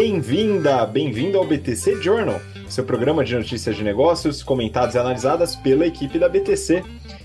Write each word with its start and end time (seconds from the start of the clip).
Bem-vinda, 0.00 0.86
bem-vindo 0.86 1.36
ao 1.36 1.44
BTC 1.44 2.00
Journal, 2.00 2.40
seu 2.68 2.84
programa 2.84 3.24
de 3.24 3.34
notícias 3.34 3.74
de 3.74 3.82
negócios 3.82 4.44
comentadas 4.44 4.94
e 4.94 4.98
analisadas 4.98 5.56
pela 5.56 5.84
equipe 5.84 6.20
da 6.20 6.28
BTC. 6.28 6.84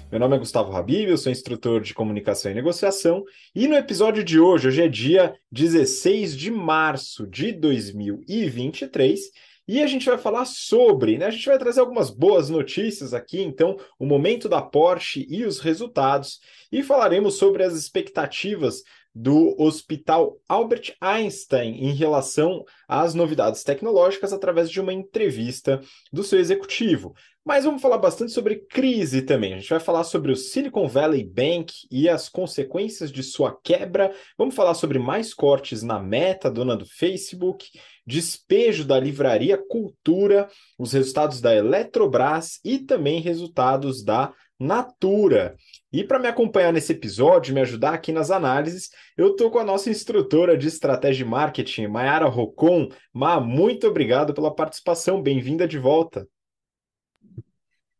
Meu 0.09 0.19
nome 0.19 0.35
é 0.37 0.39
Gustavo 0.39 0.75
Habib, 0.75 1.07
eu 1.07 1.15
sou 1.15 1.31
instrutor 1.31 1.81
de 1.81 1.93
comunicação 1.93 2.49
e 2.51 2.55
negociação, 2.55 3.23
e 3.53 3.67
no 3.67 3.75
episódio 3.75 4.23
de 4.23 4.39
hoje, 4.39 4.69
hoje 4.69 4.81
é 4.81 4.87
dia 4.87 5.35
16 5.51 6.35
de 6.35 6.49
março 6.49 7.27
de 7.27 7.51
2023, 7.51 9.19
e 9.67 9.79
a 9.79 9.85
gente 9.85 10.07
vai 10.07 10.17
falar 10.17 10.45
sobre, 10.45 11.19
né? 11.19 11.27
A 11.27 11.31
gente 11.31 11.45
vai 11.45 11.59
trazer 11.59 11.79
algumas 11.79 12.09
boas 12.09 12.49
notícias 12.49 13.13
aqui, 13.13 13.39
então, 13.39 13.77
o 13.99 14.05
momento 14.05 14.49
da 14.49 14.63
Porsche 14.63 15.27
e 15.29 15.45
os 15.45 15.59
resultados, 15.59 16.39
e 16.71 16.81
falaremos 16.81 17.35
sobre 17.35 17.63
as 17.63 17.75
expectativas 17.75 18.81
do 19.13 19.55
Hospital 19.61 20.37
Albert 20.47 20.95
Einstein 20.99 21.75
em 21.83 21.93
relação 21.93 22.65
às 22.87 23.13
novidades 23.13 23.63
tecnológicas 23.63 24.33
através 24.33 24.69
de 24.69 24.81
uma 24.81 24.93
entrevista 24.93 25.79
do 26.11 26.23
seu 26.23 26.39
executivo. 26.39 27.13
Mas 27.45 27.65
vamos 27.65 27.81
falar 27.81 27.97
bastante 27.97 28.31
sobre 28.31 28.55
crise 28.55 29.21
também. 29.21 29.53
A 29.53 29.57
gente 29.59 29.69
vai 29.69 29.79
falar 29.79 30.05
sobre 30.05 30.31
o 30.31 30.35
Silicon 30.35 30.87
Valley 30.87 31.25
Bank 31.25 31.73
e 31.91 32.07
as 32.07 32.29
consequências 32.29 33.11
de 33.11 33.21
sua 33.21 33.53
quebra. 33.61 34.15
Vamos 34.37 34.55
falar 34.55 34.73
sobre 34.73 34.97
mais 34.97 35.33
cortes 35.33 35.83
na 35.83 35.99
meta, 35.99 36.49
dona 36.49 36.75
do 36.75 36.85
Facebook, 36.85 37.67
despejo 38.07 38.85
da 38.85 38.97
livraria 38.97 39.57
Cultura, 39.57 40.47
os 40.79 40.93
resultados 40.93 41.41
da 41.41 41.53
Eletrobras 41.53 42.61
e 42.63 42.79
também 42.79 43.19
resultados 43.19 44.03
da 44.03 44.33
Natura. 44.57 45.57
E 45.93 46.03
para 46.03 46.17
me 46.17 46.27
acompanhar 46.27 46.73
nesse 46.73 46.91
episódio, 46.91 47.53
me 47.53 47.61
ajudar 47.61 47.93
aqui 47.93 48.11
nas 48.11 48.31
análises, 48.31 48.89
eu 49.15 49.33
estou 49.33 49.51
com 49.51 49.59
a 49.59 49.63
nossa 49.63 49.91
instrutora 49.91 50.57
de 50.57 50.67
estratégia 50.67 51.23
e 51.23 51.27
marketing, 51.27 51.85
Mayara 51.85 52.25
Rocon. 52.25 52.89
Ma, 53.13 53.39
muito 53.39 53.85
obrigado 53.85 54.33
pela 54.33 54.51
participação, 54.51 55.21
bem-vinda 55.21 55.67
de 55.67 55.77
volta. 55.77 56.27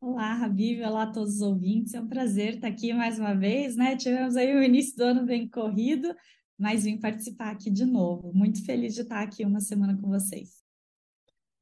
Olá, 0.02 0.44
Habib, 0.44 0.82
olá 0.82 1.04
a 1.04 1.12
todos 1.12 1.36
os 1.36 1.42
ouvintes. 1.42 1.94
É 1.94 2.02
um 2.02 2.08
prazer 2.08 2.56
estar 2.56 2.68
aqui 2.68 2.92
mais 2.94 3.20
uma 3.20 3.36
vez, 3.36 3.76
né? 3.76 3.96
Tivemos 3.96 4.36
aí 4.36 4.56
o 4.56 4.64
início 4.64 4.98
do 4.98 5.04
ano 5.04 5.24
bem 5.24 5.48
corrido, 5.48 6.16
mas 6.58 6.86
vim 6.86 7.00
participar 7.00 7.52
aqui 7.52 7.70
de 7.70 7.86
novo. 7.86 8.34
Muito 8.34 8.66
feliz 8.66 8.96
de 8.96 9.02
estar 9.02 9.22
aqui 9.22 9.46
uma 9.46 9.60
semana 9.60 9.96
com 10.02 10.10
vocês. 10.10 10.64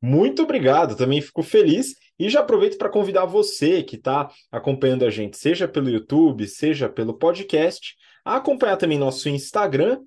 Muito 0.01 0.43
obrigado, 0.43 0.95
também 0.95 1.21
fico 1.21 1.43
feliz 1.43 1.93
e 2.21 2.29
já 2.29 2.41
aproveito 2.41 2.77
para 2.77 2.87
convidar 2.87 3.25
você 3.25 3.81
que 3.81 3.95
está 3.95 4.29
acompanhando 4.51 5.03
a 5.03 5.09
gente, 5.09 5.37
seja 5.37 5.67
pelo 5.67 5.89
YouTube, 5.89 6.47
seja 6.47 6.87
pelo 6.87 7.15
podcast, 7.15 7.95
a 8.23 8.35
acompanhar 8.35 8.77
também 8.77 8.99
nosso 8.99 9.27
Instagram, 9.27 10.01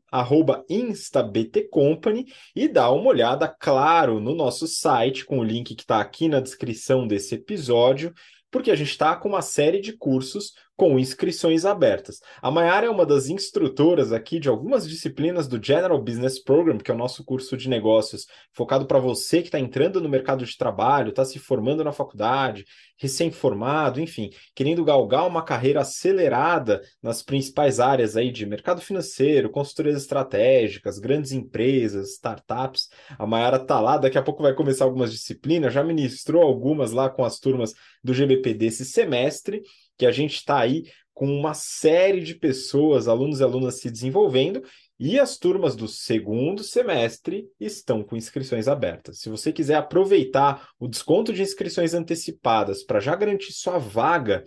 instabtcompany, 0.71 2.27
e 2.55 2.69
dar 2.69 2.93
uma 2.93 3.09
olhada, 3.09 3.49
claro, 3.49 4.21
no 4.21 4.33
nosso 4.33 4.69
site, 4.69 5.25
com 5.25 5.41
o 5.41 5.45
link 5.45 5.75
que 5.75 5.83
está 5.83 6.01
aqui 6.01 6.29
na 6.29 6.39
descrição 6.39 7.05
desse 7.05 7.35
episódio, 7.35 8.15
porque 8.49 8.71
a 8.71 8.77
gente 8.77 8.91
está 8.91 9.17
com 9.17 9.29
uma 9.29 9.43
série 9.43 9.81
de 9.81 9.97
cursos 9.97 10.53
com 10.77 10.99
inscrições 10.99 11.65
abertas. 11.65 12.21
A 12.43 12.51
Mayara 12.51 12.87
é 12.87 12.91
uma 12.91 13.07
das 13.07 13.29
instrutoras 13.29 14.13
aqui 14.13 14.41
de 14.41 14.49
algumas 14.49 14.89
disciplinas 14.89 15.47
do 15.47 15.63
General 15.63 16.01
Business 16.03 16.43
Program, 16.43 16.79
que 16.79 16.91
é 16.91 16.95
o 16.95 16.99
nosso 16.99 17.25
curso 17.25 17.57
de 17.57 17.69
negócios 17.69 18.27
focado 18.53 18.87
para 18.87 18.99
você 18.99 19.41
que 19.41 19.49
está 19.49 19.59
entrando 19.59 20.01
no 20.01 20.09
mercado 20.09 20.45
de 20.45 20.57
trabalho, 20.57 21.11
está 21.11 21.25
se 21.25 21.39
formando 21.39 21.85
na 21.85 21.93
faculdade, 21.93 22.65
recém-formado, 22.99 24.01
enfim, 24.01 24.31
querendo 24.55 24.85
galgar 24.85 25.27
uma 25.27 25.45
carreira 25.45 25.81
acelerada 25.81 26.81
nas 27.01 27.23
principais 27.23 27.79
áreas 27.79 28.17
aí 28.17 28.33
de 28.33 28.45
mercado 28.45 28.81
financeiro, 28.81 29.51
consultorias 29.51 29.97
estratégicas, 29.97 30.99
grandes 30.99 31.31
empresas, 31.31 32.15
startups. 32.15 32.89
A 33.17 33.27
Mayara 33.27 33.59
está 33.59 33.81
lá, 33.81 33.97
daqui 33.97 34.19
a 34.19 34.23
pouco 34.23 34.43
vai 34.43 34.55
começar 34.55 34.85
algumas 34.85 35.13
disciplinas, 35.13 35.73
já 35.73 35.85
ministrou 35.85 36.43
algumas 36.43 36.91
lá 36.91 37.09
com 37.09 37.25
as 37.25 37.39
turmas 37.39 37.75
do 38.03 38.13
GBP 38.13 38.55
desse 38.55 38.85
semestre 38.85 39.63
que 39.97 40.07
a 40.07 40.13
gente 40.13 40.35
está 40.35 40.59
aí 40.59 40.85
com 41.13 41.27
uma 41.27 41.55
série 41.55 42.21
de 42.21 42.35
pessoas, 42.35 43.07
alunos 43.07 43.41
e 43.41 43.45
alunas 43.45 43.81
se 43.81 43.91
desenvolvendo, 43.91 44.63
e 44.99 45.19
as 45.19 45.39
turmas 45.39 45.75
do 45.75 45.89
segundo 45.89 46.63
semestre 46.63 47.47
estão 47.59 48.03
com 48.03 48.17
inscrições 48.17 48.69
abertas. 48.69 49.21
Se 49.21 49.29
você 49.29 49.53
quiser 49.53 49.77
aproveitar 49.77 50.69
o 50.79 50.89
desconto 50.89 51.33
de 51.33 51.43
inscrições 51.43 51.95
antecipadas 51.95 52.83
para 52.85 53.01
já 53.01 53.15
garantir 53.15 53.53
sua 53.53 53.79
vaga, 53.79 54.45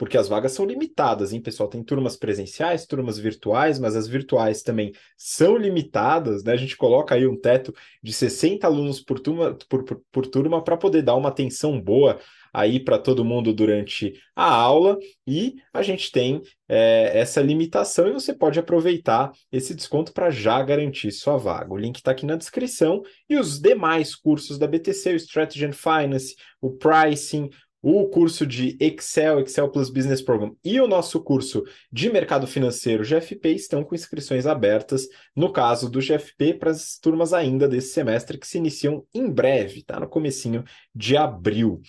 porque 0.00 0.16
as 0.16 0.28
vagas 0.28 0.52
são 0.52 0.64
limitadas, 0.64 1.30
hein, 1.30 1.42
pessoal? 1.42 1.68
Tem 1.68 1.84
turmas 1.84 2.16
presenciais, 2.16 2.86
turmas 2.86 3.18
virtuais, 3.18 3.78
mas 3.78 3.94
as 3.94 4.08
virtuais 4.08 4.62
também 4.62 4.92
são 5.14 5.58
limitadas, 5.58 6.42
né? 6.42 6.54
A 6.54 6.56
gente 6.56 6.74
coloca 6.74 7.14
aí 7.14 7.26
um 7.26 7.38
teto 7.38 7.74
de 8.02 8.10
60 8.10 8.66
alunos 8.66 8.98
por 8.98 9.20
turma 9.20 9.58
por, 9.68 9.84
por, 9.84 10.02
por 10.10 10.26
turma 10.26 10.64
para 10.64 10.78
poder 10.78 11.02
dar 11.02 11.16
uma 11.16 11.28
atenção 11.28 11.78
boa 11.78 12.18
aí 12.50 12.80
para 12.80 12.98
todo 12.98 13.24
mundo 13.26 13.52
durante 13.52 14.14
a 14.34 14.50
aula 14.50 14.98
e 15.26 15.56
a 15.70 15.82
gente 15.82 16.10
tem 16.10 16.40
é, 16.66 17.18
essa 17.18 17.42
limitação 17.42 18.08
e 18.08 18.12
você 18.12 18.32
pode 18.32 18.58
aproveitar 18.58 19.30
esse 19.52 19.74
desconto 19.74 20.14
para 20.14 20.30
já 20.30 20.62
garantir 20.62 21.12
sua 21.12 21.36
vaga. 21.36 21.74
O 21.74 21.76
link 21.76 21.96
está 21.96 22.12
aqui 22.12 22.24
na 22.24 22.36
descrição 22.36 23.02
e 23.28 23.36
os 23.36 23.60
demais 23.60 24.16
cursos 24.16 24.58
da 24.58 24.66
BTC, 24.66 25.12
o 25.12 25.16
Strategy 25.16 25.66
and 25.66 25.74
Finance, 25.74 26.34
o 26.58 26.70
Pricing, 26.70 27.50
o 27.82 28.08
curso 28.08 28.46
de 28.46 28.76
Excel, 28.80 29.40
Excel 29.40 29.70
Plus 29.70 29.88
Business 29.88 30.20
Program 30.20 30.54
e 30.64 30.80
o 30.80 30.86
nosso 30.86 31.22
curso 31.22 31.64
de 31.90 32.10
mercado 32.10 32.46
financeiro 32.46 33.04
GFP 33.04 33.50
estão 33.50 33.82
com 33.82 33.94
inscrições 33.94 34.46
abertas, 34.46 35.06
no 35.34 35.52
caso 35.52 35.90
do 35.90 36.00
GFP, 36.00 36.54
para 36.54 36.70
as 36.70 36.98
turmas 36.98 37.32
ainda 37.32 37.66
desse 37.66 37.92
semestre 37.92 38.38
que 38.38 38.46
se 38.46 38.58
iniciam 38.58 39.04
em 39.14 39.30
breve, 39.30 39.82
tá? 39.82 39.98
No 39.98 40.08
comecinho 40.08 40.64
de 40.94 41.16
abril. 41.16 41.80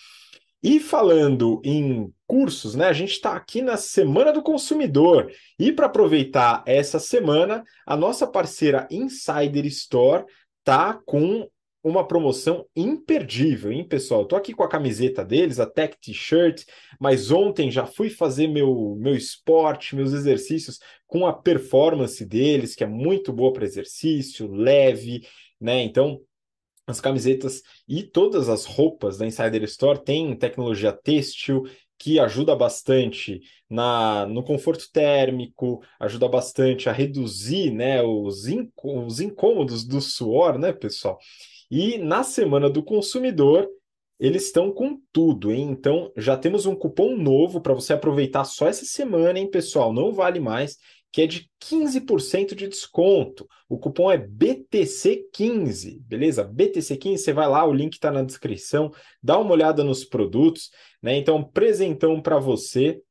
E 0.63 0.79
falando 0.79 1.59
em 1.65 2.13
cursos, 2.27 2.75
né? 2.75 2.85
A 2.85 2.93
gente 2.93 3.13
está 3.13 3.35
aqui 3.35 3.61
na 3.61 3.77
Semana 3.77 4.31
do 4.31 4.43
Consumidor. 4.43 5.31
E 5.57 5.71
para 5.71 5.87
aproveitar 5.87 6.63
essa 6.67 6.99
semana, 6.99 7.63
a 7.85 7.97
nossa 7.97 8.27
parceira 8.27 8.87
Insider 8.91 9.65
Store 9.65 10.23
tá 10.63 10.99
com 11.05 11.49
uma 11.83 12.07
promoção 12.07 12.65
imperdível, 12.75 13.71
hein, 13.71 13.87
pessoal? 13.87 14.25
Tô 14.25 14.35
aqui 14.35 14.53
com 14.53 14.63
a 14.63 14.69
camiseta 14.69 15.25
deles, 15.25 15.59
a 15.59 15.65
Tech 15.65 15.97
T-shirt, 15.99 16.63
mas 16.99 17.31
ontem 17.31 17.71
já 17.71 17.85
fui 17.85 18.09
fazer 18.09 18.47
meu, 18.47 18.95
meu 18.99 19.15
esporte, 19.15 19.95
meus 19.95 20.13
exercícios 20.13 20.79
com 21.07 21.25
a 21.25 21.33
performance 21.33 22.23
deles, 22.25 22.75
que 22.75 22.83
é 22.83 22.87
muito 22.87 23.33
boa 23.33 23.51
para 23.51 23.65
exercício, 23.65 24.51
leve, 24.51 25.27
né? 25.59 25.81
Então, 25.81 26.21
as 26.85 27.01
camisetas 27.01 27.61
e 27.87 28.03
todas 28.03 28.49
as 28.49 28.65
roupas 28.65 29.17
da 29.17 29.25
Insider 29.25 29.63
Store 29.63 30.03
têm 30.03 30.35
tecnologia 30.35 30.91
têxtil 30.91 31.63
que 31.97 32.19
ajuda 32.19 32.55
bastante 32.55 33.41
na, 33.69 34.25
no 34.25 34.43
conforto 34.43 34.85
térmico, 34.91 35.83
ajuda 35.99 36.27
bastante 36.27 36.89
a 36.89 36.91
reduzir 36.91 37.71
né, 37.71 38.01
os, 38.01 38.47
inco, 38.47 39.05
os 39.05 39.19
incômodos 39.19 39.85
do 39.85 40.01
suor, 40.01 40.57
né, 40.57 40.73
pessoal? 40.73 41.19
E 41.71 41.97
na 41.97 42.21
semana 42.21 42.69
do 42.69 42.83
consumidor, 42.83 43.67
eles 44.19 44.47
estão 44.47 44.71
com 44.71 45.01
tudo, 45.11 45.51
hein? 45.51 45.69
Então 45.71 46.11
já 46.15 46.37
temos 46.37 46.65
um 46.65 46.75
cupom 46.75 47.17
novo 47.17 47.61
para 47.61 47.73
você 47.73 47.93
aproveitar 47.93 48.43
só 48.43 48.67
essa 48.67 48.85
semana, 48.85 49.39
hein, 49.39 49.49
pessoal? 49.49 49.91
Não 49.93 50.11
vale 50.13 50.39
mais 50.39 50.77
que 51.11 51.21
é 51.21 51.27
de 51.27 51.49
15% 51.59 52.55
de 52.55 52.67
desconto. 52.67 53.47
O 53.67 53.77
cupom 53.77 54.09
é 54.09 54.17
BTC15, 54.17 55.99
beleza? 56.01 56.45
BTC15, 56.45 57.17
você 57.17 57.33
vai 57.33 57.47
lá, 57.49 57.65
o 57.65 57.73
link 57.73 57.93
está 57.93 58.09
na 58.09 58.23
descrição, 58.23 58.91
dá 59.21 59.37
uma 59.37 59.51
olhada 59.51 59.83
nos 59.83 60.05
produtos, 60.05 60.71
né? 61.01 61.17
Então, 61.17 61.43
presentão 61.43 62.21
para 62.21 62.39
você. 62.39 63.01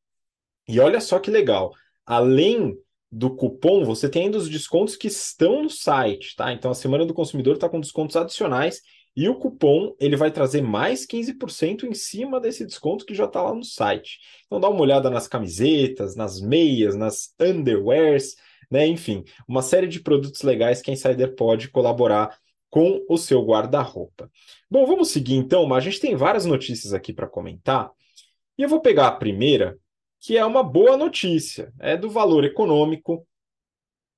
E 0.67 0.81
olha 0.81 1.01
só 1.01 1.19
que 1.19 1.31
legal, 1.31 1.73
além 2.07 2.75
do 3.11 3.35
cupom, 3.35 3.85
você 3.85 4.09
tem 4.09 4.25
ainda 4.25 4.39
os 4.39 4.49
descontos 4.49 4.97
que 4.97 5.09
estão 5.09 5.63
no 5.63 5.71
site, 5.71 6.37
tá? 6.37 6.53
Então, 6.53 6.71
a 6.71 6.75
Semana 6.75 7.05
do 7.05 7.15
Consumidor 7.15 7.55
está 7.55 7.69
com 7.69 7.81
descontos 7.81 8.17
adicionais 8.17 8.81
e 9.17 9.29
o 9.29 9.35
cupom 9.35 9.95
ele 9.99 10.17
vai 10.17 10.31
trazer 10.31 10.63
mais 10.63 11.07
15% 11.07 11.85
em 11.85 11.95
cima 11.95 12.41
desse 12.41 12.65
desconto 12.65 13.05
que 13.05 13.15
já 13.15 13.25
está 13.25 13.43
lá 13.43 13.55
no 13.55 13.65
site. 13.65 14.19
Então 14.47 14.61
dá 14.61 14.69
uma 14.69 14.81
olhada 14.81 15.11
nas 15.11 15.27
camisetas, 15.27 16.15
nas 16.15 16.41
meias, 16.41 16.95
nas 16.95 17.35
underwears, 17.41 18.37
né? 18.71 18.87
Enfim, 18.87 19.25
uma 19.49 19.63
série 19.63 19.89
de 19.89 20.01
produtos 20.01 20.43
legais 20.43 20.81
que 20.81 20.91
a 20.91 20.95
Insider 20.95 21.35
pode 21.35 21.69
colaborar 21.71 22.39
com 22.71 23.05
o 23.09 23.19
seu 23.19 23.45
guarda-roupa. 23.45 24.31
Bom, 24.71 24.87
vamos 24.87 25.09
seguir 25.09 25.35
então, 25.35 25.67
mas 25.67 25.79
a 25.79 25.91
gente 25.91 26.01
tem 26.01 26.15
várias 26.15 26.47
notícias 26.47 26.95
aqui 26.95 27.13
para 27.13 27.27
comentar. 27.27 27.91
E 28.57 28.63
eu 28.63 28.69
vou 28.69 28.81
pegar 28.81 29.09
a 29.09 29.13
primeira, 29.13 29.77
que 30.21 30.37
é 30.37 30.45
uma 30.45 30.63
boa 30.63 30.97
notícia, 30.97 31.73
é 31.79 31.97
do 31.97 32.11
valor 32.11 32.45
econômico. 32.45 33.27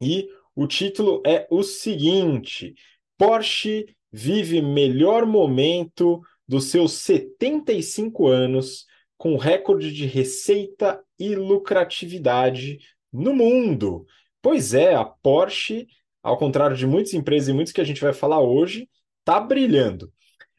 E 0.01 0.29
o 0.55 0.67
título 0.67 1.23
é 1.25 1.47
o 1.51 1.63
seguinte: 1.63 2.75
Porsche 3.17 3.87
vive 4.11 4.61
melhor 4.61 5.25
momento 5.25 6.21
dos 6.47 6.67
seus 6.67 6.93
75 6.93 8.27
anos, 8.27 8.85
com 9.17 9.37
recorde 9.37 9.93
de 9.93 10.05
receita 10.07 11.03
e 11.19 11.35
lucratividade 11.35 12.79
no 13.13 13.33
mundo. 13.33 14.05
Pois 14.43 14.75
é, 14.75 14.95
a 14.95 15.05
Porsche 15.05 15.87
ao 16.23 16.39
contrário 16.39 16.77
de 16.77 16.87
muitas 16.87 17.13
empresas 17.15 17.49
e 17.49 17.53
muitos 17.53 17.73
que 17.73 17.81
a 17.81 17.85
gente 17.85 18.01
vai 18.01 18.13
falar 18.13 18.41
hoje, 18.41 18.89
está 19.21 19.41
brilhando. 19.41 20.13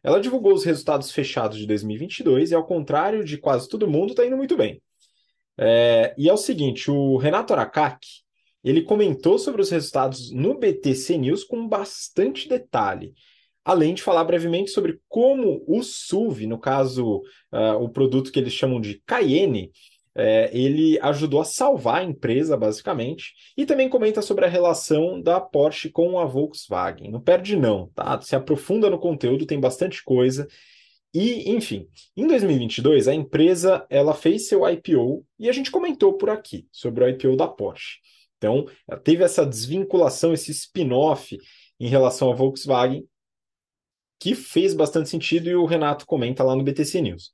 Ela 0.04 0.20
divulgou 0.20 0.54
os 0.54 0.66
resultados 0.66 1.12
fechados 1.12 1.58
de 1.58 1.66
2022 1.66 2.52
e, 2.52 2.56
ao 2.56 2.66
contrário 2.66 3.24
de 3.24 3.38
quase 3.38 3.70
todo 3.70 3.88
mundo, 3.88 4.12
está 4.12 4.26
indo 4.26 4.36
muito 4.36 4.58
bem. 4.58 4.82
É, 5.58 6.14
e 6.18 6.30
é 6.30 6.34
o 6.34 6.38
seguinte, 6.38 6.90
o 6.90 7.18
Renato 7.18 7.54
Aracaki, 7.54 8.24
ele 8.64 8.82
comentou 8.82 9.38
sobre 9.38 9.62
os 9.62 9.70
resultados 9.70 10.32
no 10.32 10.58
BTC 10.58 11.18
News 11.18 11.44
com 11.44 11.68
bastante 11.68 12.48
detalhe, 12.48 13.14
além 13.64 13.94
de 13.94 14.02
falar 14.02 14.24
brevemente 14.24 14.72
sobre 14.72 15.00
como 15.08 15.64
o 15.68 15.84
SUV, 15.84 16.48
no 16.48 16.58
caso, 16.58 17.22
uh, 17.52 17.76
o 17.82 17.90
produto 17.90 18.32
que 18.32 18.40
eles 18.40 18.54
chamam 18.54 18.80
de 18.80 19.02
Cayenne, 19.06 19.72
é, 20.16 20.50
ele 20.56 21.00
ajudou 21.02 21.42
a 21.42 21.46
salvar 21.46 22.02
a 22.02 22.04
empresa, 22.04 22.56
basicamente, 22.56 23.34
e 23.58 23.66
também 23.66 23.90
comenta 23.90 24.22
sobre 24.22 24.46
a 24.46 24.50
relação 24.50 25.20
da 25.20 25.42
Porsche 25.42 25.90
com 25.90 26.20
a 26.20 26.26
Volkswagen. 26.26 27.10
Não 27.10 27.20
perde 27.20 27.56
não, 27.56 27.90
tá? 27.96 28.22
Se 28.22 28.36
aprofunda 28.36 28.90
no 28.90 29.00
conteúdo, 29.00 29.46
tem 29.46 29.60
bastante 29.60 30.04
coisa. 30.04 30.48
E, 31.14 31.52
enfim, 31.52 31.88
em 32.18 32.26
2022 32.26 33.08
a 33.08 33.14
empresa 33.14 33.86
ela 33.90 34.16
fez 34.16 34.48
seu 34.48 34.68
IPO 34.68 35.24
e 35.38 35.48
a 35.48 35.52
gente 35.52 35.70
comentou 35.70 36.14
por 36.14 36.30
aqui 36.30 36.68
sobre 36.72 37.04
o 37.04 37.08
IPO 37.08 37.36
da 37.36 37.48
Porsche. 37.48 38.00
Então, 38.38 38.66
teve 39.04 39.24
essa 39.24 39.46
desvinculação, 39.46 40.34
esse 40.34 40.52
spin-off 40.52 41.38
em 41.80 41.88
relação 41.88 42.32
à 42.32 42.36
Volkswagen, 42.36 43.08
que 44.20 44.34
fez 44.36 44.74
bastante 44.74 45.10
sentido 45.10 45.50
e 45.50 45.56
o 45.56 45.66
Renato 45.66 46.06
comenta 46.06 46.44
lá 46.44 46.56
no 46.56 46.64
BTC 46.64 47.02
News. 47.02 47.32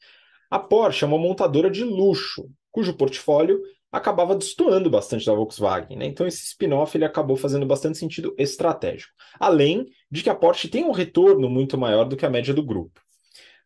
A 0.50 0.60
Porsche 0.60 1.06
é 1.06 1.08
uma 1.08 1.18
montadora 1.18 1.70
de 1.70 1.84
luxo, 1.84 2.50
cujo 2.72 2.98
portfólio 2.98 3.62
acabava 3.92 4.36
destoando 4.36 4.90
bastante 4.90 5.26
da 5.26 5.34
Volkswagen. 5.34 5.98
Né? 5.98 6.06
Então, 6.06 6.28
esse 6.28 6.44
spin-off 6.44 6.96
ele 6.96 7.06
acabou 7.06 7.38
fazendo 7.38 7.66
bastante 7.66 7.98
sentido 7.98 8.36
estratégico. 8.38 9.14
Além 9.40 9.86
de 10.12 10.22
que 10.22 10.30
a 10.30 10.36
Porsche 10.36 10.68
tem 10.68 10.84
um 10.84 10.92
retorno 10.92 11.50
muito 11.50 11.78
maior 11.78 12.06
do 12.06 12.18
que 12.18 12.26
a 12.26 12.30
média 12.30 12.54
do 12.54 12.64
grupo. 12.64 13.02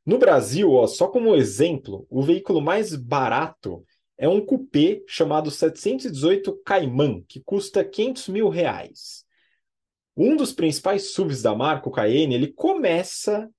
No 0.06 0.18
Brasil, 0.18 0.72
ó, 0.72 0.86
só 0.86 1.08
como 1.08 1.36
exemplo, 1.36 2.06
o 2.10 2.22
veículo 2.22 2.62
mais 2.62 2.96
barato 2.96 3.84
é 4.18 4.28
um 4.28 4.46
coupé 4.46 5.02
chamado 5.08 5.50
718 5.50 6.62
Cayman, 6.66 7.24
que 7.28 7.42
custa 7.42 7.84
500 7.84 8.28
mil 8.30 8.50
reais. 8.50 9.24
Um 10.16 10.36
dos 10.36 10.52
principais 10.52 11.14
SUVs 11.14 11.42
da 11.42 11.56
marca, 11.56 11.90
o 11.90 11.92
Cayenne, 11.92 12.36
ele 12.36 12.54
começa 12.54 13.50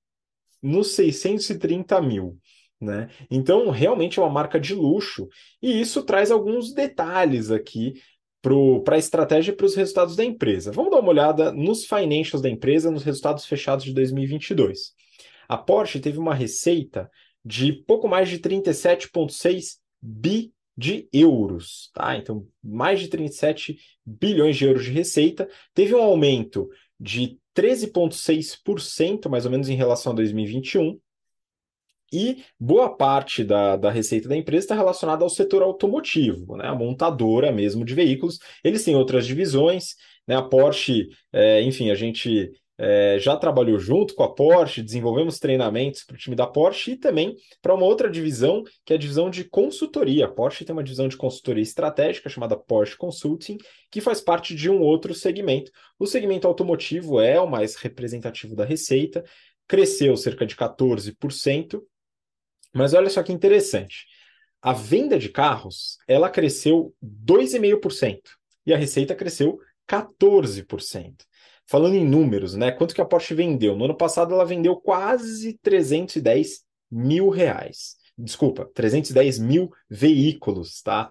nos 0.63 0.93
630 0.93 2.01
mil. 2.01 2.39
Né? 2.81 3.09
Então, 3.31 3.71
realmente 3.71 4.19
é 4.19 4.23
uma 4.23 4.31
marca 4.31 4.61
de 4.61 4.75
luxo, 4.75 5.29
e 5.63 5.81
isso 5.81 6.03
traz 6.03 6.31
alguns 6.31 6.73
detalhes 6.73 7.51
aqui 7.51 7.95
para 8.85 8.97
a 8.97 8.99
estratégia 8.99 9.53
e 9.53 9.57
para 9.57 9.65
os 9.65 9.75
resultados 9.75 10.15
da 10.15 10.25
empresa. 10.25 10.71
Vamos 10.71 10.91
dar 10.91 11.01
uma 11.01 11.09
olhada 11.09 11.51
nos 11.51 11.87
financials 11.87 12.43
da 12.43 12.51
empresa, 12.51 12.91
nos 12.91 13.03
resultados 13.03 13.47
fechados 13.47 13.85
de 13.85 13.95
2022. 13.95 14.93
A 15.49 15.57
Porsche 15.57 16.01
teve 16.01 16.19
uma 16.19 16.35
receita 16.35 17.11
de 17.45 17.73
pouco 17.73 18.09
mais 18.09 18.29
de 18.29 18.39
37,6 18.39 19.79
bi 20.01 20.53
de 20.77 21.09
euros, 21.13 21.91
tá? 21.95 22.17
Então, 22.17 22.47
mais 22.63 23.01
de 23.01 23.09
37 23.09 23.79
bilhões 24.05 24.57
de 24.57 24.65
euros 24.65 24.85
de 24.85 24.91
receita. 24.91 25.49
Teve 25.73 25.95
um 25.95 26.03
aumento 26.03 26.69
de 26.99 27.39
13,6%, 27.55 29.29
mais 29.29 29.45
ou 29.45 29.51
menos, 29.51 29.69
em 29.69 29.77
relação 29.77 30.13
a 30.13 30.17
2021. 30.17 30.99
E 32.13 32.45
boa 32.59 32.97
parte 32.97 33.43
da, 33.43 33.77
da 33.77 33.91
receita 33.91 34.29
da 34.29 34.37
empresa 34.37 34.65
está 34.65 34.75
relacionada 34.75 35.25
ao 35.25 35.31
setor 35.31 35.63
automotivo, 35.63 36.57
né? 36.57 36.69
a 36.69 36.75
montadora 36.75 37.51
mesmo 37.51 37.85
de 37.85 37.95
veículos. 37.95 38.39
Eles 38.63 38.85
têm 38.85 38.95
outras 38.95 39.27
divisões, 39.27 39.97
né? 40.27 40.37
a 40.37 40.43
Porsche, 40.43 41.09
é, 41.33 41.63
enfim, 41.63 41.91
a 41.91 41.95
gente 41.95 42.53
é, 42.77 43.19
já 43.21 43.37
trabalhou 43.37 43.79
junto 43.79 44.15
com 44.15 44.23
a 44.25 44.35
Porsche, 44.35 44.83
desenvolvemos 44.83 45.39
treinamentos 45.39 46.03
para 46.03 46.15
o 46.15 46.19
time 46.19 46.35
da 46.35 46.47
Porsche 46.47 46.93
e 46.93 46.97
também 46.97 47.37
para 47.63 47.75
uma 47.75 47.85
outra 47.85 48.11
divisão, 48.11 48.65
que 48.85 48.93
é 48.93 48.97
a 48.97 48.99
divisão 48.99 49.31
de 49.31 49.45
consultoria. 49.45 50.27
A 50.27 50.31
Porsche 50.31 50.65
tem 50.65 50.73
uma 50.73 50.83
divisão 50.83 51.07
de 51.07 51.17
consultoria 51.17 51.63
estratégica 51.63 52.29
chamada 52.29 52.57
Porsche 52.57 52.97
Consulting, 52.97 53.59
que 53.91 54.01
faz 54.01 54.21
parte 54.21 54.55
de 54.55 54.69
um 54.69 54.81
outro 54.81 55.15
segmento. 55.15 55.71
O 55.99 56.07
segmento 56.07 56.49
automotivo 56.49 57.21
é 57.21 57.41
o 57.41 57.49
mais 57.49 57.77
representativo 57.77 58.57
da 58.57 58.65
receita, 58.65 59.25
cresceu 59.69 60.17
cerca 60.17 60.45
de 60.45 60.57
14%, 60.57 61.81
mas 62.73 62.93
olha 62.93 63.09
só 63.09 63.23
que 63.23 63.33
interessante. 63.33 64.07
A 64.61 64.73
venda 64.73 65.19
de 65.19 65.29
carros, 65.29 65.99
ela 66.09 66.29
cresceu 66.29 66.95
2,5% 67.03 68.21
e 68.67 68.75
a 68.75 68.77
receita 68.77 69.15
cresceu 69.15 69.59
14%. 69.89 71.15
Falando 71.67 71.95
em 71.95 72.07
números, 72.07 72.55
né? 72.55 72.71
Quanto 72.71 72.95
que 72.95 73.01
a 73.01 73.05
Porsche 73.05 73.35
vendeu? 73.35 73.77
No 73.77 73.87
ano 73.87 73.97
passado 73.97 74.35
ela 74.35 74.45
vendeu 74.45 74.77
quase 74.77 75.59
310 75.63 76.63
mil 76.91 77.29
reais. 77.31 77.97
Desculpa, 78.17 78.71
310 78.75 79.39
mil 79.39 79.71
veículos, 79.89 80.83
tá? 80.83 81.11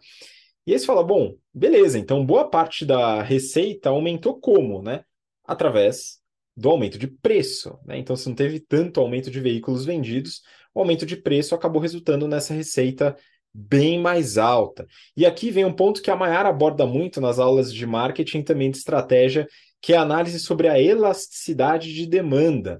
E 0.66 0.72
aí 0.72 0.80
você 0.80 0.86
fala, 0.86 1.04
bom, 1.04 1.36
beleza, 1.54 2.00
então 2.00 2.26
boa 2.26 2.50
parte 2.50 2.86
da 2.86 3.22
receita 3.22 3.90
aumentou 3.90 4.40
como, 4.40 4.82
né? 4.82 5.04
Através 5.46 6.20
do 6.56 6.70
aumento 6.70 6.98
de 6.98 7.08
preço, 7.08 7.78
né? 7.86 7.98
Então, 7.98 8.16
se 8.16 8.30
não 8.30 8.36
teve 8.36 8.60
tanto 8.60 9.02
aumento 9.02 9.30
de 9.30 9.40
veículos 9.40 9.86
vendidos, 9.86 10.42
o 10.74 10.80
aumento 10.80 11.06
de 11.06 11.18
preço 11.18 11.56
acabou 11.56 11.82
resultando 11.82 12.28
nessa 12.28 12.54
receita 12.54 13.16
bem 13.54 14.00
mais 14.00 14.38
alta. 14.38 14.88
E 15.16 15.26
aqui 15.26 15.52
vem 15.52 15.66
um 15.66 15.74
ponto 15.74 16.02
que 16.02 16.10
a 16.10 16.16
Mayara 16.16 16.50
aborda 16.50 16.86
muito 16.86 17.20
nas 17.20 17.40
aulas 17.40 17.74
de 17.74 17.86
marketing 17.86 18.44
também 18.44 18.72
de 18.72 18.78
estratégia, 18.78 19.48
que 19.84 19.92
é 19.92 19.98
a 19.98 20.02
análise 20.02 20.40
sobre 20.40 20.70
a 20.70 20.82
elasticidade 20.82 21.94
de 21.94 22.06
demanda. 22.08 22.80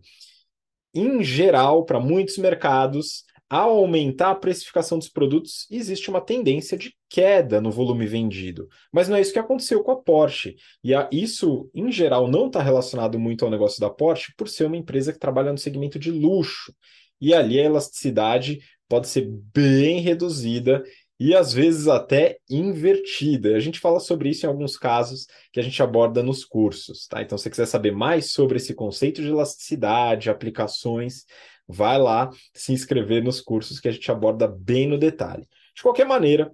Em 0.96 1.22
geral, 1.22 1.84
para 1.84 2.00
muitos 2.00 2.38
mercados, 2.38 3.26
ao 3.50 3.72
aumentar 3.72 4.32
a 4.32 4.36
precificação 4.36 4.98
dos 4.98 5.10
produtos, 5.10 5.68
existe 5.70 6.10
uma 6.10 6.22
tendência 6.22 6.78
de 6.78 6.96
queda 7.10 7.60
no 7.60 7.70
volume 7.70 8.08
vendido. 8.08 8.70
Mas 8.90 9.10
não 9.10 9.18
é 9.18 9.22
isso 9.22 9.34
que 9.34 9.40
aconteceu 9.40 9.84
com 9.84 9.92
a 9.92 10.02
Porsche. 10.02 10.56
E 10.82 10.96
a, 10.96 11.10
isso, 11.12 11.70
em 11.76 11.92
geral, 11.92 12.26
não 12.26 12.48
está 12.48 12.64
relacionado 12.64 13.20
muito 13.20 13.44
ao 13.44 13.52
negócio 13.52 13.82
da 13.82 13.90
Porsche, 13.90 14.34
por 14.38 14.48
ser 14.48 14.64
uma 14.64 14.78
empresa 14.78 15.12
que 15.12 15.20
trabalha 15.20 15.52
no 15.52 15.58
segmento 15.58 16.00
de 16.00 16.10
luxo 16.10 16.74
e 17.20 17.34
ali 17.34 17.60
a 17.60 17.66
elasticidade 17.66 18.60
pode 18.88 19.08
ser 19.08 19.28
bem 19.54 20.00
reduzida 20.00 20.84
e 21.20 21.36
às 21.36 21.54
vezes 21.54 21.88
até 21.88 22.38
invertida. 22.50 23.56
A 23.56 23.60
gente 23.60 23.80
fala 23.80 24.00
sobre 24.00 24.30
isso 24.30 24.46
em 24.46 24.50
alguns 24.50 24.78
casos 24.78 25.28
que 25.52 25.60
a 25.60 25.64
gente 25.64 25.82
aborda 25.82 26.24
nos 26.24 26.44
cursos, 26.44 27.08
tá? 27.08 27.22
Então, 27.22 27.38
se 27.38 27.44
você 27.44 27.50
quiser 27.50 27.66
saber 27.66 27.92
mais 27.92 28.32
sobre 28.32 28.58
esse 28.58 28.74
conceito 28.74 29.22
de 29.22 29.30
elasticidade, 29.30 30.30
aplicações, 30.30 31.26
vai 31.68 31.98
lá 31.98 32.30
se 32.54 32.74
inscrever 32.74 33.24
nos 33.24 33.40
cursos 33.40 33.80
que 33.80 33.88
a 33.88 33.92
gente 33.92 34.10
aborda 34.12 34.48
bem 34.48 34.88
no 34.88 34.98
detalhe. 34.98 35.48
De 35.76 35.82
qualquer 35.82 36.06
maneira, 36.06 36.52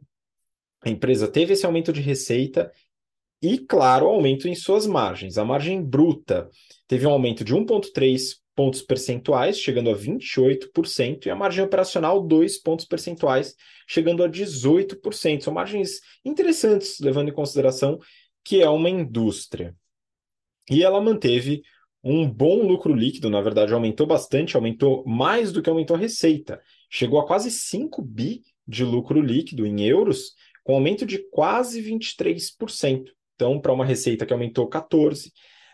a 0.82 0.90
empresa 0.90 1.28
teve 1.28 1.54
esse 1.54 1.66
aumento 1.66 1.92
de 1.92 2.02
receita 2.02 2.72
e, 3.42 3.58
claro, 3.58 4.08
aumento 4.08 4.48
em 4.48 4.56
suas 4.56 4.86
margens. 4.86 5.38
A 5.38 5.46
margem 5.46 5.82
bruta 5.82 6.50
teve 6.88 7.06
um 7.06 7.12
aumento 7.12 7.44
de 7.44 7.56
1,3 7.56 8.38
pontos 8.60 8.82
percentuais, 8.82 9.58
chegando 9.58 9.90
a 9.90 9.96
28%, 9.96 11.28
e 11.28 11.30
a 11.30 11.36
margem 11.36 11.64
operacional, 11.64 12.22
2 12.22 12.58
pontos 12.58 12.84
percentuais, 12.84 13.56
chegando 13.88 14.22
a 14.22 14.28
18%. 14.28 15.40
São 15.40 15.54
margens 15.54 16.02
interessantes, 16.26 17.00
levando 17.00 17.30
em 17.30 17.34
consideração 17.34 17.98
que 18.44 18.62
é 18.62 18.68
uma 18.68 18.90
indústria. 18.90 19.74
E 20.70 20.84
ela 20.84 21.00
manteve 21.00 21.62
um 22.04 22.30
bom 22.30 22.68
lucro 22.68 22.94
líquido, 22.94 23.30
na 23.30 23.40
verdade, 23.40 23.74
aumentou 23.74 24.06
bastante, 24.06 24.58
aumentou 24.58 25.06
mais 25.08 25.54
do 25.54 25.62
que 25.62 25.70
aumentou 25.70 25.96
a 25.96 26.00
receita. 26.00 26.62
Chegou 26.90 27.18
a 27.18 27.26
quase 27.26 27.50
5 27.50 28.02
bi 28.02 28.42
de 28.68 28.84
lucro 28.84 29.22
líquido 29.22 29.66
em 29.66 29.88
euros, 29.88 30.34
com 30.66 30.74
aumento 30.74 31.06
de 31.06 31.20
quase 31.30 31.82
23%. 31.82 33.06
Então, 33.36 33.58
para 33.62 33.72
uma 33.72 33.86
receita 33.86 34.26
que 34.26 34.34
aumentou 34.34 34.70
14%, 34.70 35.32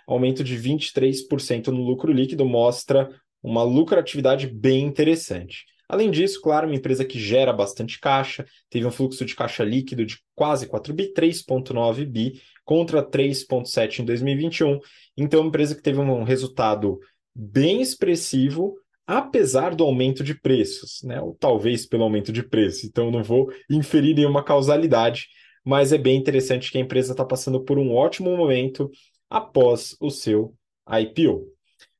aumento 0.07 0.43
de 0.43 0.57
23% 0.57 1.67
no 1.67 1.83
lucro 1.83 2.11
líquido 2.11 2.45
mostra 2.45 3.09
uma 3.41 3.63
lucratividade 3.63 4.47
bem 4.47 4.85
interessante. 4.85 5.65
Além 5.87 6.09
disso, 6.09 6.41
claro, 6.41 6.67
uma 6.67 6.75
empresa 6.75 7.05
que 7.05 7.19
gera 7.19 7.53
bastante 7.53 7.99
caixa, 7.99 8.45
teve 8.69 8.85
um 8.85 8.91
fluxo 8.91 9.23
de 9.23 9.35
caixa 9.35 9.63
líquido 9.63 10.05
de 10.05 10.17
quase 10.33 10.67
4 10.67 10.93
bi, 10.93 11.13
3,9 11.13 12.05
bi, 12.05 12.41
contra 12.63 13.03
3,7 13.03 13.99
em 13.99 14.05
2021. 14.05 14.79
Então, 15.15 15.41
uma 15.41 15.49
empresa 15.49 15.75
que 15.75 15.83
teve 15.83 15.99
um 15.99 16.23
resultado 16.23 16.99
bem 17.35 17.81
expressivo, 17.81 18.75
apesar 19.05 19.75
do 19.75 19.83
aumento 19.83 20.23
de 20.23 20.33
preços, 20.33 21.01
né? 21.03 21.21
ou 21.21 21.35
talvez 21.39 21.85
pelo 21.85 22.03
aumento 22.03 22.31
de 22.31 22.41
preço. 22.41 22.87
Então, 22.87 23.11
não 23.11 23.23
vou 23.23 23.51
inferir 23.69 24.15
nenhuma 24.15 24.43
causalidade, 24.43 25.27
mas 25.63 25.93
é 25.93 25.97
bem 25.97 26.17
interessante 26.17 26.71
que 26.71 26.79
a 26.79 26.81
empresa 26.81 27.11
está 27.11 27.23
passando 27.23 27.63
por 27.63 27.77
um 27.77 27.93
ótimo 27.93 28.35
momento 28.35 28.89
após 29.35 29.97
o 29.99 30.09
seu 30.09 30.55
IPO. 30.87 31.45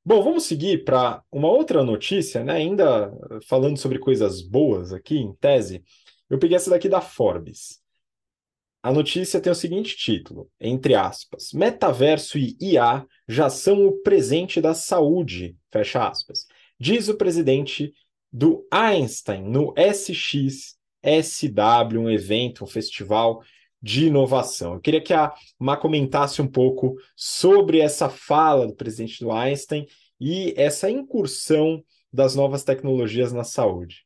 Bom, 0.05 0.23
vamos 0.23 0.45
seguir 0.45 0.85
para 0.85 1.21
uma 1.29 1.49
outra 1.49 1.83
notícia, 1.83 2.45
né? 2.45 2.53
ainda 2.53 3.11
falando 3.45 3.75
sobre 3.75 3.99
coisas 3.99 4.41
boas 4.41 4.93
aqui, 4.93 5.17
em 5.17 5.33
tese. 5.35 5.83
Eu 6.29 6.39
peguei 6.39 6.55
essa 6.55 6.69
daqui 6.69 6.87
da 6.87 7.01
Forbes. 7.01 7.81
a 8.81 8.89
notícia 8.89 9.41
tem 9.41 9.51
o 9.51 9.55
seguinte 9.55 9.97
título, 9.97 10.49
entre 10.61 10.95
aspas, 10.95 11.51
metaverso 11.51 12.37
e 12.37 12.55
IA 12.61 13.05
já 13.27 13.49
são 13.49 13.85
o 13.85 14.01
presente 14.01 14.61
da 14.61 14.73
saúde, 14.73 15.57
fecha 15.69 16.07
aspas. 16.07 16.45
Diz 16.79 17.09
o 17.09 17.17
presidente 17.17 17.91
do 18.31 18.65
Einstein 18.71 19.43
no 19.43 19.73
SX 19.75 20.77
SW, 21.03 21.99
um 21.99 22.09
evento, 22.09 22.63
um 22.63 22.67
festival 22.67 23.43
de 23.85 24.07
inovação. 24.07 24.73
Eu 24.73 24.79
queria 24.79 24.99
que 24.99 25.13
a 25.13 25.31
Má 25.59 25.77
comentasse 25.77 26.41
um 26.41 26.47
pouco 26.47 26.95
sobre 27.15 27.79
essa 27.79 28.09
fala 28.09 28.65
do 28.65 28.75
presidente 28.75 29.19
do 29.19 29.31
Einstein 29.31 29.85
e 30.19 30.55
essa 30.57 30.89
incursão 30.89 31.83
das 32.11 32.33
novas 32.33 32.63
tecnologias 32.63 33.31
na 33.31 33.43
saúde. 33.43 34.03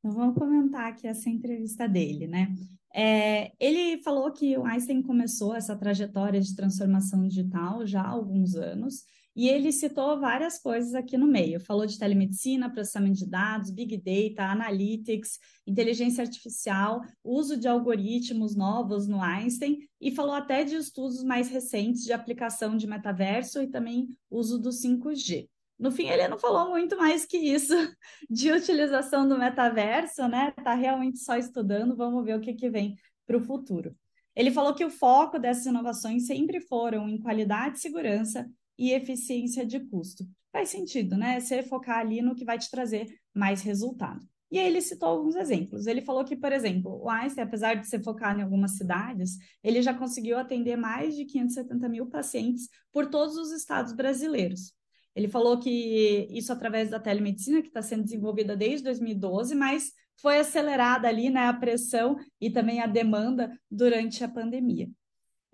Então, 0.00 0.10
vamos 0.10 0.34
comentar 0.34 0.90
aqui 0.90 1.06
essa 1.06 1.30
entrevista 1.30 1.88
dele, 1.88 2.26
né? 2.26 2.52
É, 2.92 3.52
ele 3.60 4.02
falou 4.02 4.32
que 4.32 4.58
o 4.58 4.64
Einstein 4.64 5.00
começou 5.00 5.54
essa 5.54 5.76
trajetória 5.76 6.40
de 6.40 6.56
transformação 6.56 7.28
digital 7.28 7.86
já 7.86 8.02
há 8.02 8.08
alguns 8.08 8.56
anos, 8.56 9.04
e 9.36 9.50
ele 9.50 9.70
citou 9.70 10.18
várias 10.18 10.58
coisas 10.58 10.94
aqui 10.94 11.18
no 11.18 11.26
meio. 11.26 11.60
Falou 11.60 11.84
de 11.84 11.98
telemedicina, 11.98 12.72
processamento 12.72 13.18
de 13.18 13.28
dados, 13.28 13.70
big 13.70 13.98
data, 13.98 14.50
analytics, 14.50 15.38
inteligência 15.66 16.24
artificial, 16.24 17.02
uso 17.22 17.54
de 17.54 17.68
algoritmos 17.68 18.56
novos 18.56 19.06
no 19.06 19.20
Einstein, 19.20 19.86
e 20.00 20.10
falou 20.10 20.32
até 20.34 20.64
de 20.64 20.76
estudos 20.76 21.22
mais 21.22 21.50
recentes 21.50 22.02
de 22.02 22.14
aplicação 22.14 22.78
de 22.78 22.86
metaverso 22.86 23.60
e 23.60 23.66
também 23.66 24.08
uso 24.30 24.58
do 24.58 24.70
5G. 24.70 25.50
No 25.78 25.90
fim, 25.90 26.08
ele 26.08 26.26
não 26.28 26.38
falou 26.38 26.70
muito 26.70 26.96
mais 26.96 27.26
que 27.26 27.36
isso 27.36 27.74
de 28.30 28.50
utilização 28.50 29.28
do 29.28 29.38
metaverso, 29.38 30.26
né? 30.28 30.54
Está 30.56 30.72
realmente 30.72 31.18
só 31.18 31.36
estudando, 31.36 31.94
vamos 31.94 32.24
ver 32.24 32.38
o 32.38 32.40
que, 32.40 32.54
que 32.54 32.70
vem 32.70 32.96
para 33.26 33.36
o 33.36 33.40
futuro. 33.40 33.94
Ele 34.34 34.50
falou 34.50 34.74
que 34.74 34.84
o 34.84 34.90
foco 34.90 35.38
dessas 35.38 35.66
inovações 35.66 36.26
sempre 36.26 36.58
foram 36.58 37.06
em 37.06 37.18
qualidade, 37.18 37.80
segurança 37.80 38.48
e 38.78 38.92
eficiência 38.92 39.64
de 39.64 39.80
custo. 39.80 40.24
Faz 40.52 40.70
sentido, 40.70 41.16
né? 41.16 41.38
Você 41.40 41.62
focar 41.62 41.98
ali 41.98 42.22
no 42.22 42.34
que 42.34 42.44
vai 42.44 42.58
te 42.58 42.70
trazer 42.70 43.06
mais 43.34 43.62
resultado. 43.62 44.26
E 44.50 44.58
aí 44.58 44.66
ele 44.68 44.80
citou 44.80 45.08
alguns 45.08 45.34
exemplos. 45.34 45.86
Ele 45.86 46.00
falou 46.00 46.24
que, 46.24 46.36
por 46.36 46.52
exemplo, 46.52 47.02
o 47.02 47.10
Einstein, 47.10 47.44
apesar 47.44 47.74
de 47.74 47.88
ser 47.88 48.02
focado 48.02 48.38
em 48.38 48.42
algumas 48.42 48.76
cidades, 48.76 49.36
ele 49.62 49.82
já 49.82 49.92
conseguiu 49.92 50.38
atender 50.38 50.76
mais 50.76 51.16
de 51.16 51.24
570 51.24 51.88
mil 51.88 52.06
pacientes 52.06 52.68
por 52.92 53.06
todos 53.06 53.36
os 53.36 53.50
estados 53.50 53.92
brasileiros. 53.92 54.72
Ele 55.14 55.28
falou 55.28 55.58
que 55.58 56.28
isso 56.30 56.52
através 56.52 56.90
da 56.90 57.00
telemedicina, 57.00 57.60
que 57.60 57.68
está 57.68 57.82
sendo 57.82 58.04
desenvolvida 58.04 58.56
desde 58.56 58.84
2012, 58.84 59.54
mas 59.54 59.92
foi 60.20 60.38
acelerada 60.38 61.08
ali 61.08 61.28
né, 61.28 61.46
a 61.48 61.52
pressão 61.52 62.16
e 62.40 62.50
também 62.50 62.80
a 62.80 62.86
demanda 62.86 63.50
durante 63.70 64.22
a 64.22 64.28
pandemia. 64.28 64.88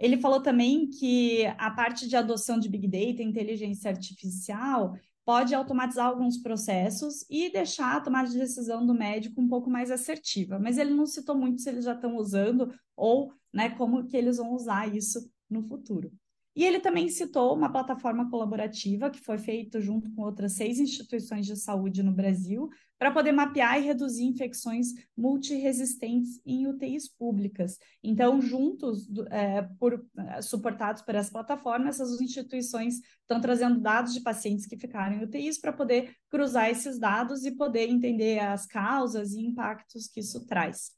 Ele 0.03 0.19
falou 0.19 0.43
também 0.43 0.91
que 0.91 1.47
a 1.57 1.71
parte 1.71 2.09
de 2.09 2.17
adoção 2.17 2.59
de 2.59 2.69
Big 2.69 2.89
Data, 2.89 3.23
inteligência 3.23 3.89
artificial, 3.89 4.97
pode 5.25 5.55
automatizar 5.55 6.07
alguns 6.07 6.39
processos 6.39 7.25
e 7.31 7.49
deixar 7.53 7.97
a 7.97 8.01
tomada 8.01 8.29
de 8.29 8.37
decisão 8.37 8.85
do 8.85 8.93
médico 8.93 9.41
um 9.41 9.47
pouco 9.47 9.71
mais 9.71 9.93
assertiva. 9.93 10.59
Mas 10.59 10.77
ele 10.77 10.93
não 10.93 11.07
citou 11.07 11.37
muito 11.37 11.63
se 11.63 11.69
eles 11.69 11.85
já 11.85 11.95
estão 11.95 12.17
usando 12.17 12.75
ou 12.97 13.33
né, 13.55 13.71
como 13.71 14.05
que 14.05 14.17
eles 14.17 14.39
vão 14.39 14.53
usar 14.53 14.93
isso 14.93 15.31
no 15.49 15.63
futuro. 15.63 16.11
E 16.57 16.65
ele 16.65 16.81
também 16.81 17.09
citou 17.09 17.55
uma 17.55 17.71
plataforma 17.71 18.29
colaborativa 18.29 19.09
que 19.09 19.21
foi 19.21 19.39
feita 19.39 19.81
junto 19.81 20.11
com 20.11 20.23
outras 20.23 20.55
seis 20.55 20.81
instituições 20.81 21.47
de 21.47 21.55
saúde 21.55 22.03
no 22.03 22.13
Brasil 22.13 22.69
para 23.03 23.11
poder 23.11 23.33
mapear 23.33 23.81
e 23.81 23.85
reduzir 23.85 24.23
infecções 24.23 24.95
multiresistentes 25.17 26.41
em 26.47 26.69
UTIs 26.69 27.09
públicas. 27.09 27.77
Então, 28.01 28.41
juntos, 28.41 29.09
é, 29.29 29.63
por, 29.77 30.07
é, 30.17 30.41
suportados 30.41 31.03
por 31.03 31.13
essa 31.17 31.33
plataforma, 31.33 31.89
essas 31.89 32.21
instituições 32.21 33.01
estão 33.23 33.41
trazendo 33.41 33.81
dados 33.81 34.15
de 34.15 34.21
pacientes 34.21 34.67
que 34.67 34.77
ficaram 34.77 35.17
em 35.17 35.25
UTIs 35.25 35.59
para 35.59 35.73
poder 35.73 36.15
cruzar 36.31 36.71
esses 36.71 36.97
dados 36.97 37.45
e 37.45 37.51
poder 37.51 37.89
entender 37.89 38.39
as 38.39 38.67
causas 38.67 39.33
e 39.33 39.41
impactos 39.41 40.07
que 40.07 40.21
isso 40.21 40.47
traz. 40.47 40.93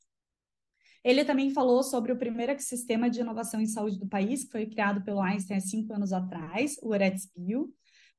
Ele 1.03 1.25
também 1.25 1.49
falou 1.55 1.83
sobre 1.83 2.13
o 2.13 2.19
primeiro 2.19 2.55
sistema 2.61 3.09
de 3.09 3.21
inovação 3.21 3.63
em 3.63 3.67
saúde 3.67 3.99
do 3.99 4.07
país, 4.07 4.45
que 4.45 4.53
foi 4.53 4.67
criado 4.67 5.03
pelo 5.03 5.23
Einstein 5.23 5.57
há 5.57 5.61
cinco 5.61 5.95
anos 5.95 6.13
atrás, 6.13 6.77
o 6.83 6.95
Eretzbio. 6.95 7.73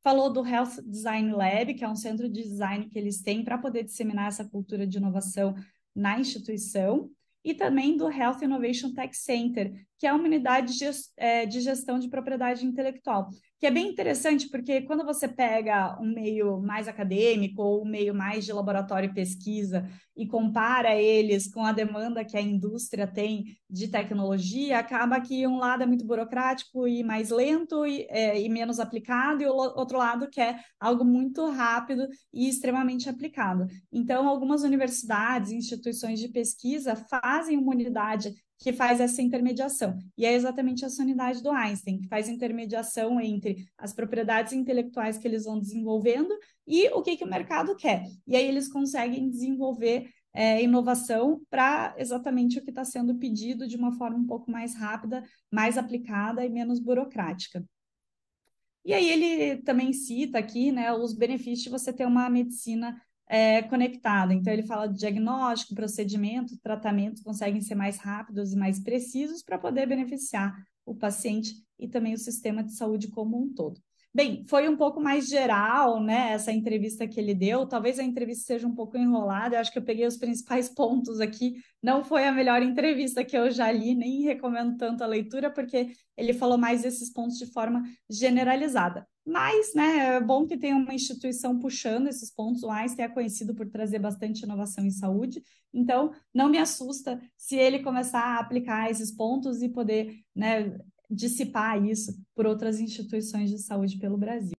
Falou 0.06 0.32
do 0.32 0.46
Health 0.46 0.84
Design 0.86 1.32
Lab, 1.32 1.74
que 1.74 1.84
é 1.84 1.90
um 1.90 1.96
centro 1.96 2.30
de 2.30 2.44
design 2.44 2.88
que 2.88 3.00
eles 3.00 3.24
têm 3.24 3.44
para 3.44 3.58
poder 3.58 3.84
disseminar 3.84 4.28
essa 4.28 4.46
cultura 4.46 4.86
de 4.86 5.00
inovação 5.00 5.56
na 5.96 6.20
instituição. 6.20 7.10
E 7.44 7.56
também 7.56 7.98
do 7.98 8.08
Health 8.08 8.44
Innovation 8.44 8.94
Tech 8.94 9.18
Center, 9.18 9.74
que 9.98 10.06
é 10.06 10.14
uma 10.14 10.24
unidade 10.24 10.78
de 10.78 11.60
gestão 11.60 11.98
de 11.98 12.08
propriedade 12.08 12.64
intelectual, 12.68 13.30
que 13.60 13.66
é 13.66 13.72
bem 13.72 13.90
interessante, 13.90 14.50
porque 14.50 14.82
quando 14.82 15.06
você 15.06 15.28
pega 15.28 15.98
um 16.02 16.14
meio 16.14 16.62
mais 16.62 16.88
acadêmico 16.88 17.62
ou 17.62 17.84
um 17.84 17.90
meio 17.90 18.14
mais 18.14 18.46
de 18.46 18.52
laboratório 18.52 19.10
e 19.10 19.14
pesquisa 19.14 19.88
e 20.16 20.28
compara 20.28 20.96
eles 20.96 21.48
com 21.48 21.66
a 21.66 21.72
demanda 21.72 22.24
que 22.24 22.38
a 22.38 22.42
indústria 22.42 23.08
tem 23.08 23.58
de 23.70 23.88
tecnologia, 23.88 24.80
acaba 24.80 25.20
que 25.20 25.48
um 25.48 25.58
lado 25.58 25.84
é 25.84 25.86
muito 25.86 26.06
burocrático 26.06 26.88
e 26.88 27.04
mais 27.04 27.30
lento 27.30 27.86
e, 27.86 28.06
é, 28.10 28.40
e 28.42 28.48
menos 28.50 28.80
aplicado, 28.80 29.42
e 29.42 29.46
o 29.46 29.54
outro 29.54 29.98
lado 29.98 30.30
quer 30.30 30.62
algo 30.80 31.04
muito 31.04 31.50
rápido 31.50 32.08
e 32.34 32.48
extremamente 32.48 33.10
aplicado. 33.10 33.68
Então, 33.92 34.28
algumas 34.28 34.64
universidades, 34.64 35.52
instituições 35.52 36.20
de 36.20 36.30
pesquisa 36.30 36.96
fazem 36.96 37.58
uma 37.58 37.72
unidade 37.72 38.34
que 38.58 38.72
faz 38.72 39.00
essa 39.00 39.22
intermediação. 39.22 39.98
E 40.18 40.26
é 40.26 40.34
exatamente 40.34 40.86
essa 40.86 41.04
unidade 41.04 41.44
do 41.44 41.52
Einstein, 41.52 42.00
que 42.00 42.08
faz 42.08 42.30
intermediação 42.30 43.20
entre 43.20 43.68
as 43.78 43.94
propriedades 43.94 44.54
intelectuais 44.54 45.18
que 45.18 45.28
eles 45.28 45.46
vão 45.46 45.60
desenvolvendo 45.60 46.34
e 46.66 46.88
o 46.90 47.02
que, 47.02 47.18
que 47.18 47.24
o 47.24 47.30
mercado 47.30 47.76
quer. 47.76 48.04
E 48.26 48.36
aí 48.36 48.48
eles 48.48 48.68
conseguem 48.68 49.30
desenvolver 49.30 50.10
é, 50.34 50.62
inovação 50.62 51.42
para 51.50 51.96
exatamente 51.98 52.60
o 52.60 52.64
que 52.64 52.70
está 52.70 52.84
sendo 52.84 53.16
pedido 53.16 53.68
de 53.68 53.78
uma 53.78 53.94
forma 53.94 54.18
um 54.18 54.28
pouco 54.28 54.52
mais 54.52 54.76
rápida, 54.76 55.24
mais 55.52 55.78
aplicada 55.78 56.46
e 56.46 56.50
menos 56.50 56.80
burocrática. 56.80 57.64
E 58.84 58.94
aí 58.94 59.10
ele 59.10 59.62
também 59.64 59.92
cita 59.94 60.38
aqui 60.38 60.72
né, 60.72 60.94
os 60.94 61.14
benefícios 61.14 61.64
de 61.64 61.70
você 61.70 61.92
ter 61.92 62.06
uma 62.06 62.30
medicina 62.30 63.02
é, 63.28 63.62
conectada. 63.64 64.34
Então, 64.34 64.52
ele 64.54 64.64
fala 64.64 64.88
de 64.88 64.98
diagnóstico, 64.98 65.76
procedimento, 65.76 66.58
tratamento 66.60 67.24
conseguem 67.24 67.62
ser 67.62 67.76
mais 67.76 67.98
rápidos 67.98 68.54
e 68.54 68.58
mais 68.58 68.80
precisos 68.80 69.42
para 69.44 69.58
poder 69.58 69.88
beneficiar 69.88 70.56
o 70.86 70.96
paciente 70.96 71.54
e 71.80 71.88
também 71.88 72.14
o 72.14 72.18
sistema 72.18 72.64
de 72.64 72.74
saúde 72.74 73.08
como 73.10 73.42
um 73.42 73.54
todo. 73.54 73.82
Bem, 74.16 74.46
foi 74.48 74.70
um 74.70 74.78
pouco 74.78 75.02
mais 75.02 75.28
geral, 75.28 76.02
né, 76.02 76.32
essa 76.32 76.50
entrevista 76.50 77.06
que 77.06 77.20
ele 77.20 77.34
deu. 77.36 77.66
Talvez 77.66 78.00
a 78.00 78.04
entrevista 78.04 78.46
seja 78.46 78.66
um 78.66 78.74
pouco 78.74 78.96
enrolada. 78.98 79.58
Eu 79.58 79.60
acho 79.60 79.74
que 79.74 79.78
eu 79.78 79.84
peguei 79.84 80.08
os 80.08 80.16
principais 80.16 80.70
pontos 80.74 81.20
aqui. 81.20 81.56
Não 81.84 82.02
foi 82.02 82.26
a 82.26 82.32
melhor 82.32 82.62
entrevista 82.64 83.26
que 83.26 83.38
eu 83.38 83.52
já 83.52 83.70
li, 83.70 83.94
nem 83.94 84.22
recomendo 84.22 84.78
tanto 84.78 85.04
a 85.04 85.08
leitura, 85.08 85.52
porque 85.52 85.92
ele 86.16 86.32
falou 86.32 86.58
mais 86.58 86.84
desses 86.84 87.12
pontos 87.12 87.38
de 87.38 87.52
forma 87.52 87.84
generalizada. 88.10 89.06
Mas, 89.26 89.74
né, 89.74 90.18
é 90.18 90.22
bom 90.22 90.46
que 90.46 90.56
tenha 90.56 90.76
uma 90.76 90.94
instituição 90.94 91.58
puxando 91.58 92.08
esses 92.08 92.32
pontos. 92.32 92.62
O 92.62 92.70
Einstein 92.70 93.06
é 93.06 93.10
conhecido 93.10 93.56
por 93.56 93.68
trazer 93.68 93.98
bastante 93.98 94.44
inovação 94.44 94.86
em 94.86 94.92
saúde. 94.92 95.42
Então, 95.74 96.12
não 96.32 96.48
me 96.48 96.60
assusta 96.60 97.20
se 97.36 97.56
ele 97.56 97.80
começar 97.80 98.20
a 98.20 98.40
aplicar 98.40 98.92
esses 98.92 99.12
pontos 99.12 99.64
e 99.64 99.70
poder, 99.70 100.20
né, 100.36 100.78
dissipar 101.10 101.84
isso 101.84 102.14
por 102.36 102.46
outras 102.46 102.80
instituições 102.80 103.50
de 103.50 103.58
saúde 103.58 103.98
pelo 103.98 104.18
Brasil. 104.18 104.54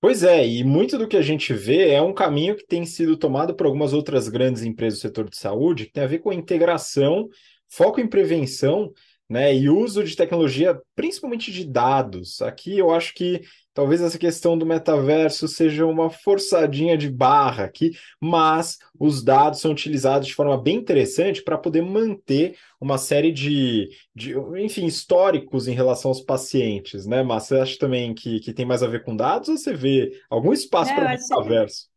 Pois 0.00 0.22
é, 0.22 0.48
e 0.48 0.64
muito 0.64 0.96
do 0.96 1.06
que 1.06 1.16
a 1.16 1.22
gente 1.22 1.52
vê 1.52 1.90
é 1.90 2.00
um 2.00 2.14
caminho 2.14 2.56
que 2.56 2.66
tem 2.66 2.86
sido 2.86 3.18
tomado 3.18 3.54
por 3.54 3.66
algumas 3.66 3.92
outras 3.92 4.28
grandes 4.28 4.62
empresas 4.62 5.00
do 5.00 5.02
setor 5.02 5.28
de 5.28 5.36
saúde, 5.36 5.86
que 5.86 5.92
tem 5.92 6.04
a 6.04 6.06
ver 6.06 6.20
com 6.20 6.30
a 6.30 6.34
integração, 6.34 7.28
foco 7.68 8.00
em 8.00 8.08
prevenção 8.08 8.90
né, 9.30 9.54
e 9.54 9.70
uso 9.70 10.02
de 10.02 10.16
tecnologia, 10.16 10.76
principalmente 10.96 11.52
de 11.52 11.64
dados. 11.64 12.42
Aqui 12.42 12.76
eu 12.76 12.90
acho 12.90 13.14
que 13.14 13.42
talvez 13.72 14.02
essa 14.02 14.18
questão 14.18 14.58
do 14.58 14.66
metaverso 14.66 15.46
seja 15.46 15.86
uma 15.86 16.10
forçadinha 16.10 16.98
de 16.98 17.08
barra 17.08 17.62
aqui, 17.62 17.92
mas 18.20 18.78
os 18.98 19.22
dados 19.22 19.60
são 19.60 19.70
utilizados 19.70 20.26
de 20.26 20.34
forma 20.34 20.60
bem 20.60 20.78
interessante 20.78 21.44
para 21.44 21.56
poder 21.56 21.80
manter 21.80 22.56
uma 22.80 22.98
série 22.98 23.30
de, 23.30 23.88
de, 24.12 24.34
enfim, 24.58 24.84
históricos 24.84 25.68
em 25.68 25.74
relação 25.74 26.10
aos 26.10 26.20
pacientes, 26.20 27.06
né? 27.06 27.22
Mas 27.22 27.44
você 27.44 27.54
acha 27.60 27.78
também 27.78 28.12
que, 28.12 28.40
que 28.40 28.52
tem 28.52 28.66
mais 28.66 28.82
a 28.82 28.88
ver 28.88 29.04
com 29.04 29.14
dados 29.14 29.48
ou 29.48 29.56
você 29.56 29.72
vê 29.72 30.10
algum 30.28 30.52
espaço 30.52 30.90
é, 30.90 30.94
para 30.96 31.06
o 31.06 31.08
metaverso? 31.08 31.89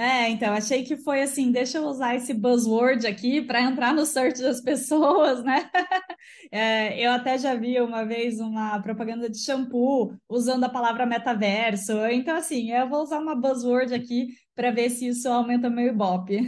É, 0.00 0.28
então, 0.30 0.54
achei 0.54 0.84
que 0.84 0.96
foi 0.96 1.22
assim, 1.22 1.50
deixa 1.50 1.78
eu 1.78 1.84
usar 1.86 2.14
esse 2.14 2.32
buzzword 2.32 3.04
aqui 3.04 3.42
para 3.42 3.60
entrar 3.60 3.92
no 3.92 4.06
search 4.06 4.40
das 4.40 4.60
pessoas, 4.62 5.42
né? 5.42 5.68
É, 6.50 7.04
eu 7.04 7.10
até 7.10 7.36
já 7.36 7.54
vi 7.54 7.78
uma 7.80 8.04
vez 8.04 8.40
uma 8.40 8.80
propaganda 8.80 9.28
de 9.28 9.38
shampoo 9.38 10.14
usando 10.28 10.64
a 10.64 10.68
palavra 10.68 11.04
metaverso. 11.04 11.92
Então, 12.10 12.36
assim, 12.36 12.70
eu 12.72 12.88
vou 12.88 13.02
usar 13.02 13.18
uma 13.18 13.34
buzzword 13.34 13.92
aqui 13.92 14.28
para 14.54 14.70
ver 14.70 14.88
se 14.88 15.08
isso 15.08 15.28
aumenta 15.28 15.68
meu 15.68 15.88
ibope. 15.88 16.40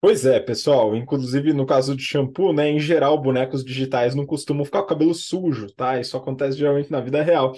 Pois 0.00 0.26
é, 0.26 0.38
pessoal. 0.38 0.94
Inclusive, 0.94 1.52
no 1.52 1.66
caso 1.66 1.96
de 1.96 2.02
shampoo, 2.02 2.52
né? 2.52 2.68
Em 2.68 2.78
geral, 2.78 3.20
bonecos 3.20 3.64
digitais 3.64 4.14
não 4.14 4.26
costumam 4.26 4.64
ficar 4.64 4.80
com 4.80 4.84
o 4.84 4.88
cabelo 4.88 5.14
sujo, 5.14 5.66
tá? 5.74 5.98
Isso 5.98 6.16
acontece 6.16 6.58
geralmente 6.58 6.90
na 6.90 7.00
vida 7.00 7.22
real. 7.22 7.52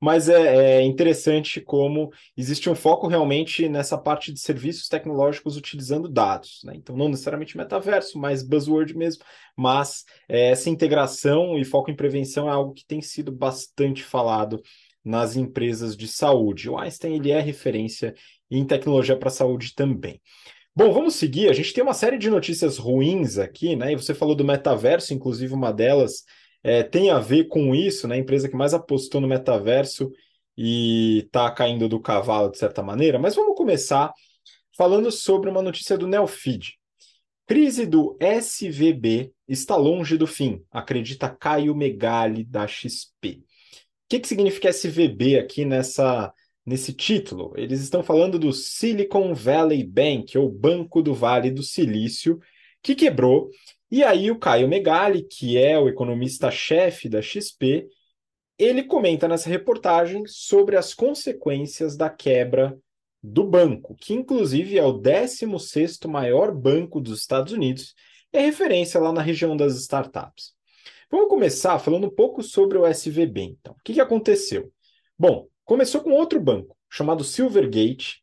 Mas 0.00 0.28
é, 0.28 0.78
é, 0.78 0.82
interessante 0.82 1.60
como 1.60 2.12
existe 2.36 2.70
um 2.70 2.74
foco 2.74 3.08
realmente 3.08 3.68
nessa 3.68 3.98
parte 3.98 4.32
de 4.32 4.38
serviços 4.38 4.88
tecnológicos 4.88 5.56
utilizando 5.56 6.08
dados. 6.08 6.60
Né? 6.64 6.74
Então, 6.76 6.96
não 6.96 7.08
necessariamente 7.08 7.56
metaverso, 7.56 8.18
mas 8.18 8.42
buzzword 8.42 8.96
mesmo. 8.96 9.24
Mas 9.56 10.04
é, 10.28 10.50
essa 10.50 10.70
integração 10.70 11.58
e 11.58 11.64
foco 11.64 11.90
em 11.90 11.96
prevenção 11.96 12.48
é 12.48 12.52
algo 12.52 12.72
que 12.72 12.86
tem 12.86 13.02
sido 13.02 13.32
bastante 13.32 14.04
falado 14.04 14.62
nas 15.04 15.36
empresas 15.36 15.96
de 15.96 16.06
saúde. 16.06 16.70
O 16.70 16.78
Einstein 16.78 17.16
ele 17.16 17.30
é 17.30 17.40
referência 17.40 18.14
em 18.50 18.64
tecnologia 18.64 19.16
para 19.16 19.28
a 19.28 19.32
saúde 19.32 19.74
também. 19.74 20.20
Bom, 20.76 20.92
vamos 20.92 21.16
seguir. 21.16 21.48
A 21.48 21.52
gente 21.52 21.72
tem 21.72 21.82
uma 21.82 21.92
série 21.94 22.18
de 22.18 22.30
notícias 22.30 22.78
ruins 22.78 23.36
aqui, 23.36 23.74
né? 23.74 23.92
E 23.92 23.96
você 23.96 24.14
falou 24.14 24.36
do 24.36 24.44
metaverso, 24.44 25.12
inclusive 25.12 25.52
uma 25.52 25.72
delas 25.72 26.24
é, 26.62 26.82
tem 26.82 27.10
a 27.10 27.18
ver 27.18 27.44
com 27.44 27.74
isso, 27.74 28.06
né? 28.08 28.16
A 28.16 28.18
empresa 28.18 28.48
que 28.48 28.56
mais 28.56 28.74
apostou 28.74 29.20
no 29.20 29.28
metaverso 29.28 30.10
e 30.56 31.24
está 31.26 31.50
caindo 31.50 31.88
do 31.88 32.00
cavalo 32.00 32.50
de 32.50 32.58
certa 32.58 32.82
maneira. 32.82 33.18
Mas 33.18 33.34
vamos 33.34 33.56
começar 33.56 34.12
falando 34.76 35.10
sobre 35.10 35.48
uma 35.50 35.62
notícia 35.62 35.96
do 35.96 36.06
Neofeed. 36.06 36.74
Crise 37.46 37.86
do 37.86 38.16
SVB 38.20 39.32
está 39.46 39.76
longe 39.76 40.16
do 40.18 40.26
fim, 40.26 40.62
acredita 40.70 41.30
Caio 41.30 41.74
Megali 41.74 42.44
da 42.44 42.66
XP. 42.66 43.40
O 43.40 43.44
que, 44.08 44.20
que 44.20 44.28
significa 44.28 44.68
SVB 44.68 45.38
aqui 45.38 45.64
nessa 45.64 46.32
nesse 46.68 46.92
título. 46.92 47.54
Eles 47.56 47.80
estão 47.80 48.02
falando 48.02 48.38
do 48.38 48.52
Silicon 48.52 49.34
Valley 49.34 49.82
Bank, 49.82 50.36
ou 50.36 50.50
Banco 50.50 51.00
do 51.00 51.14
Vale 51.14 51.50
do 51.50 51.62
Silício, 51.62 52.38
que 52.82 52.94
quebrou. 52.94 53.48
E 53.90 54.04
aí 54.04 54.30
o 54.30 54.38
Caio 54.38 54.68
Megali, 54.68 55.22
que 55.22 55.56
é 55.56 55.78
o 55.78 55.88
economista-chefe 55.88 57.08
da 57.08 57.22
XP, 57.22 57.88
ele 58.58 58.82
comenta 58.82 59.26
nessa 59.28 59.48
reportagem 59.48 60.24
sobre 60.26 60.76
as 60.76 60.92
consequências 60.92 61.96
da 61.96 62.10
quebra 62.10 62.76
do 63.22 63.44
banco, 63.44 63.94
que 63.94 64.12
inclusive 64.12 64.78
é 64.78 64.84
o 64.84 65.00
16º 65.00 66.08
maior 66.08 66.52
banco 66.52 67.00
dos 67.00 67.20
Estados 67.20 67.52
Unidos, 67.52 67.94
é 68.32 68.40
referência 68.40 69.00
lá 69.00 69.12
na 69.12 69.22
região 69.22 69.56
das 69.56 69.76
startups. 69.76 70.52
Vamos 71.10 71.28
começar 71.28 71.78
falando 71.78 72.06
um 72.06 72.14
pouco 72.14 72.42
sobre 72.42 72.76
o 72.76 72.86
SVB, 72.86 73.40
então. 73.40 73.72
O 73.72 73.82
que, 73.82 73.94
que 73.94 74.00
aconteceu? 74.00 74.70
Bom, 75.18 75.48
Começou 75.68 76.00
com 76.00 76.12
outro 76.12 76.40
banco, 76.40 76.74
chamado 76.88 77.22
Silvergate, 77.22 78.22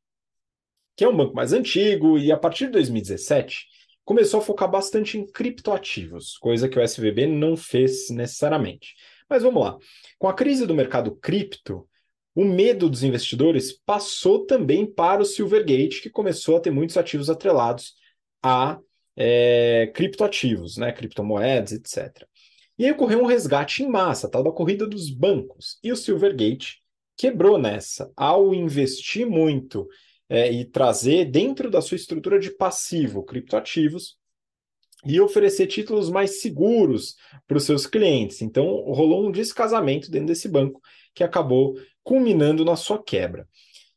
que 0.95 1.03
é 1.03 1.07
um 1.07 1.15
banco 1.15 1.35
mais 1.35 1.53
antigo, 1.53 2.17
e 2.17 2.31
a 2.31 2.37
partir 2.37 2.65
de 2.65 2.71
2017 2.71 3.67
começou 4.05 4.39
a 4.39 4.43
focar 4.43 4.69
bastante 4.69 5.17
em 5.17 5.25
criptoativos, 5.25 6.37
coisa 6.37 6.69
que 6.69 6.79
o 6.79 6.81
SVB 6.81 7.25
não 7.25 7.57
fez 7.57 8.09
necessariamente. 8.09 8.95
Mas 9.27 9.41
vamos 9.41 9.61
lá. 9.61 9.77
Com 10.17 10.29
a 10.29 10.33
crise 10.33 10.67
do 10.67 10.75
mercado 10.75 11.15
cripto, 11.15 11.89
o 12.35 12.45
medo 12.45 12.89
dos 12.89 13.03
investidores 13.03 13.71
passou 13.85 14.45
também 14.45 14.85
para 14.85 15.21
o 15.21 15.25
Silvergate, 15.25 16.01
que 16.01 16.09
começou 16.09 16.57
a 16.57 16.59
ter 16.59 16.69
muitos 16.69 16.95
ativos 16.95 17.29
atrelados 17.29 17.95
a 18.43 18.79
é, 19.15 19.91
criptoativos, 19.95 20.77
né, 20.77 20.91
criptomoedas, 20.91 21.71
etc. 21.71 22.27
E 22.77 22.85
aí 22.85 22.91
ocorreu 22.91 23.21
um 23.21 23.25
resgate 23.25 23.83
em 23.83 23.89
massa, 23.89 24.29
tal 24.29 24.43
da 24.43 24.51
corrida 24.51 24.85
dos 24.85 25.09
bancos. 25.09 25.79
E 25.81 25.91
o 25.91 25.95
Silvergate 25.95 26.81
quebrou 27.17 27.57
nessa. 27.57 28.11
Ao 28.15 28.53
investir 28.53 29.25
muito 29.25 29.87
é, 30.29 30.51
e 30.51 30.65
trazer 30.65 31.25
dentro 31.25 31.69
da 31.69 31.81
sua 31.81 31.95
estrutura 31.95 32.39
de 32.39 32.51
passivo 32.51 33.23
criptoativos 33.23 34.17
e 35.05 35.21
oferecer 35.21 35.67
títulos 35.67 36.09
mais 36.09 36.41
seguros 36.41 37.15
para 37.47 37.57
os 37.57 37.63
seus 37.63 37.85
clientes. 37.85 38.41
Então, 38.41 38.65
rolou 38.85 39.27
um 39.27 39.31
descasamento 39.31 40.09
dentro 40.09 40.27
desse 40.27 40.47
banco 40.47 40.81
que 41.13 41.23
acabou 41.23 41.75
culminando 42.03 42.65
na 42.65 42.75
sua 42.75 43.01
quebra. 43.01 43.47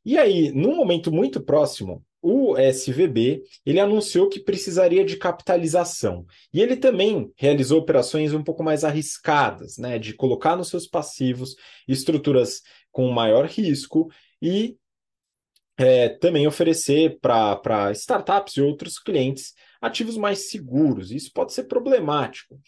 E 0.04 0.18
aí, 0.18 0.50
num 0.52 0.76
momento 0.76 1.10
muito 1.10 1.40
próximo, 1.40 2.04
o 2.20 2.56
SVB 2.58 3.42
ele 3.64 3.80
anunciou 3.80 4.28
que 4.28 4.40
precisaria 4.40 5.04
de 5.04 5.16
capitalização. 5.16 6.26
E 6.52 6.60
ele 6.60 6.76
também 6.76 7.32
realizou 7.36 7.78
operações 7.78 8.34
um 8.34 8.42
pouco 8.42 8.62
mais 8.62 8.84
arriscadas, 8.84 9.78
né, 9.78 9.98
de 9.98 10.14
colocar 10.14 10.56
nos 10.56 10.68
seus 10.68 10.86
passivos 10.86 11.54
estruturas 11.86 12.62
com 12.90 13.10
maior 13.10 13.46
risco 13.46 14.10
e 14.42 14.76
é, 15.78 16.08
também 16.08 16.46
oferecer 16.46 17.18
para 17.20 17.92
startups 17.92 18.56
e 18.56 18.60
outros 18.60 18.98
clientes 18.98 19.54
ativos 19.80 20.16
mais 20.16 20.50
seguros. 20.50 21.12
Isso 21.12 21.30
pode 21.32 21.52
ser 21.52 21.64
problemático. 21.64 22.60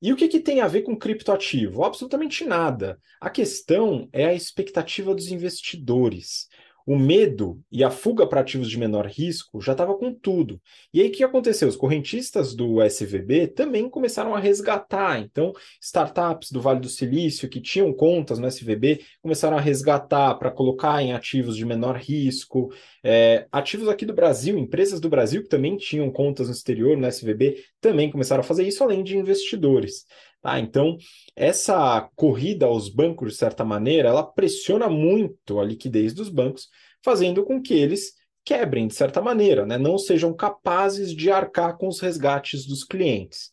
E 0.00 0.12
o 0.12 0.16
que, 0.16 0.28
que 0.28 0.40
tem 0.40 0.60
a 0.60 0.68
ver 0.68 0.82
com 0.82 0.96
criptoativo? 0.96 1.84
Absolutamente 1.84 2.44
nada. 2.44 2.98
A 3.20 3.28
questão 3.28 4.08
é 4.12 4.26
a 4.26 4.34
expectativa 4.34 5.14
dos 5.14 5.28
investidores 5.28 6.46
o 6.88 6.98
medo 6.98 7.60
e 7.70 7.84
a 7.84 7.90
fuga 7.90 8.26
para 8.26 8.40
ativos 8.40 8.70
de 8.70 8.78
menor 8.78 9.04
risco 9.04 9.60
já 9.60 9.72
estava 9.72 9.94
com 9.94 10.10
tudo. 10.10 10.58
E 10.90 11.02
aí 11.02 11.08
o 11.08 11.12
que 11.12 11.22
aconteceu? 11.22 11.68
Os 11.68 11.76
correntistas 11.76 12.54
do 12.54 12.82
SVB 12.82 13.48
também 13.48 13.90
começaram 13.90 14.34
a 14.34 14.38
resgatar. 14.38 15.20
Então, 15.20 15.52
startups 15.82 16.50
do 16.50 16.62
Vale 16.62 16.80
do 16.80 16.88
Silício 16.88 17.46
que 17.46 17.60
tinham 17.60 17.92
contas 17.92 18.38
no 18.38 18.46
SVB 18.46 19.02
começaram 19.20 19.58
a 19.58 19.60
resgatar 19.60 20.34
para 20.36 20.50
colocar 20.50 21.02
em 21.02 21.12
ativos 21.12 21.58
de 21.58 21.66
menor 21.66 21.96
risco. 21.96 22.72
É, 23.04 23.46
ativos 23.52 23.86
aqui 23.86 24.06
do 24.06 24.14
Brasil, 24.14 24.58
empresas 24.58 24.98
do 24.98 25.10
Brasil 25.10 25.42
que 25.42 25.48
também 25.50 25.76
tinham 25.76 26.10
contas 26.10 26.46
no 26.46 26.54
exterior 26.54 26.96
no 26.96 27.06
SVB 27.06 27.62
também 27.82 28.10
começaram 28.10 28.40
a 28.40 28.44
fazer 28.44 28.66
isso, 28.66 28.82
além 28.82 29.04
de 29.04 29.14
investidores. 29.14 30.06
Tá? 30.40 30.58
Então, 30.60 30.96
essa 31.34 32.08
corrida 32.14 32.66
aos 32.66 32.88
bancos, 32.88 33.32
de 33.32 33.38
certa 33.38 33.64
maneira, 33.64 34.08
ela 34.08 34.22
pressiona 34.22 34.88
muito 34.88 35.58
a 35.58 35.64
liquidez 35.64 36.12
dos 36.12 36.28
bancos, 36.28 36.68
fazendo 37.02 37.44
com 37.44 37.60
que 37.60 37.74
eles 37.74 38.12
quebrem, 38.44 38.86
de 38.86 38.94
certa 38.94 39.20
maneira, 39.20 39.66
né? 39.66 39.76
não 39.76 39.98
sejam 39.98 40.34
capazes 40.34 41.14
de 41.14 41.30
arcar 41.30 41.76
com 41.76 41.88
os 41.88 42.00
resgates 42.00 42.66
dos 42.66 42.84
clientes. 42.84 43.50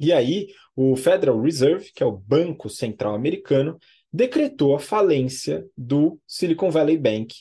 E 0.00 0.12
aí, 0.12 0.48
o 0.74 0.96
Federal 0.96 1.40
Reserve, 1.40 1.92
que 1.94 2.02
é 2.02 2.06
o 2.06 2.16
Banco 2.16 2.68
Central 2.68 3.14
Americano, 3.14 3.78
decretou 4.12 4.74
a 4.74 4.80
falência 4.80 5.64
do 5.76 6.20
Silicon 6.26 6.70
Valley 6.70 6.98
Bank 6.98 7.34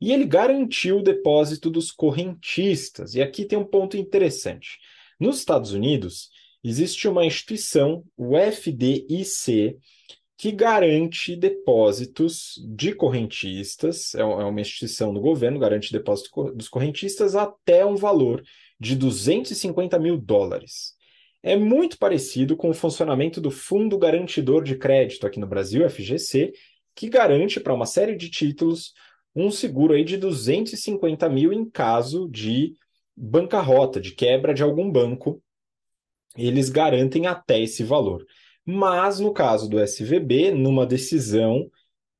e 0.00 0.12
ele 0.12 0.24
garantiu 0.24 0.98
o 0.98 1.02
depósito 1.02 1.70
dos 1.70 1.92
correntistas. 1.92 3.14
E 3.14 3.22
aqui 3.22 3.44
tem 3.44 3.56
um 3.56 3.64
ponto 3.64 3.96
interessante. 3.96 4.78
Nos 5.18 5.38
Estados 5.38 5.72
Unidos, 5.72 6.28
existe 6.62 7.08
uma 7.08 7.24
instituição, 7.24 8.04
o 8.16 8.36
FDIC, 8.36 9.76
que 10.36 10.50
garante 10.50 11.36
depósitos 11.36 12.54
de 12.74 12.94
correntistas, 12.94 14.14
é, 14.14 14.20
é 14.20 14.24
uma 14.24 14.60
instituição 14.60 15.14
do 15.14 15.20
governo, 15.20 15.58
garante 15.58 15.92
depósitos 15.92 16.32
dos 16.54 16.68
correntistas 16.68 17.36
até 17.36 17.86
um 17.86 17.94
valor 17.94 18.42
de 18.78 18.96
250 18.96 19.98
mil 19.98 20.18
dólares. 20.18 20.94
É 21.42 21.56
muito 21.56 21.98
parecido 21.98 22.56
com 22.56 22.70
o 22.70 22.74
funcionamento 22.74 23.40
do 23.40 23.50
Fundo 23.50 23.98
Garantidor 23.98 24.62
de 24.62 24.76
Crédito 24.76 25.26
aqui 25.26 25.38
no 25.38 25.46
Brasil, 25.46 25.88
FGC, 25.88 26.52
que 26.94 27.08
garante 27.08 27.60
para 27.60 27.74
uma 27.74 27.86
série 27.86 28.16
de 28.16 28.28
títulos 28.28 28.92
um 29.34 29.50
seguro 29.50 29.94
aí 29.94 30.04
de 30.04 30.16
250 30.16 31.28
mil 31.28 31.52
em 31.52 31.68
caso 31.68 32.28
de 32.28 32.74
bancarrota, 33.16 34.00
de 34.00 34.12
quebra 34.12 34.52
de 34.52 34.62
algum 34.62 34.90
banco 34.90 35.42
eles 36.36 36.68
garantem 36.68 37.26
até 37.26 37.60
esse 37.60 37.82
valor. 37.82 38.24
Mas 38.64 39.18
no 39.18 39.32
caso 39.32 39.68
do 39.68 39.80
SVB, 39.80 40.52
numa 40.52 40.86
decisão 40.86 41.70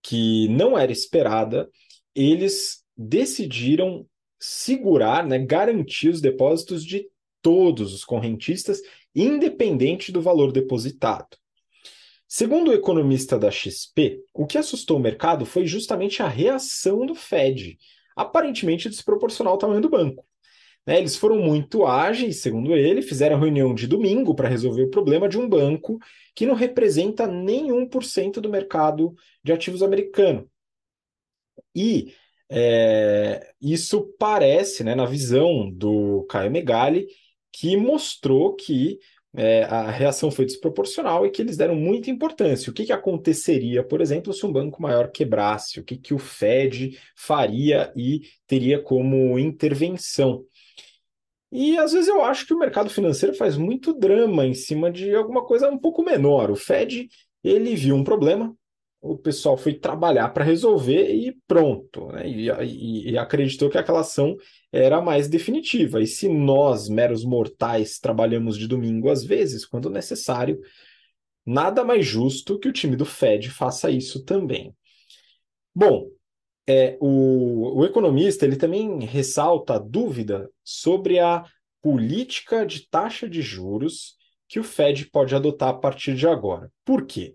que 0.02 0.48
não 0.48 0.76
era 0.76 0.90
esperada, 0.90 1.68
eles 2.14 2.82
decidiram 2.96 4.06
segurar, 4.38 5.24
né, 5.26 5.38
garantir 5.38 6.08
os 6.08 6.20
depósitos 6.20 6.84
de 6.84 7.06
todos 7.40 7.94
os 7.94 8.04
correntistas, 8.04 8.80
independente 9.14 10.10
do 10.10 10.20
valor 10.20 10.52
depositado. 10.52 11.36
Segundo 12.26 12.70
o 12.70 12.74
economista 12.74 13.38
da 13.38 13.50
XP, 13.50 14.20
o 14.32 14.46
que 14.46 14.56
assustou 14.56 14.96
o 14.96 15.00
mercado 15.00 15.44
foi 15.44 15.66
justamente 15.66 16.22
a 16.22 16.28
reação 16.28 17.04
do 17.04 17.14
Fed, 17.14 17.78
aparentemente 18.16 18.88
desproporcional 18.88 19.52
ao 19.52 19.58
tamanho 19.58 19.82
do 19.82 19.90
banco. 19.90 20.24
Né, 20.86 20.98
eles 20.98 21.16
foram 21.16 21.38
muito 21.38 21.86
ágeis, 21.86 22.40
segundo 22.40 22.74
ele, 22.74 23.02
fizeram 23.02 23.38
reunião 23.38 23.72
de 23.72 23.86
domingo 23.86 24.34
para 24.34 24.48
resolver 24.48 24.82
o 24.82 24.90
problema 24.90 25.28
de 25.28 25.38
um 25.38 25.48
banco 25.48 25.98
que 26.34 26.44
não 26.44 26.54
representa 26.54 27.26
nem 27.26 27.70
1% 27.70 28.40
do 28.40 28.48
mercado 28.50 29.14
de 29.44 29.52
ativos 29.52 29.82
americano. 29.82 30.50
E 31.74 32.14
é, 32.50 33.52
isso 33.60 34.14
parece, 34.18 34.84
né, 34.84 34.94
na 34.94 35.06
visão 35.06 35.70
do 35.70 36.24
Caio 36.28 36.50
Megali, 36.50 37.06
que 37.52 37.76
mostrou 37.76 38.54
que 38.54 38.98
é, 39.34 39.64
a 39.64 39.90
reação 39.90 40.30
foi 40.30 40.44
desproporcional 40.44 41.24
e 41.24 41.30
que 41.30 41.40
eles 41.40 41.56
deram 41.56 41.74
muita 41.74 42.10
importância. 42.10 42.70
O 42.70 42.74
que, 42.74 42.84
que 42.84 42.92
aconteceria, 42.92 43.82
por 43.82 44.00
exemplo, 44.00 44.32
se 44.32 44.44
um 44.44 44.52
banco 44.52 44.82
maior 44.82 45.10
quebrasse? 45.10 45.80
O 45.80 45.84
que, 45.84 45.96
que 45.96 46.12
o 46.12 46.18
Fed 46.18 46.98
faria 47.16 47.92
e 47.96 48.20
teria 48.46 48.80
como 48.82 49.38
intervenção? 49.38 50.44
E 51.52 51.76
às 51.76 51.92
vezes 51.92 52.08
eu 52.08 52.24
acho 52.24 52.46
que 52.46 52.54
o 52.54 52.58
mercado 52.58 52.88
financeiro 52.88 53.36
faz 53.36 53.58
muito 53.58 53.92
drama 53.92 54.46
em 54.46 54.54
cima 54.54 54.90
de 54.90 55.14
alguma 55.14 55.44
coisa 55.44 55.68
um 55.68 55.78
pouco 55.78 56.02
menor. 56.02 56.50
O 56.50 56.56
Fed, 56.56 57.08
ele 57.44 57.76
viu 57.76 57.94
um 57.94 58.02
problema, 58.02 58.56
o 59.02 59.18
pessoal 59.18 59.58
foi 59.58 59.74
trabalhar 59.74 60.30
para 60.30 60.44
resolver 60.44 61.12
e 61.14 61.36
pronto. 61.46 62.06
Né? 62.06 62.26
E, 62.26 62.48
e, 62.48 63.10
e, 63.10 63.18
acreditou 63.18 63.68
que 63.68 63.76
aquela 63.76 64.00
ação 64.00 64.34
era 64.72 65.02
mais 65.02 65.28
definitiva. 65.28 66.00
E 66.00 66.06
se 66.06 66.26
nós, 66.26 66.88
meros 66.88 67.22
mortais, 67.22 67.98
trabalhamos 67.98 68.56
de 68.56 68.66
domingo 68.66 69.10
às 69.10 69.22
vezes, 69.22 69.66
quando 69.66 69.90
necessário, 69.90 70.58
nada 71.44 71.84
mais 71.84 72.06
justo 72.06 72.58
que 72.58 72.68
o 72.68 72.72
time 72.72 72.96
do 72.96 73.04
Fed 73.04 73.50
faça 73.50 73.90
isso 73.90 74.24
também. 74.24 74.74
Bom, 75.74 76.08
é, 76.66 76.96
o, 77.00 77.80
o 77.80 77.84
economista 77.84 78.44
ele 78.44 78.56
também 78.56 79.04
ressalta 79.04 79.74
a 79.74 79.78
dúvida 79.78 80.50
sobre 80.62 81.18
a 81.18 81.44
política 81.80 82.64
de 82.64 82.88
taxa 82.88 83.28
de 83.28 83.42
juros 83.42 84.16
que 84.48 84.60
o 84.60 84.64
Fed 84.64 85.06
pode 85.10 85.34
adotar 85.34 85.70
a 85.70 85.78
partir 85.78 86.14
de 86.14 86.26
agora. 86.28 86.70
Por 86.84 87.06
quê? 87.06 87.34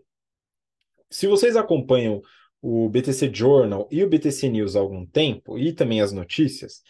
Se 1.10 1.28
vocês 1.28 1.56
acompanham 1.56 2.22
o 2.62 2.90
BTC 2.90 3.32
Journal 3.34 3.88
e 3.92 4.04
o 4.04 4.10
BTC 4.10 4.50
News 4.50 4.76
há 4.76 4.80
algum 4.80 5.06
tempo, 5.06 5.58
e 5.58 5.74
também 5.74 6.02
as 6.02 6.12
notícias, 6.12 6.82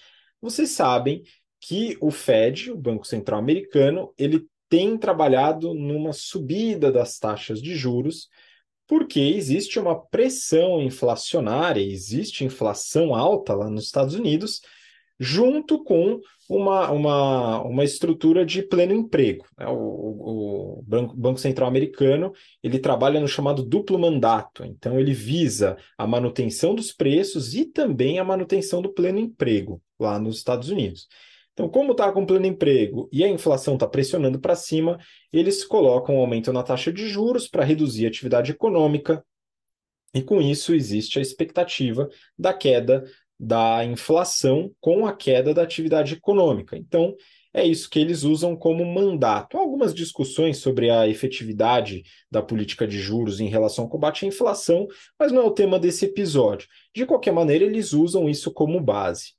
vocês 0.41 0.71
sabem 0.71 1.23
que 1.59 1.97
o 1.99 2.11
Fed, 2.11 2.71
o 2.71 2.77
Banco 2.77 3.05
Central 3.05 3.39
Americano, 3.39 4.13
ele 4.17 4.45
tem 4.69 4.97
trabalhado 4.97 5.73
numa 5.73 6.13
subida 6.13 6.91
das 6.91 7.17
taxas 7.17 7.61
de 7.61 7.75
juros, 7.75 8.27
porque 8.87 9.19
existe 9.19 9.79
uma 9.79 9.99
pressão 9.99 10.81
inflacionária, 10.81 11.81
existe 11.81 12.45
inflação 12.45 13.13
alta 13.13 13.53
lá 13.53 13.69
nos 13.69 13.85
Estados 13.85 14.15
Unidos, 14.15 14.61
junto 15.19 15.83
com 15.83 16.19
uma, 16.47 16.91
uma, 16.91 17.61
uma 17.63 17.83
estrutura 17.83 18.45
de 18.45 18.61
pleno 18.63 18.93
emprego. 18.93 19.45
Né? 19.57 19.67
O, 19.67 20.79
o, 20.79 20.83
Banco, 20.87 21.15
Banco 21.15 21.39
Central 21.39 21.67
Americano 21.67 22.31
ele 22.63 22.79
trabalha 22.79 23.19
no 23.19 23.27
chamado 23.27 23.63
duplo 23.63 23.99
mandato, 23.99 24.63
então 24.63 24.99
ele 24.99 25.13
visa 25.13 25.77
a 25.97 26.07
manutenção 26.07 26.73
dos 26.73 26.91
preços 26.91 27.53
e 27.53 27.65
também 27.65 28.19
a 28.19 28.23
manutenção 28.23 28.81
do 28.81 28.93
pleno 28.93 29.19
emprego 29.19 29.81
lá 29.99 30.17
nos 30.19 30.37
Estados 30.37 30.69
Unidos. 30.69 31.07
Então, 31.57 31.67
como 31.67 31.93
está 31.93 32.11
com 32.11 32.23
pleno 32.23 32.45
emprego 32.45 33.09
e 33.11 33.23
a 33.23 33.27
inflação 33.27 33.73
está 33.73 33.87
pressionando 33.87 34.39
para 34.39 34.55
cima, 34.55 34.99
eles 35.33 35.65
colocam 35.65 36.15
um 36.15 36.19
aumento 36.19 36.53
na 36.53 36.61
taxa 36.61 36.93
de 36.93 37.09
juros 37.09 37.47
para 37.47 37.63
reduzir 37.63 38.05
a 38.05 38.09
atividade 38.09 38.51
econômica, 38.51 39.25
e 40.13 40.21
com 40.21 40.39
isso 40.39 40.75
existe 40.75 41.17
a 41.17 41.21
expectativa 41.21 42.07
da 42.37 42.53
queda 42.53 43.03
da 43.39 43.83
inflação 43.83 44.71
com 44.79 45.07
a 45.07 45.15
queda 45.15 45.51
da 45.51 45.63
atividade 45.63 46.13
econômica. 46.13 46.77
Então, 46.77 47.15
é 47.51 47.65
isso 47.65 47.89
que 47.89 47.97
eles 47.97 48.21
usam 48.21 48.55
como 48.55 48.85
mandato. 48.85 49.57
Há 49.57 49.59
algumas 49.59 49.95
discussões 49.95 50.59
sobre 50.59 50.91
a 50.91 51.07
efetividade 51.07 52.03
da 52.29 52.43
política 52.43 52.87
de 52.87 52.99
juros 52.99 53.39
em 53.39 53.47
relação 53.47 53.85
ao 53.85 53.89
combate 53.89 54.25
à 54.25 54.27
inflação, 54.27 54.87
mas 55.19 55.31
não 55.31 55.41
é 55.41 55.45
o 55.45 55.51
tema 55.51 55.79
desse 55.79 56.05
episódio. 56.05 56.67
De 56.95 57.03
qualquer 57.03 57.31
maneira, 57.31 57.65
eles 57.65 57.93
usam 57.93 58.29
isso 58.29 58.53
como 58.53 58.79
base. 58.79 59.33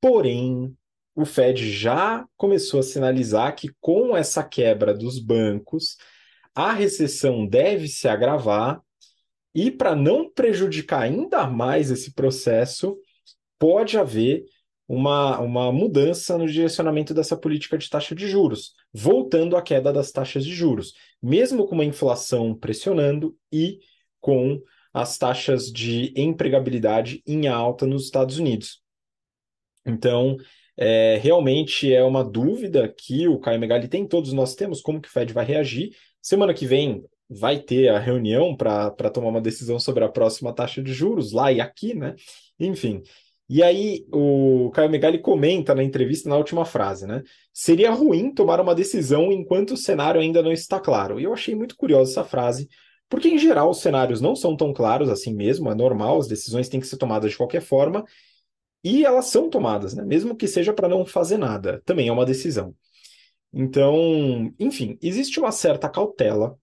Porém, 0.00 0.76
o 1.14 1.24
Fed 1.24 1.70
já 1.70 2.24
começou 2.36 2.80
a 2.80 2.82
sinalizar 2.82 3.54
que 3.54 3.70
com 3.80 4.16
essa 4.16 4.42
quebra 4.42 4.92
dos 4.92 5.18
bancos, 5.18 5.96
a 6.54 6.72
recessão 6.72 7.46
deve 7.46 7.88
se 7.88 8.08
agravar 8.08 8.80
e 9.54 9.70
para 9.70 9.94
não 9.94 10.28
prejudicar 10.28 11.02
ainda 11.02 11.46
mais 11.46 11.90
esse 11.90 12.12
processo, 12.12 12.98
pode 13.58 13.96
haver 13.96 14.44
uma, 14.88 15.38
uma 15.38 15.72
mudança 15.72 16.36
no 16.36 16.46
direcionamento 16.46 17.14
dessa 17.14 17.36
política 17.36 17.78
de 17.78 17.88
taxa 17.88 18.14
de 18.14 18.28
juros, 18.28 18.74
voltando 18.92 19.56
à 19.56 19.62
queda 19.62 19.92
das 19.92 20.10
taxas 20.10 20.44
de 20.44 20.52
juros, 20.52 20.92
mesmo 21.22 21.66
com 21.66 21.74
uma 21.74 21.84
inflação 21.84 22.54
pressionando 22.54 23.36
e 23.52 23.78
com 24.20 24.60
as 24.92 25.16
taxas 25.16 25.72
de 25.72 26.12
empregabilidade 26.16 27.22
em 27.26 27.48
alta 27.48 27.86
nos 27.86 28.04
Estados 28.04 28.38
Unidos. 28.38 28.82
Então, 29.86 30.36
é, 30.76 31.18
realmente 31.22 31.92
é 31.92 32.02
uma 32.02 32.24
dúvida 32.24 32.88
que 32.88 33.28
o 33.28 33.38
Caio 33.38 33.60
Megali 33.60 33.88
tem, 33.88 34.06
todos 34.06 34.32
nós 34.32 34.54
temos, 34.54 34.80
como 34.80 35.00
que 35.00 35.08
o 35.08 35.10
Fed 35.12 35.32
vai 35.32 35.44
reagir. 35.44 35.90
Semana 36.20 36.54
que 36.54 36.66
vem 36.66 37.04
vai 37.28 37.58
ter 37.58 37.88
a 37.88 37.98
reunião 37.98 38.56
para 38.56 39.10
tomar 39.12 39.28
uma 39.28 39.40
decisão 39.40 39.78
sobre 39.78 40.04
a 40.04 40.08
próxima 40.08 40.52
taxa 40.52 40.82
de 40.82 40.92
juros, 40.92 41.32
lá 41.32 41.52
e 41.52 41.60
aqui, 41.60 41.94
né? 41.94 42.14
Enfim, 42.58 43.02
e 43.48 43.62
aí 43.62 44.06
o 44.12 44.70
Caio 44.72 44.90
Megali 44.90 45.18
comenta 45.18 45.74
na 45.74 45.82
entrevista 45.82 46.28
na 46.28 46.36
última 46.36 46.64
frase, 46.64 47.06
né? 47.06 47.22
Seria 47.52 47.90
ruim 47.90 48.32
tomar 48.32 48.60
uma 48.60 48.74
decisão 48.74 49.30
enquanto 49.30 49.72
o 49.72 49.76
cenário 49.76 50.20
ainda 50.20 50.42
não 50.42 50.52
está 50.52 50.80
claro. 50.80 51.20
E 51.20 51.24
eu 51.24 51.32
achei 51.32 51.54
muito 51.54 51.76
curiosa 51.76 52.10
essa 52.12 52.24
frase, 52.24 52.68
porque 53.08 53.28
em 53.28 53.38
geral 53.38 53.70
os 53.70 53.80
cenários 53.80 54.20
não 54.20 54.34
são 54.34 54.56
tão 54.56 54.72
claros 54.72 55.08
assim 55.10 55.34
mesmo, 55.34 55.70
é 55.70 55.74
normal, 55.74 56.18
as 56.18 56.26
decisões 56.26 56.68
têm 56.68 56.80
que 56.80 56.86
ser 56.86 56.96
tomadas 56.96 57.32
de 57.32 57.36
qualquer 57.36 57.60
forma, 57.60 58.04
e 58.84 59.04
elas 59.04 59.26
são 59.26 59.48
tomadas, 59.48 59.94
né? 59.94 60.04
Mesmo 60.04 60.36
que 60.36 60.46
seja 60.46 60.74
para 60.74 60.88
não 60.88 61.06
fazer 61.06 61.38
nada, 61.38 61.82
também 61.86 62.08
é 62.08 62.12
uma 62.12 62.26
decisão. 62.26 62.76
Então, 63.52 64.52
enfim, 64.60 64.98
existe 65.00 65.40
uma 65.40 65.50
certa 65.50 65.88
cautela. 65.88 66.58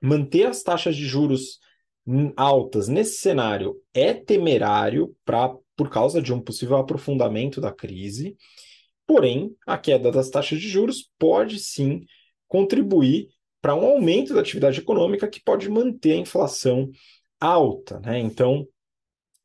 Manter 0.00 0.46
as 0.46 0.62
taxas 0.62 0.96
de 0.96 1.04
juros 1.04 1.58
altas 2.36 2.88
nesse 2.88 3.20
cenário 3.20 3.76
é 3.92 4.14
temerário 4.14 5.14
para 5.24 5.54
por 5.76 5.90
causa 5.90 6.22
de 6.22 6.32
um 6.32 6.40
possível 6.40 6.76
aprofundamento 6.76 7.60
da 7.60 7.70
crise. 7.70 8.36
Porém, 9.06 9.54
a 9.66 9.76
queda 9.76 10.10
das 10.10 10.30
taxas 10.30 10.60
de 10.60 10.68
juros 10.68 11.10
pode 11.18 11.58
sim 11.58 12.04
contribuir 12.48 13.28
para 13.60 13.74
um 13.74 13.84
aumento 13.84 14.34
da 14.34 14.40
atividade 14.40 14.80
econômica 14.80 15.28
que 15.28 15.42
pode 15.42 15.68
manter 15.68 16.12
a 16.12 16.16
inflação 16.16 16.90
alta. 17.38 18.00
Né? 18.00 18.18
Então, 18.18 18.66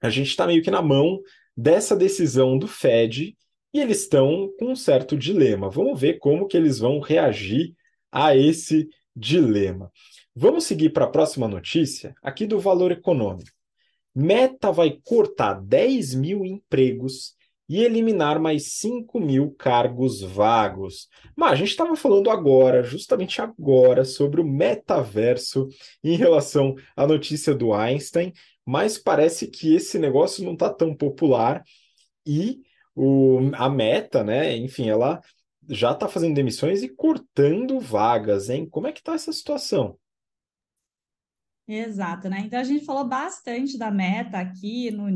a 0.02 0.10
gente 0.10 0.30
está 0.30 0.48
meio 0.48 0.64
que 0.64 0.72
na 0.72 0.82
mão 0.82 1.20
dessa 1.56 1.96
decisão 1.96 2.58
do 2.58 2.68
Fed 2.68 3.36
e 3.74 3.80
eles 3.80 4.02
estão 4.02 4.52
com 4.60 4.72
um 4.72 4.76
certo 4.76 5.18
dilema. 5.18 5.70
Vamos 5.70 6.00
ver 6.00 6.20
como 6.20 6.48
que 6.48 6.56
eles 6.56 6.80
vão 6.80 7.00
reagir 7.00 7.74
a 8.12 8.36
esse 8.36 8.88
dilema. 9.16 9.92
Vamos 10.36 10.66
seguir 10.66 10.90
para 10.90 11.06
a 11.06 11.10
próxima 11.10 11.48
notícia, 11.48 12.16
aqui 12.22 12.46
do 12.46 12.60
valor 12.60 12.92
econômico. 12.92 13.52
Meta 14.16 14.72
vai 14.72 15.00
cortar 15.04 15.54
10 15.54 16.14
mil 16.16 16.46
empregos 16.46 17.36
e 17.68 17.84
eliminar 17.84 18.40
mais 18.40 18.74
5 18.74 19.20
mil 19.20 19.52
cargos 19.58 20.22
vagos. 20.22 21.08
Mas 21.36 21.54
a 21.54 21.56
gente 21.56 21.70
estava 21.70 21.96
falando 21.96 22.30
agora, 22.30 22.84
justamente 22.84 23.42
agora, 23.42 24.06
sobre 24.06 24.42
o 24.42 24.46
metaverso 24.46 25.68
em 26.04 26.16
relação 26.16 26.76
à 26.96 27.08
notícia 27.08 27.56
do 27.56 27.74
Einstein, 27.74 28.34
mas 28.66 28.98
parece 28.98 29.48
que 29.48 29.76
esse 29.76 30.00
negócio 30.00 30.44
não 30.44 30.54
está 30.54 30.74
tão 30.74 30.96
popular 30.96 31.64
e 32.26 32.62
o, 32.96 33.40
a 33.56 33.70
Meta, 33.70 34.24
né? 34.24 34.56
Enfim, 34.56 34.90
ela 34.90 35.22
já 35.70 35.92
está 35.92 36.08
fazendo 36.08 36.36
demissões 36.36 36.84
e 36.84 36.90
cortando 36.90 37.80
vagas, 37.80 38.50
hein? 38.50 38.68
Como 38.70 38.88
é 38.88 38.92
que 38.92 39.00
está 39.00 39.14
essa 39.14 39.32
situação? 39.32 39.98
Exato, 41.68 42.30
né? 42.30 42.42
Então 42.42 42.60
a 42.60 42.64
gente 42.64 42.86
falou 42.86 43.08
bastante 43.08 43.78
da 43.78 43.90
meta 43.90 44.38
aqui 44.38 44.92
no 44.92 45.10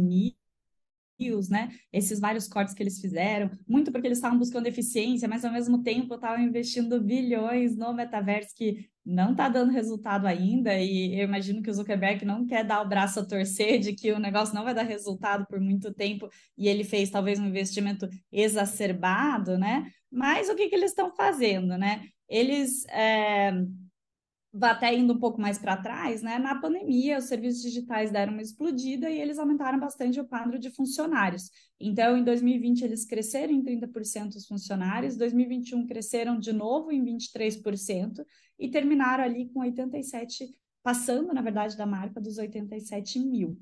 Né? 1.50 1.70
Esses 1.92 2.20
vários 2.20 2.48
cortes 2.48 2.76
que 2.76 2.84
eles 2.84 3.00
fizeram, 3.00 3.50
muito 3.68 3.92
porque 3.92 4.08
eles 4.08 4.20
estavam 4.20 4.38
buscando 4.38 4.68
eficiência, 4.68 5.28
mas 5.28 5.44
ao 5.44 5.52
mesmo 5.52 5.82
tempo 5.82 6.14
estavam 6.14 6.44
investindo 6.44 7.02
bilhões 7.02 7.76
no 7.76 7.92
metaverso 7.92 8.54
que 8.56 8.88
não 9.04 9.32
está 9.32 9.50
dando 9.50 9.72
resultado 9.72 10.28
ainda, 10.28 10.78
e 10.78 11.20
eu 11.20 11.24
imagino 11.24 11.64
que 11.64 11.70
o 11.70 11.74
Zuckerberg 11.74 12.24
não 12.26 12.46
quer 12.46 12.64
dar 12.64 12.82
o 12.82 12.88
braço 12.88 13.20
a 13.20 13.26
torcer 13.26 13.80
de 13.80 13.94
que 13.94 14.12
o 14.12 14.20
negócio 14.20 14.54
não 14.54 14.64
vai 14.64 14.76
dar 14.76 14.84
resultado 14.84 15.48
por 15.48 15.60
muito 15.60 15.94
tempo, 15.94 16.30
e 16.58 16.68
ele 16.68 16.84
fez 16.84 17.10
talvez 17.10 17.40
um 17.40 17.48
investimento 17.48 18.08
exacerbado, 18.32 19.58
né? 19.58 19.90
Mas 20.12 20.50
o 20.50 20.56
que, 20.56 20.68
que 20.68 20.76
eles 20.76 20.92
estão 20.92 21.16
fazendo, 21.16 21.78
né? 21.78 22.04
Eles 22.30 22.86
é 22.90 23.54
até 24.62 24.96
indo 24.96 25.14
um 25.14 25.20
pouco 25.20 25.40
mais 25.40 25.58
para 25.58 25.78
trás, 25.78 26.22
né? 26.22 26.40
Na 26.40 26.60
pandemia, 26.60 27.18
os 27.18 27.26
serviços 27.26 27.62
digitais 27.62 28.12
deram 28.12 28.34
uma 28.34 28.42
explodida 28.42 29.10
e 29.10 29.20
eles 29.20 29.38
aumentaram 29.38 29.80
bastante 29.80 30.20
o 30.20 30.28
quadro 30.28 30.58
de 30.58 30.70
funcionários. 30.70 31.50
Então, 31.80 32.18
em 32.18 32.24
2020, 32.24 32.82
eles 32.82 33.06
cresceram 33.06 33.54
em 33.54 33.62
30% 33.62 34.36
os 34.36 34.48
funcionários, 34.48 35.18
2021 35.18 35.86
cresceram 35.86 36.40
de 36.40 36.54
novo 36.54 36.92
em 36.92 37.04
23% 37.04 38.26
e 38.58 38.70
terminaram 38.70 39.24
ali 39.24 39.50
com 39.50 39.60
87, 39.60 40.50
passando, 40.82 41.34
na 41.34 41.42
verdade, 41.42 41.78
da 41.78 41.86
marca 41.86 42.20
dos 42.20 42.38
87 42.38 43.20
mil. 43.20 43.60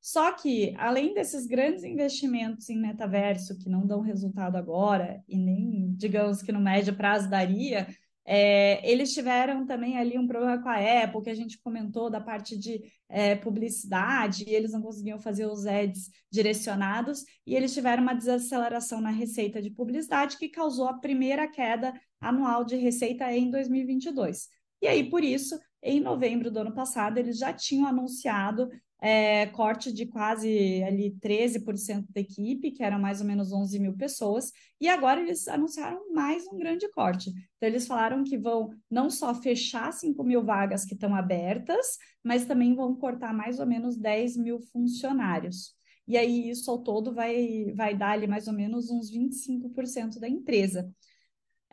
Só 0.00 0.32
que, 0.32 0.74
além 0.76 1.14
desses 1.14 1.46
grandes 1.46 1.82
investimentos 1.82 2.68
em 2.68 2.78
metaverso, 2.78 3.56
que 3.56 3.70
não 3.70 3.86
dão 3.86 4.02
resultado 4.02 4.56
agora, 4.56 5.24
e 5.26 5.38
nem, 5.38 5.94
digamos 5.96 6.42
que 6.42 6.52
no 6.52 6.60
médio 6.60 6.94
prazo 6.94 7.30
daria, 7.30 7.86
É, 8.26 8.90
eles 8.90 9.12
tiveram 9.12 9.66
também 9.66 9.98
ali 9.98 10.18
um 10.18 10.26
problema 10.26 10.62
com 10.62 10.68
a 10.68 11.02
Apple, 11.02 11.22
que 11.22 11.30
a 11.30 11.34
gente 11.34 11.60
comentou 11.60 12.08
da 12.08 12.20
parte 12.20 12.56
de 12.56 12.80
é, 13.08 13.34
publicidade, 13.34 14.44
e 14.46 14.54
eles 14.54 14.72
não 14.72 14.80
conseguiam 14.80 15.18
fazer 15.18 15.46
os 15.46 15.66
ads 15.66 16.10
direcionados, 16.30 17.22
e 17.46 17.54
eles 17.54 17.74
tiveram 17.74 18.02
uma 18.02 18.14
desaceleração 18.14 19.00
na 19.00 19.10
receita 19.10 19.60
de 19.60 19.70
publicidade 19.70 20.38
que 20.38 20.48
causou 20.48 20.88
a 20.88 20.98
primeira 20.98 21.46
queda 21.46 21.92
anual 22.20 22.64
de 22.64 22.76
receita 22.76 23.30
em 23.32 23.50
2022. 23.50 24.48
E 24.80 24.86
aí, 24.86 25.08
por 25.08 25.22
isso, 25.22 25.58
em 25.82 26.00
novembro 26.00 26.50
do 26.50 26.60
ano 26.60 26.74
passado, 26.74 27.18
eles 27.18 27.38
já 27.38 27.52
tinham 27.52 27.86
anunciado 27.86 28.70
é, 29.04 29.44
corte 29.48 29.92
de 29.92 30.06
quase 30.06 30.82
ali 30.82 31.14
13% 31.20 32.06
da 32.10 32.22
equipe, 32.22 32.70
que 32.70 32.82
eram 32.82 32.98
mais 32.98 33.20
ou 33.20 33.26
menos 33.26 33.52
11 33.52 33.78
mil 33.78 33.94
pessoas, 33.94 34.50
e 34.80 34.88
agora 34.88 35.20
eles 35.20 35.46
anunciaram 35.46 36.10
mais 36.14 36.46
um 36.46 36.56
grande 36.56 36.90
corte. 36.90 37.28
Então, 37.28 37.68
eles 37.68 37.86
falaram 37.86 38.24
que 38.24 38.38
vão 38.38 38.70
não 38.90 39.10
só 39.10 39.34
fechar 39.34 39.92
5 39.92 40.24
mil 40.24 40.42
vagas 40.42 40.86
que 40.86 40.94
estão 40.94 41.14
abertas, 41.14 41.98
mas 42.24 42.46
também 42.46 42.74
vão 42.74 42.94
cortar 42.94 43.34
mais 43.34 43.60
ou 43.60 43.66
menos 43.66 43.98
10 43.98 44.38
mil 44.38 44.58
funcionários. 44.72 45.74
E 46.08 46.16
aí, 46.16 46.48
isso 46.48 46.70
ao 46.70 46.82
todo 46.82 47.12
vai, 47.12 47.74
vai 47.76 47.94
dar 47.94 48.12
ali 48.12 48.26
mais 48.26 48.48
ou 48.48 48.54
menos 48.54 48.90
uns 48.90 49.10
25% 49.10 50.18
da 50.18 50.28
empresa. 50.30 50.90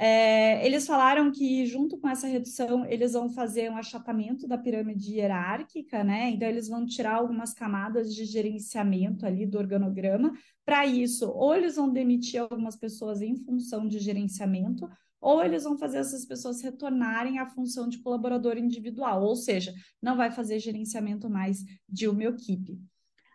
É, 0.04 0.66
eles 0.66 0.88
falaram 0.88 1.32
que, 1.32 1.64
junto 1.68 1.96
com 1.96 2.10
essa 2.10 2.26
redução, 2.26 2.84
eles 2.88 3.14
vão 3.14 3.30
fazer 3.30 3.70
um 3.70 3.78
achatamento 3.78 4.48
da 4.48 4.58
pirâmide 4.58 5.14
hierárquica, 5.14 6.04
né? 6.04 6.32
Então, 6.32 6.48
eles 6.48 6.68
vão 6.68 6.88
tirar 6.88 7.18
algumas 7.18 7.54
camadas 7.54 8.12
de 8.12 8.26
gerenciamento 8.26 9.28
ali 9.28 9.46
do 9.46 9.60
organograma. 9.60 10.34
Para 10.66 10.88
isso, 10.88 11.30
ou 11.30 11.54
eles 11.54 11.76
vão 11.76 11.88
demitir 11.88 12.42
algumas 12.42 12.76
pessoas 12.76 13.22
em 13.22 13.36
função 13.46 13.88
de 13.88 14.00
gerenciamento, 14.00 14.90
ou 15.22 15.44
eles 15.44 15.66
vão 15.66 15.78
fazer 15.78 16.00
essas 16.00 16.26
pessoas 16.26 16.64
retornarem 16.64 17.38
à 17.38 17.46
função 17.46 17.88
de 17.88 18.00
colaborador 18.00 18.58
individual, 18.58 19.22
ou 19.24 19.36
seja, 19.36 19.72
não 20.02 20.18
vai 20.18 20.32
fazer 20.32 20.58
gerenciamento 20.58 21.30
mais 21.30 21.60
de 21.88 22.08
uma 22.08 22.24
equipe. 22.24 22.82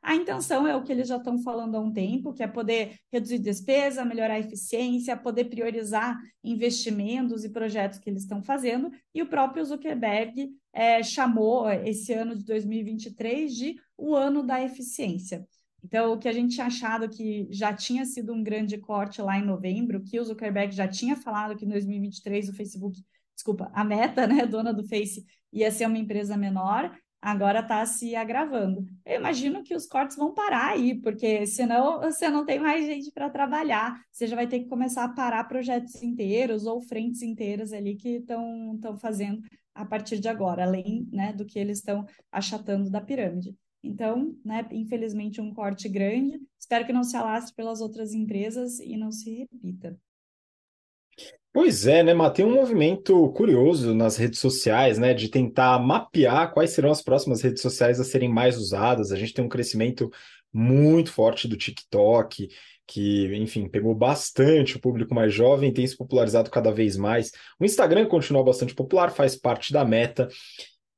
A 0.07 0.15
intenção 0.15 0.69
é 0.69 0.77
o 0.77 0.85
que 0.85 0.93
eles 0.93 1.09
já 1.09 1.17
estão 1.17 1.37
falando 1.37 1.75
há 1.75 1.81
um 1.81 1.93
tempo, 1.93 2.33
que 2.33 2.41
é 2.41 2.47
poder 2.47 2.97
reduzir 3.13 3.41
despesa, 3.41 4.05
melhorar 4.05 4.35
a 4.35 4.39
eficiência, 4.39 5.17
poder 5.17 5.47
priorizar 5.47 6.17
investimentos 6.45 7.43
e 7.43 7.49
projetos 7.49 7.99
que 7.99 8.09
eles 8.09 8.23
estão 8.23 8.41
fazendo. 8.41 8.89
E 9.13 9.21
o 9.21 9.27
próprio 9.27 9.65
Zuckerberg 9.65 10.49
é, 10.73 11.03
chamou 11.03 11.69
esse 11.69 12.13
ano 12.13 12.37
de 12.37 12.45
2023 12.45 13.53
de 13.53 13.75
o 13.99 14.15
ano 14.15 14.45
da 14.45 14.63
eficiência. 14.63 15.45
Então, 15.83 16.13
o 16.13 16.19
que 16.19 16.29
a 16.29 16.33
gente 16.33 16.55
tinha 16.55 16.69
achado 16.69 17.09
que 17.09 17.49
já 17.51 17.75
tinha 17.75 18.05
sido 18.05 18.33
um 18.33 18.45
grande 18.45 18.79
corte 18.79 19.21
lá 19.21 19.37
em 19.37 19.45
novembro, 19.45 20.05
que 20.05 20.21
o 20.21 20.25
Zuckerberg 20.25 20.73
já 20.73 20.87
tinha 20.87 21.17
falado 21.17 21.57
que 21.57 21.65
em 21.65 21.69
2023 21.69 22.49
o 22.49 22.55
Facebook, 22.55 23.05
desculpa, 23.35 23.73
a 23.75 23.83
meta, 23.83 24.25
né, 24.25 24.47
dona 24.47 24.73
do 24.73 24.87
Face, 24.87 25.27
ia 25.53 25.69
ser 25.73 25.87
uma 25.87 25.99
empresa 25.99 26.37
menor, 26.37 26.97
agora 27.27 27.59
está 27.59 27.85
se 27.85 28.15
agravando. 28.15 28.87
Eu 29.05 29.17
imagino 29.17 29.65
que 29.65 29.75
os 29.75 29.85
cortes 29.85 30.17
vão 30.17 30.33
parar 30.33 30.69
aí, 30.75 30.95
porque 31.01 31.45
senão 31.45 31.99
você 31.99 32.29
não 32.29 32.47
tem 32.47 32.61
mais 32.61 32.87
gente 32.87 33.11
para 33.11 33.29
trabalhar, 33.29 34.01
você 34.13 34.29
já 34.29 34.37
vai 34.37 34.47
ter 34.47 34.61
que 34.61 34.69
começar 34.69 35.03
a 35.03 35.09
parar 35.09 35.43
projetos 35.43 36.01
inteiros 36.05 36.67
ou 36.67 36.81
frentes 36.81 37.23
inteiras 37.23 37.73
ali 37.73 37.97
que 37.97 38.19
estão 38.19 38.97
fazendo 39.01 39.43
a 39.75 39.85
partir 39.85 40.21
de 40.21 40.29
agora, 40.29 40.63
além 40.63 41.09
né, 41.11 41.33
do 41.33 41.45
que 41.45 41.59
eles 41.59 41.79
estão 41.79 42.07
achatando 42.31 42.89
da 42.89 43.01
pirâmide. 43.01 43.57
Então, 43.83 44.33
né, 44.45 44.65
infelizmente, 44.71 45.41
um 45.41 45.53
corte 45.53 45.89
grande. 45.89 46.41
Espero 46.57 46.87
que 46.87 46.93
não 46.93 47.03
se 47.03 47.17
alastre 47.17 47.57
pelas 47.57 47.81
outras 47.81 48.15
empresas 48.15 48.79
e 48.79 48.97
não 48.97 49.11
se 49.11 49.49
repita. 49.53 49.99
Pois 51.57 51.87
é, 51.87 52.03
né, 52.03 52.13
Mas 52.13 52.35
Tem 52.35 52.45
um 52.45 52.53
movimento 52.53 53.31
curioso 53.33 53.95
nas 53.95 54.19
redes 54.19 54.41
sociais, 54.41 54.99
né, 54.99 55.15
de 55.15 55.31
tentar 55.31 55.79
mapear 55.79 56.53
quais 56.53 56.73
serão 56.73 56.91
as 56.91 57.01
próximas 57.01 57.41
redes 57.41 57.63
sociais 57.63 57.99
a 57.99 58.05
serem 58.05 58.29
mais 58.29 58.59
usadas. 58.59 59.11
A 59.11 59.17
gente 59.17 59.33
tem 59.33 59.43
um 59.43 59.49
crescimento 59.49 60.11
muito 60.53 61.11
forte 61.11 61.49
do 61.49 61.57
TikTok, 61.57 62.51
que, 62.87 63.35
enfim, 63.37 63.71
pegou 63.71 63.95
bastante 63.95 64.77
o 64.77 64.79
público 64.79 65.15
mais 65.15 65.33
jovem, 65.33 65.73
tem 65.73 65.87
se 65.87 65.97
popularizado 65.97 66.51
cada 66.51 66.71
vez 66.71 66.95
mais. 66.95 67.33
O 67.59 67.65
Instagram 67.65 68.05
continua 68.05 68.45
bastante 68.45 68.75
popular, 68.75 69.11
faz 69.11 69.35
parte 69.35 69.73
da 69.73 69.83
meta. 69.83 70.29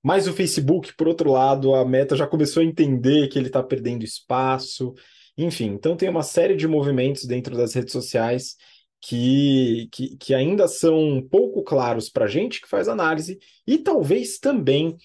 Mas 0.03 0.27
o 0.27 0.33
Facebook, 0.33 0.93
por 0.97 1.07
outro 1.07 1.31
lado, 1.31 1.73
a 1.73 1.85
meta 1.85 2.17
já 2.17 2.27
começou 2.27 2.65
a 2.65 2.67
entender 2.67 3.29
que 3.29 3.39
ele 3.39 3.47
está 3.47 3.63
perdendo 3.63 4.03
espaço. 4.03 4.93
Enfim, 5.37 5.67
então 5.67 5.97
tem 5.97 6.09
uma 6.09 6.25
série 6.25 6.57
de 6.57 6.67
movimentos 6.67 7.27
dentro 7.27 7.57
das 7.57 7.75
redes 7.75 7.93
sociais 7.93 8.57
que, 9.01 9.89
que, 9.93 10.17
que 10.17 10.35
ainda 10.35 10.67
são 10.67 11.27
pouco 11.31 11.63
claros 11.63 12.09
para 12.09 12.25
a 12.25 12.29
gente 12.29 12.61
que 12.61 12.69
faz 12.69 12.89
análise 12.89 13.39
e 13.67 13.79
talvez 13.79 14.39
também 14.39 14.97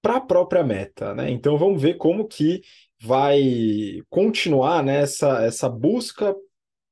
para 0.00 0.16
a 0.16 0.20
própria 0.20 0.62
meta. 0.62 1.14
Né? 1.14 1.30
Então 1.30 1.58
vamos 1.58 1.82
ver 1.82 1.94
como 1.94 2.28
que 2.28 2.62
vai 3.00 4.00
continuar 4.08 4.82
nessa 4.82 5.40
né, 5.40 5.46
essa 5.48 5.68
busca 5.68 6.34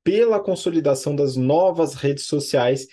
pela 0.03 0.41
consolidação 0.41 1.17
das 1.17 1.37
novas 1.37 1.95
redes 1.95 2.27
sociais 2.27 2.87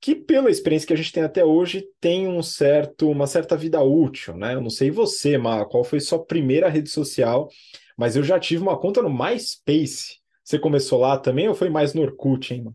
que 0.00 0.14
pela 0.14 0.50
experiência 0.50 0.86
que 0.86 0.92
a 0.92 0.96
gente 0.96 1.12
tem 1.12 1.22
até 1.22 1.44
hoje 1.44 1.86
tem 2.00 2.28
um 2.28 2.42
certo 2.42 3.10
uma 3.10 3.26
certa 3.26 3.56
vida 3.56 3.82
útil, 3.82 4.36
né? 4.36 4.54
Eu 4.54 4.60
não 4.60 4.70
sei 4.70 4.90
você, 4.90 5.38
mas 5.38 5.66
qual 5.70 5.82
foi 5.82 5.98
sua 5.98 6.22
primeira 6.22 6.68
rede 6.68 6.90
social, 6.90 7.48
mas 7.96 8.14
eu 8.14 8.22
já 8.22 8.38
tive 8.38 8.62
uma 8.62 8.78
conta 8.78 9.00
no 9.00 9.08
MySpace. 9.08 10.18
Você 10.42 10.58
começou 10.58 11.00
lá 11.00 11.18
também 11.18 11.48
ou 11.48 11.54
foi 11.54 11.70
mais 11.70 11.94
no 11.94 12.02
Orkut, 12.02 12.52
hein? 12.52 12.66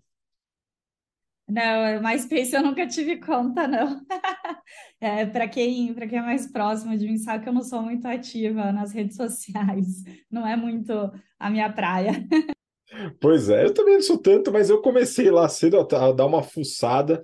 Não, 1.50 2.02
MySpace 2.02 2.56
eu 2.56 2.62
nunca 2.62 2.88
tive 2.88 3.18
conta, 3.18 3.68
não. 3.68 4.02
É, 5.02 5.26
para 5.26 5.48
quem, 5.48 5.94
para 5.94 6.06
quem 6.06 6.20
é 6.20 6.22
mais 6.22 6.52
próximo 6.52 6.96
de 6.98 7.08
mim, 7.08 7.18
sabe 7.18 7.42
que 7.42 7.50
eu 7.50 7.54
não 7.54 7.64
sou 7.64 7.82
muito 7.82 8.06
ativa 8.06 8.70
nas 8.72 8.92
redes 8.92 9.16
sociais. 9.16 10.04
Não 10.30 10.46
é 10.46 10.58
muito 10.58 10.92
a 11.40 11.50
minha 11.50 11.72
praia. 11.72 12.12
Pois 13.22 13.50
é, 13.50 13.66
eu 13.66 13.74
também 13.74 13.96
não 13.96 14.02
sou 14.02 14.18
tanto, 14.18 14.52
mas 14.52 14.70
eu 14.70 14.82
comecei 14.82 15.32
lá 15.32 15.48
cedo 15.48 15.80
a, 15.80 16.12
dar 16.12 16.26
uma 16.26 16.44
fuçada, 16.44 17.22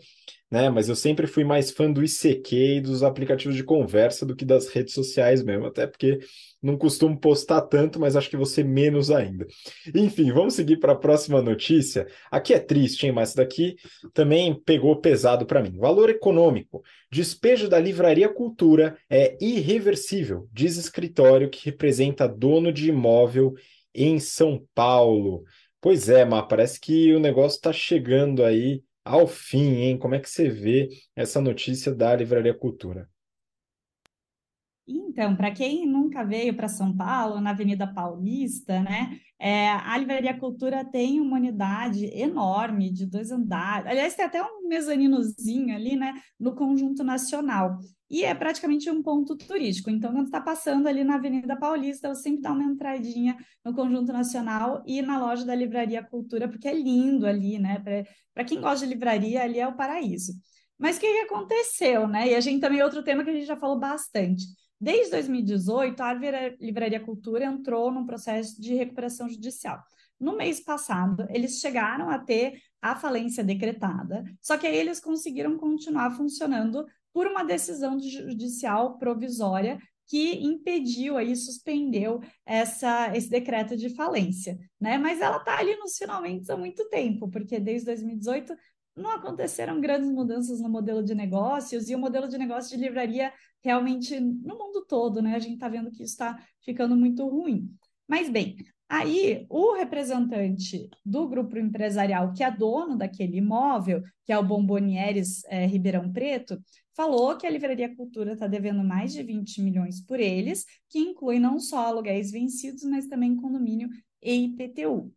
né? 0.50 0.70
Mas 0.70 0.88
eu 0.88 0.96
sempre 0.96 1.28
fui 1.28 1.44
mais 1.44 1.72
fã 1.72 1.92
do 1.92 2.04
ICQ 2.04 2.56
e 2.56 2.82
dos 2.82 3.04
aplicativos 3.04 3.56
de 3.56 3.64
conversa 3.64 4.26
do 4.26 4.36
que 4.36 4.46
das 4.46 4.68
redes 4.68 4.94
sociais 4.94 5.44
mesmo, 5.44 5.66
até 5.66 5.88
porque 5.88 6.20
não 6.62 6.78
costumo 6.78 7.20
postar 7.20 7.62
tanto, 7.62 8.00
mas 8.00 8.16
acho 8.16 8.30
que 8.30 8.38
você 8.38 8.64
menos 8.64 9.12
ainda. 9.12 9.46
Enfim, 9.94 10.32
vamos 10.32 10.56
seguir 10.56 10.78
para 10.78 10.94
a 10.94 10.98
próxima 10.98 11.42
notícia. 11.42 12.08
Aqui 12.32 12.54
é 12.54 12.60
triste, 12.60 13.06
hein? 13.06 13.12
Mas 13.12 13.30
isso 13.30 13.38
daqui 13.38 13.76
também 14.14 14.54
pegou 14.66 15.00
pesado 15.00 15.46
para 15.46 15.62
mim. 15.62 15.78
Valor 15.78 16.10
econômico. 16.10 16.84
Despejo 17.12 17.68
da 17.68 17.80
Livraria 17.80 18.30
Cultura 18.30 18.98
é 19.10 19.38
irreversível, 19.40 20.48
diz 20.52 20.78
escritório 20.78 21.50
que 21.50 21.66
representa 21.66 22.28
dono 22.28 22.72
de 22.72 22.90
imóvel 22.90 23.54
em 23.94 24.20
São 24.20 24.66
Paulo. 24.74 25.44
Pois 25.80 26.10
é, 26.10 26.26
mas 26.26 26.46
parece 26.50 26.80
que 26.80 27.14
o 27.14 27.20
negócio 27.20 27.58
está 27.58 27.72
chegando 27.72 28.44
aí 28.44 28.82
ao 29.06 29.28
fim, 29.28 29.76
hein? 29.84 29.98
Como 30.00 30.16
é 30.16 30.20
que 30.20 30.30
você 30.30 30.50
vê 30.50 30.90
essa 31.16 31.40
notícia 31.42 31.94
da 31.94 32.16
Livraria 32.16 32.54
Cultura? 32.54 33.10
Então, 34.88 35.36
para 35.36 35.52
quem 35.52 35.88
nunca 35.88 36.24
veio 36.24 36.56
para 36.56 36.68
São 36.68 36.96
Paulo, 36.96 37.42
na 37.42 37.50
Avenida 37.50 37.88
Paulista, 37.88 38.82
né, 38.82 39.20
é, 39.40 39.70
a 39.70 39.98
Livraria 39.98 40.38
Cultura 40.38 40.86
tem 40.86 41.20
uma 41.20 41.38
unidade 41.38 42.06
enorme 42.06 42.92
de 42.92 43.06
dois 43.08 43.32
andares. 43.32 43.88
Aliás, 43.90 44.14
tem 44.14 44.26
até 44.26 44.44
um 44.44 44.68
mezaninozinho 44.68 45.76
ali, 45.76 45.96
né, 45.96 46.14
no 46.40 46.54
Conjunto 46.54 47.04
Nacional. 47.04 47.80
E 48.08 48.24
é 48.24 48.36
praticamente 48.36 48.88
um 48.92 49.02
ponto 49.02 49.36
turístico. 49.36 49.90
Então, 49.90 50.12
quando 50.14 50.28
está 50.28 50.40
passando 50.40 50.88
ali 50.88 51.04
na 51.04 51.16
Avenida 51.16 51.58
Paulista, 51.58 52.10
eu 52.10 52.16
sempre 52.16 52.42
dá 52.42 52.52
uma 52.52 52.64
entradinha 52.64 53.36
no 53.64 53.74
Conjunto 53.74 54.14
Nacional 54.14 54.84
e 54.86 55.02
na 55.02 55.20
loja 55.20 55.44
da 55.44 55.56
Livraria 55.56 56.04
Cultura, 56.04 56.48
porque 56.48 56.68
é 56.68 56.74
lindo 56.74 57.26
ali, 57.26 57.58
né? 57.58 57.84
Para 58.34 58.44
quem 58.44 58.62
gosta 58.62 58.86
de 58.86 58.94
livraria, 58.94 59.42
ali 59.42 59.60
é 59.60 59.68
o 59.68 59.76
paraíso. 59.76 60.34
Mas 60.78 60.98
o 60.98 61.00
que, 61.00 61.12
que 61.12 61.34
aconteceu, 61.34 62.08
né? 62.08 62.30
E 62.30 62.36
a 62.36 62.40
gente 62.40 62.62
também, 62.62 62.84
outro 62.84 63.02
tema 63.02 63.24
que 63.24 63.32
a 63.32 63.34
gente 63.34 63.48
já 63.48 63.58
falou 63.58 63.80
bastante 63.80 64.46
Desde 64.80 65.12
2018, 65.12 66.02
a 66.02 66.14
Livraria 66.60 67.00
Cultura 67.00 67.46
entrou 67.46 67.92
num 67.92 68.06
processo 68.06 68.62
de 68.62 68.74
recuperação 68.74 69.30
judicial. 69.30 69.82
No 70.20 70.36
mês 70.36 70.60
passado, 70.60 71.26
eles 71.30 71.60
chegaram 71.60 72.10
a 72.10 72.20
ter 72.20 72.62
a 72.82 72.96
falência 72.96 73.44
decretada, 73.44 74.24
só 74.42 74.58
que 74.58 74.68
aí 74.68 74.76
eles 74.76 75.00
conseguiram 75.00 75.58
continuar 75.58 76.12
funcionando 76.12 76.86
por 77.14 77.28
uma 77.28 77.44
decisão 77.44 78.00
judicial 78.00 78.98
provisória 78.98 79.80
que 80.08 80.34
impediu 80.46 81.18
aí, 81.18 81.36
suspendeu 81.36 82.22
essa, 82.46 83.16
esse 83.16 83.30
decreto 83.30 83.76
de 83.76 83.90
falência, 83.90 84.58
né? 84.80 84.98
Mas 84.98 85.20
ela 85.20 85.38
está 85.38 85.58
ali 85.58 85.76
nos 85.78 85.98
finalmente 85.98 86.52
há 86.52 86.58
muito 86.58 86.88
tempo, 86.90 87.28
porque 87.30 87.60
desde 87.60 87.86
2018 87.88 88.54
não 88.96 89.12
aconteceram 89.12 89.82
grandes 89.82 90.10
mudanças 90.10 90.62
no 90.62 90.70
modelo 90.70 91.04
de 91.04 91.14
negócios 91.14 91.90
e 91.90 91.96
o 91.96 92.00
modelo 92.00 92.28
de 92.28 92.38
negócio 92.38 92.76
de 92.76 92.84
livraria 92.84 93.34
realmente 93.64 94.20
no 94.20 94.58
mundo 94.58 94.86
todo, 94.88 95.22
né? 95.22 95.36
A 95.36 95.40
gente 95.40 95.56
está 95.56 95.68
vendo 95.68 95.92
que 95.92 96.04
isso 96.04 96.14
está 96.14 96.38
ficando 96.64 96.96
muito 96.96 97.28
ruim. 97.28 97.70
Mas 98.08 98.30
bem, 98.30 98.56
Aí, 98.88 99.48
o 99.50 99.74
representante 99.74 100.88
do 101.04 101.28
grupo 101.28 101.58
empresarial, 101.58 102.32
que 102.34 102.44
é 102.44 102.52
dono 102.52 102.96
daquele 102.96 103.38
imóvel, 103.38 104.04
que 104.24 104.32
é 104.32 104.38
o 104.38 104.44
Bombonieres 104.44 105.44
é, 105.46 105.66
Ribeirão 105.66 106.12
Preto, 106.14 106.62
falou 106.96 107.36
que 107.36 107.48
a 107.48 107.50
Livraria 107.50 107.94
Cultura 107.96 108.34
está 108.34 108.48
devendo 108.48 108.84
mais 108.84 109.12
de 109.12 109.24
20 109.24 109.62
milhões 109.64 110.00
por 110.00 110.20
eles, 110.20 110.66
que 110.88 111.00
inclui 111.00 111.40
não 111.40 111.60
só 111.60 111.88
aluguéis 111.88 112.32
vencidos, 112.32 112.84
mas 112.84 113.08
também 113.08 113.36
condomínio 113.36 113.90
e 114.22 114.46
IPTU. 114.46 115.12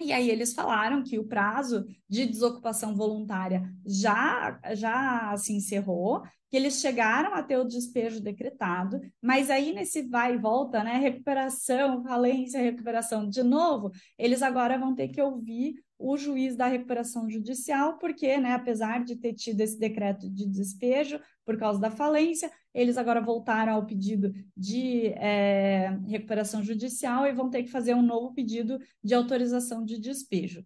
E 0.00 0.12
aí 0.12 0.28
eles 0.28 0.52
falaram 0.52 1.02
que 1.02 1.18
o 1.18 1.26
prazo 1.26 1.84
de 2.08 2.26
desocupação 2.26 2.96
voluntária 2.96 3.62
já, 3.86 4.58
já 4.74 5.36
se 5.36 5.52
encerrou, 5.52 6.22
que 6.50 6.56
eles 6.56 6.80
chegaram 6.80 7.34
a 7.34 7.42
ter 7.42 7.58
o 7.58 7.64
despejo 7.64 8.20
decretado, 8.20 9.00
mas 9.22 9.50
aí 9.50 9.72
nesse 9.72 10.02
vai 10.02 10.34
e 10.34 10.38
volta, 10.38 10.84
né, 10.84 10.98
recuperação, 10.98 12.02
falência, 12.02 12.60
recuperação 12.60 13.28
de 13.28 13.42
novo, 13.42 13.90
eles 14.18 14.42
agora 14.42 14.78
vão 14.78 14.94
ter 14.94 15.08
que 15.08 15.20
ouvir 15.22 15.74
o 15.98 16.16
juiz 16.16 16.56
da 16.56 16.66
recuperação 16.66 17.28
judicial, 17.30 17.98
porque, 17.98 18.36
né, 18.36 18.52
apesar 18.52 19.04
de 19.04 19.16
ter 19.16 19.32
tido 19.32 19.60
esse 19.60 19.78
decreto 19.78 20.28
de 20.28 20.46
despejo 20.46 21.20
por 21.44 21.56
causa 21.56 21.80
da 21.80 21.90
falência, 21.90 22.50
eles 22.72 22.98
agora 22.98 23.20
voltaram 23.20 23.74
ao 23.74 23.86
pedido 23.86 24.32
de 24.56 25.06
é, 25.16 25.96
recuperação 26.06 26.62
judicial 26.62 27.26
e 27.26 27.32
vão 27.32 27.48
ter 27.48 27.62
que 27.62 27.70
fazer 27.70 27.94
um 27.94 28.02
novo 28.02 28.34
pedido 28.34 28.78
de 29.02 29.14
autorização 29.14 29.84
de 29.84 29.98
despejo. 29.98 30.64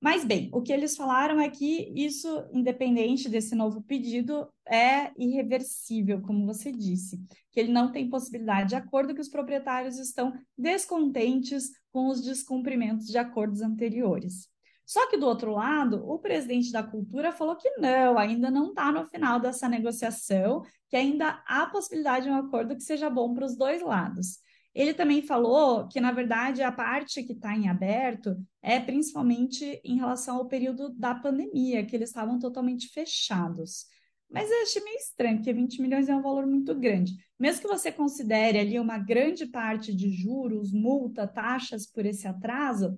Mas, 0.00 0.24
bem, 0.24 0.48
o 0.54 0.62
que 0.62 0.72
eles 0.72 0.96
falaram 0.96 1.38
é 1.38 1.50
que 1.50 1.92
isso, 1.94 2.26
independente 2.54 3.28
desse 3.28 3.54
novo 3.54 3.82
pedido, 3.82 4.48
é 4.66 5.12
irreversível, 5.18 6.22
como 6.22 6.46
você 6.46 6.72
disse, 6.72 7.20
que 7.52 7.60
ele 7.60 7.70
não 7.70 7.92
tem 7.92 8.08
possibilidade 8.08 8.70
de 8.70 8.76
acordo, 8.76 9.14
que 9.14 9.20
os 9.20 9.28
proprietários 9.28 9.98
estão 9.98 10.32
descontentes 10.56 11.70
com 11.92 12.08
os 12.08 12.22
descumprimentos 12.22 13.06
de 13.06 13.18
acordos 13.18 13.62
anteriores. 13.62 14.48
Só 14.90 15.08
que, 15.08 15.16
do 15.16 15.26
outro 15.26 15.52
lado, 15.52 16.04
o 16.04 16.18
presidente 16.18 16.72
da 16.72 16.82
cultura 16.82 17.30
falou 17.30 17.54
que 17.54 17.70
não, 17.76 18.18
ainda 18.18 18.50
não 18.50 18.70
está 18.70 18.90
no 18.90 19.06
final 19.06 19.38
dessa 19.38 19.68
negociação, 19.68 20.62
que 20.88 20.96
ainda 20.96 21.40
há 21.46 21.66
possibilidade 21.66 22.24
de 22.24 22.30
um 22.32 22.34
acordo 22.34 22.74
que 22.74 22.82
seja 22.82 23.08
bom 23.08 23.32
para 23.32 23.46
os 23.46 23.56
dois 23.56 23.82
lados. 23.82 24.40
Ele 24.74 24.92
também 24.92 25.22
falou 25.22 25.86
que, 25.86 26.00
na 26.00 26.10
verdade, 26.10 26.62
a 26.62 26.72
parte 26.72 27.22
que 27.22 27.32
está 27.32 27.54
em 27.54 27.68
aberto 27.68 28.36
é 28.62 28.80
principalmente 28.80 29.80
em 29.84 29.96
relação 29.96 30.36
ao 30.38 30.48
período 30.48 30.90
da 30.90 31.14
pandemia, 31.14 31.84
que 31.84 31.94
eles 31.94 32.10
estavam 32.10 32.38
totalmente 32.38 32.88
fechados. 32.88 33.86
Mas 34.30 34.50
eu 34.50 34.62
achei 34.62 34.82
meio 34.82 34.96
estranho, 34.96 35.36
porque 35.36 35.52
20 35.52 35.82
milhões 35.82 36.08
é 36.08 36.14
um 36.14 36.22
valor 36.22 36.46
muito 36.46 36.74
grande. 36.74 37.14
Mesmo 37.38 37.62
que 37.62 37.68
você 37.68 37.90
considere 37.90 38.58
ali 38.58 38.78
uma 38.78 38.96
grande 38.98 39.46
parte 39.46 39.94
de 39.94 40.08
juros, 40.10 40.72
multa, 40.72 41.26
taxas 41.26 41.86
por 41.86 42.06
esse 42.06 42.28
atraso, 42.28 42.96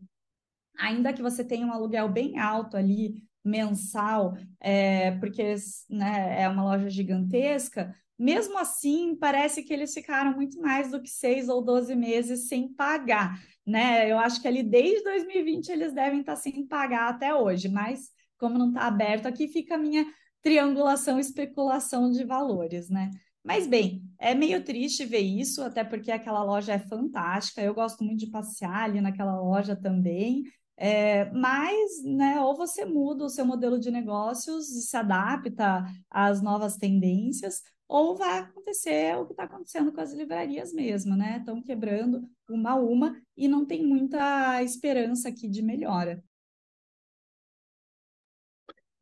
ainda 0.76 1.12
que 1.12 1.22
você 1.22 1.42
tenha 1.42 1.66
um 1.66 1.72
aluguel 1.72 2.08
bem 2.08 2.38
alto 2.38 2.76
ali, 2.76 3.24
mensal, 3.44 4.36
é, 4.60 5.12
porque 5.12 5.54
né, 5.88 6.42
é 6.42 6.48
uma 6.48 6.64
loja 6.64 6.88
gigantesca, 6.88 7.94
mesmo 8.18 8.56
assim, 8.58 9.16
parece 9.16 9.62
que 9.64 9.72
eles 9.72 9.92
ficaram 9.92 10.32
muito 10.34 10.60
mais 10.60 10.90
do 10.90 11.02
que 11.02 11.10
seis 11.10 11.48
ou 11.48 11.60
doze 11.60 11.96
meses 11.96 12.46
sem 12.46 12.72
pagar, 12.72 13.36
né? 13.66 14.10
Eu 14.10 14.18
acho 14.18 14.40
que 14.40 14.46
ali 14.46 14.62
desde 14.62 15.02
2020 15.02 15.70
eles 15.70 15.92
devem 15.92 16.20
estar 16.20 16.36
sem 16.36 16.64
pagar 16.66 17.08
até 17.08 17.34
hoje, 17.34 17.68
mas 17.68 18.10
como 18.38 18.58
não 18.58 18.68
está 18.68 18.82
aberto 18.82 19.26
aqui, 19.26 19.48
fica 19.48 19.74
a 19.74 19.78
minha 19.78 20.06
triangulação, 20.42 21.18
especulação 21.18 22.11
de 22.11 22.24
valores, 22.24 22.88
né? 22.90 23.11
Mas 23.44 23.66
bem, 23.66 24.02
é 24.18 24.35
meio 24.35 24.64
triste 24.64 25.05
ver 25.05 25.20
isso, 25.20 25.62
até 25.62 25.83
porque 25.83 26.12
aquela 26.12 26.44
loja 26.44 26.74
é 26.74 26.78
fantástica. 26.78 27.61
Eu 27.61 27.74
gosto 27.74 28.05
muito 28.05 28.20
de 28.20 28.31
passear 28.31 28.85
ali 28.85 29.00
naquela 29.00 29.40
loja 29.40 29.74
também. 29.74 30.44
É, 30.76 31.31
mas, 31.33 32.02
né, 32.05 32.40
ou 32.40 32.57
você 32.57 32.85
muda 32.85 33.24
o 33.24 33.28
seu 33.28 33.44
modelo 33.44 33.78
de 33.78 33.90
negócios 33.90 34.70
e 34.70 34.83
se 34.83 34.96
adapta 34.96 35.85
às 36.11 36.42
novas 36.42 36.76
tendências, 36.76 37.62
ou 37.87 38.16
vai 38.16 38.38
acontecer 38.40 39.16
o 39.18 39.26
que 39.26 39.33
está 39.33 39.44
acontecendo 39.44 39.92
com 39.92 40.00
as 40.00 40.12
livrarias 40.12 40.72
mesmo, 40.72 41.14
né? 41.14 41.38
Estão 41.38 41.62
quebrando 41.62 42.26
uma 42.48 42.70
a 42.70 42.76
uma 42.76 43.20
e 43.37 43.46
não 43.46 43.66
tem 43.66 43.87
muita 43.87 44.62
esperança 44.62 45.28
aqui 45.28 45.46
de 45.46 45.62
melhora. 45.62 46.22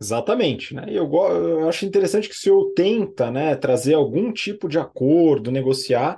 Exatamente, 0.01 0.75
né? 0.75 0.87
Eu, 0.89 1.11
eu 1.13 1.69
acho 1.69 1.85
interessante 1.85 2.29
que 2.29 2.35
o 2.35 2.39
senhor 2.39 2.73
tenta, 2.75 3.31
né, 3.31 3.55
trazer 3.55 3.95
algum 3.95 4.33
tipo 4.33 4.67
de 4.67 4.79
acordo, 4.79 5.51
negociar, 5.51 6.17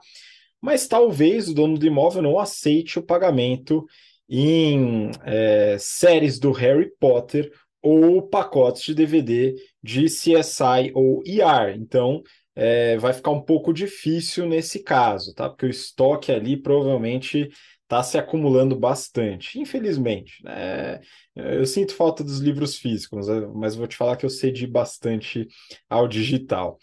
mas 0.60 0.86
talvez 0.86 1.48
o 1.48 1.54
dono 1.54 1.76
do 1.76 1.86
imóvel 1.86 2.22
não 2.22 2.38
aceite 2.38 2.98
o 2.98 3.02
pagamento 3.02 3.84
em 4.28 5.10
é, 5.24 5.76
séries 5.80 6.38
do 6.38 6.52
Harry 6.52 6.90
Potter 7.00 7.50
ou 7.82 8.22
pacotes 8.22 8.84
de 8.84 8.94
DVD 8.94 9.54
de 9.82 10.08
CSI 10.08 10.92
ou 10.94 11.20
ER. 11.26 11.74
Então, 11.76 12.22
é, 12.54 12.96
vai 12.98 13.12
ficar 13.12 13.32
um 13.32 13.42
pouco 13.42 13.72
difícil 13.72 14.46
nesse 14.46 14.82
caso, 14.84 15.34
tá? 15.34 15.48
Porque 15.48 15.66
o 15.66 15.70
estoque 15.70 16.30
ali 16.30 16.56
provavelmente 16.56 17.48
está 17.92 18.02
se 18.02 18.16
acumulando 18.16 18.74
bastante, 18.74 19.60
infelizmente. 19.60 20.42
Né? 20.42 21.00
Eu 21.36 21.66
sinto 21.66 21.94
falta 21.94 22.24
dos 22.24 22.38
livros 22.38 22.76
físicos, 22.76 23.26
mas 23.54 23.74
vou 23.74 23.86
te 23.86 23.96
falar 23.96 24.16
que 24.16 24.24
eu 24.24 24.30
cedi 24.30 24.66
bastante 24.66 25.46
ao 25.90 26.08
digital. 26.08 26.78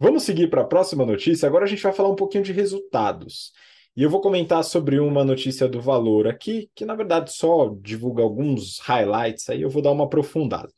Vamos 0.00 0.22
seguir 0.22 0.48
para 0.48 0.62
a 0.62 0.66
próxima 0.66 1.04
notícia. 1.04 1.46
Agora 1.46 1.64
a 1.64 1.68
gente 1.68 1.82
vai 1.82 1.92
falar 1.92 2.08
um 2.08 2.16
pouquinho 2.16 2.42
de 2.42 2.52
resultados. 2.52 3.52
E 3.94 4.02
eu 4.02 4.10
vou 4.10 4.22
comentar 4.22 4.64
sobre 4.64 4.98
uma 4.98 5.22
notícia 5.22 5.68
do 5.68 5.80
Valor 5.80 6.26
aqui, 6.26 6.70
que 6.74 6.86
na 6.86 6.94
verdade 6.94 7.32
só 7.32 7.72
divulga 7.80 8.22
alguns 8.22 8.80
highlights, 8.80 9.48
aí 9.50 9.62
eu 9.62 9.70
vou 9.70 9.82
dar 9.82 9.92
uma 9.92 10.04
aprofundada. 10.04 10.68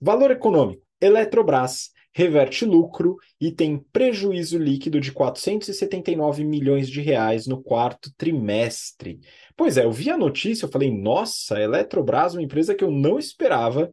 Valor 0.00 0.30
econômico. 0.30 0.82
Eletrobras 1.00 1.90
reverte 2.14 2.64
lucro 2.64 3.16
e 3.40 3.50
tem 3.50 3.76
prejuízo 3.92 4.56
líquido 4.56 5.00
de 5.00 5.10
479 5.10 6.44
milhões 6.44 6.88
de 6.88 7.00
reais 7.00 7.46
no 7.48 7.60
quarto 7.60 8.12
trimestre. 8.16 9.18
Pois 9.56 9.76
é, 9.76 9.84
eu 9.84 9.90
vi 9.90 10.10
a 10.10 10.16
notícia, 10.16 10.64
eu 10.64 10.70
falei, 10.70 10.96
nossa, 10.96 11.60
Eletrobras, 11.60 12.34
uma 12.34 12.42
empresa 12.42 12.74
que 12.74 12.84
eu 12.84 12.90
não 12.90 13.18
esperava 13.18 13.90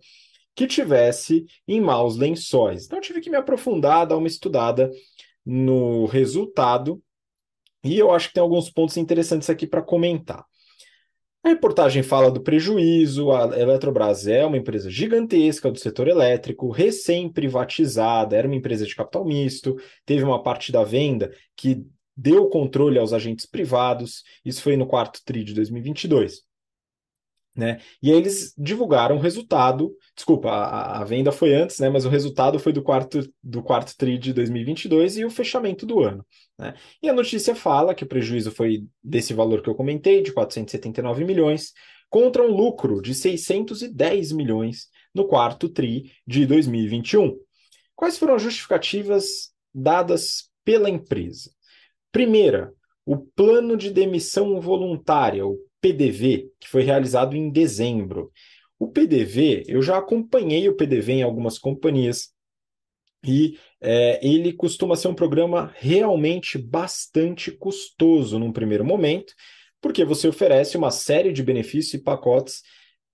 que 0.55 0.67
tivesse 0.67 1.45
em 1.67 1.81
maus 1.81 2.15
lençóis. 2.15 2.85
Então 2.85 3.01
tive 3.01 3.21
que 3.21 3.29
me 3.29 3.37
aprofundar, 3.37 4.05
dar 4.05 4.17
uma 4.17 4.27
estudada 4.27 4.91
no 5.43 6.05
resultado, 6.05 7.01
e 7.83 7.97
eu 7.97 8.11
acho 8.11 8.27
que 8.27 8.35
tem 8.35 8.43
alguns 8.43 8.69
pontos 8.69 8.97
interessantes 8.97 9.49
aqui 9.49 9.65
para 9.65 9.81
comentar. 9.81 10.45
A 11.43 11.49
reportagem 11.49 12.03
fala 12.03 12.29
do 12.29 12.41
prejuízo. 12.41 13.31
A 13.31 13.57
Eletrobras 13.57 14.27
é 14.27 14.45
uma 14.45 14.57
empresa 14.57 14.89
gigantesca 14.89 15.71
do 15.71 15.79
setor 15.79 16.07
elétrico, 16.07 16.69
recém-privatizada, 16.69 18.35
era 18.35 18.47
uma 18.47 18.55
empresa 18.55 18.85
de 18.85 18.95
capital 18.95 19.25
misto, 19.25 19.75
teve 20.05 20.23
uma 20.23 20.43
parte 20.43 20.71
da 20.71 20.83
venda 20.83 21.33
que 21.55 21.83
deu 22.15 22.47
controle 22.47 22.99
aos 22.99 23.11
agentes 23.11 23.45
privados. 23.45 24.23
Isso 24.45 24.61
foi 24.61 24.77
no 24.77 24.85
quarto 24.85 25.19
TRI 25.25 25.43
de 25.43 25.53
2022. 25.55 26.50
Né? 27.55 27.81
E 28.01 28.09
aí 28.09 28.17
eles 28.17 28.53
divulgaram 28.57 29.17
o 29.17 29.19
resultado, 29.19 29.93
desculpa, 30.15 30.49
a, 30.49 31.01
a, 31.01 31.03
venda 31.03 31.33
foi 31.33 31.53
antes, 31.53 31.79
né? 31.79 31.89
mas 31.89 32.05
o 32.05 32.09
resultado 32.09 32.57
foi 32.57 32.71
do 32.71 32.81
quarto, 32.81 33.19
do 33.43 33.61
quarto 33.61 33.95
TRI 33.97 34.17
de 34.17 34.31
2022 34.31 35.17
e 35.17 35.25
o 35.25 35.29
fechamento 35.29 35.85
do 35.85 35.99
ano. 36.01 36.25
Né? 36.57 36.73
E 37.03 37.09
a 37.09 37.13
notícia 37.13 37.53
fala 37.53 37.93
que 37.93 38.05
o 38.05 38.07
prejuízo 38.07 38.51
foi 38.51 38.85
desse 39.03 39.33
valor 39.33 39.61
que 39.61 39.69
eu 39.69 39.75
comentei, 39.75 40.21
de 40.21 40.31
479 40.31 41.25
milhões, 41.25 41.73
contra 42.09 42.41
um 42.41 42.55
lucro 42.55 43.01
de 43.01 43.13
610 43.13 44.31
milhões 44.31 44.87
no 45.13 45.27
quarto 45.27 45.67
TRI 45.67 46.11
de 46.25 46.45
2021. 46.45 47.37
Quais 47.95 48.17
foram 48.17 48.35
as 48.35 48.41
justificativas 48.41 49.51
dadas 49.73 50.49
pela 50.63 50.89
empresa? 50.89 51.51
Primeira, 52.11 52.73
o 53.05 53.17
plano 53.17 53.75
de 53.75 53.91
demissão 53.91 54.59
voluntária, 54.59 55.45
o 55.45 55.57
PDV, 55.81 56.49
que 56.59 56.67
foi 56.69 56.83
realizado 56.83 57.35
em 57.35 57.49
dezembro. 57.49 58.31
O 58.79 58.87
PDV, 58.87 59.63
eu 59.67 59.81
já 59.81 59.97
acompanhei 59.97 60.69
o 60.69 60.75
PDV 60.75 61.13
em 61.13 61.23
algumas 61.23 61.59
companhias 61.59 62.29
e 63.23 63.57
é, 63.79 64.19
ele 64.25 64.53
costuma 64.53 64.95
ser 64.95 65.07
um 65.07 65.13
programa 65.13 65.71
realmente 65.75 66.57
bastante 66.57 67.51
custoso 67.51 68.39
num 68.39 68.51
primeiro 68.51 68.83
momento, 68.83 69.33
porque 69.79 70.03
você 70.05 70.27
oferece 70.27 70.77
uma 70.77 70.91
série 70.91 71.31
de 71.31 71.43
benefícios 71.43 71.95
e 71.95 72.03
pacotes 72.03 72.61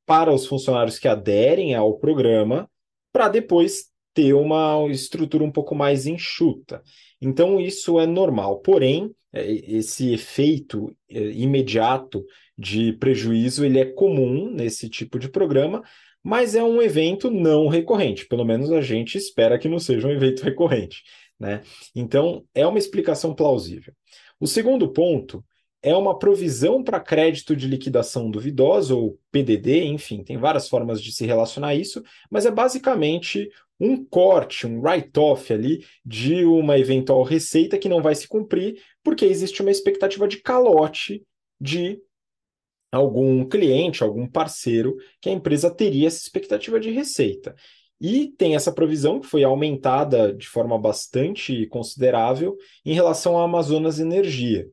para 0.06 0.34
os 0.34 0.46
funcionários 0.46 0.98
que 0.98 1.08
aderem 1.08 1.76
ao 1.76 1.98
programa, 1.98 2.70
para 3.12 3.28
depois 3.28 3.88
ter 4.14 4.34
uma 4.34 4.88
estrutura 4.90 5.44
um 5.44 5.52
pouco 5.52 5.76
mais 5.76 6.08
enxuta. 6.08 6.82
Então, 7.22 7.60
isso 7.60 8.00
é 8.00 8.06
normal. 8.08 8.60
Porém, 8.62 9.14
esse 9.34 10.14
efeito 10.14 10.96
é, 11.10 11.20
imediato 11.32 12.26
de 12.58 12.94
prejuízo 12.94 13.66
ele 13.66 13.80
é 13.80 13.86
comum 13.86 14.50
nesse 14.50 14.90
tipo 14.90 15.20
de 15.20 15.30
programa, 15.30 15.84
mas 16.24 16.56
é 16.56 16.64
um 16.64 16.82
evento 16.82 17.30
não 17.30 17.68
recorrente. 17.68 18.28
Pelo 18.28 18.46
menos 18.46 18.72
a 18.72 18.82
gente 18.82 19.18
espera 19.18 19.60
que 19.60 19.70
não 19.70 19.80
seja 19.80 20.08
um 20.08 20.12
evento 20.12 20.42
recorrente. 20.44 21.04
Né? 21.40 21.62
Então, 21.96 22.44
é 22.54 22.66
uma 22.66 22.80
explicação 22.80 23.34
plausível. 23.34 23.94
O 24.40 24.48
segundo 24.48 24.92
ponto 24.92 25.44
é 25.82 25.96
uma 25.96 26.18
provisão 26.18 26.84
para 26.84 27.00
crédito 27.00 27.56
de 27.56 27.68
liquidação 27.68 28.30
duvidosa, 28.30 28.96
ou 28.96 29.20
PDD, 29.32 29.86
enfim, 29.86 30.24
tem 30.24 30.38
várias 30.38 30.68
formas 30.68 31.02
de 31.02 31.12
se 31.14 31.26
relacionar 31.26 31.70
a 31.70 31.76
isso, 31.76 32.04
mas 32.30 32.46
é 32.46 32.52
basicamente 32.52 33.50
um 33.80 34.04
corte, 34.04 34.66
um 34.66 34.80
write-off 34.80 35.52
ali 35.54 35.86
de 36.06 36.44
uma 36.46 36.78
eventual 36.78 37.24
receita 37.24 37.78
que 37.78 37.90
não 37.90 38.02
vai 38.02 38.16
se 38.16 38.28
cumprir, 38.28 38.82
porque 39.04 39.26
existe 39.26 39.62
uma 39.62 39.72
expectativa 39.72 40.28
de 40.28 40.38
calote 40.38 41.24
de 41.60 42.00
algum 42.92 43.48
cliente, 43.48 44.04
algum 44.04 44.28
parceiro, 44.28 44.96
que 45.22 45.30
a 45.30 45.34
empresa 45.34 45.70
teria 45.70 46.08
essa 46.08 46.18
expectativa 46.18 46.80
de 46.80 46.90
receita. 46.90 47.56
E 48.00 48.28
tem 48.38 48.56
essa 48.56 48.72
provisão 48.72 49.20
que 49.20 49.28
foi 49.28 49.44
aumentada 49.44 50.34
de 50.34 50.48
forma 50.48 50.78
bastante 50.78 51.66
considerável 51.68 52.56
em 52.86 52.94
relação 52.94 53.38
à 53.40 53.44
Amazonas 53.44 54.00
Energia. 54.00 54.68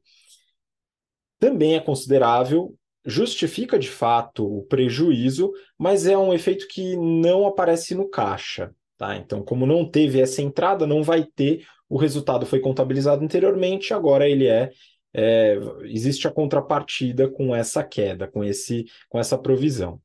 Também 1.38 1.74
é 1.74 1.80
considerável, 1.80 2.74
justifica 3.04 3.78
de 3.78 3.88
fato 3.88 4.46
o 4.46 4.62
prejuízo, 4.64 5.52
mas 5.78 6.06
é 6.06 6.16
um 6.16 6.32
efeito 6.32 6.66
que 6.68 6.96
não 6.96 7.46
aparece 7.46 7.94
no 7.94 8.08
caixa. 8.08 8.74
Tá? 8.96 9.16
Então, 9.16 9.42
como 9.42 9.66
não 9.66 9.88
teve 9.88 10.20
essa 10.20 10.40
entrada, 10.40 10.86
não 10.86 11.02
vai 11.02 11.24
ter, 11.24 11.66
o 11.88 11.96
resultado 11.96 12.46
foi 12.46 12.60
contabilizado 12.60 13.24
anteriormente, 13.24 13.92
agora 13.92 14.28
ele 14.28 14.46
é, 14.46 14.70
é 15.12 15.58
existe 15.84 16.28
a 16.28 16.30
contrapartida 16.30 17.28
com 17.28 17.54
essa 17.54 17.82
queda, 17.82 18.28
com, 18.28 18.44
esse, 18.44 18.84
com 19.08 19.18
essa 19.18 19.36
provisão. 19.36 20.00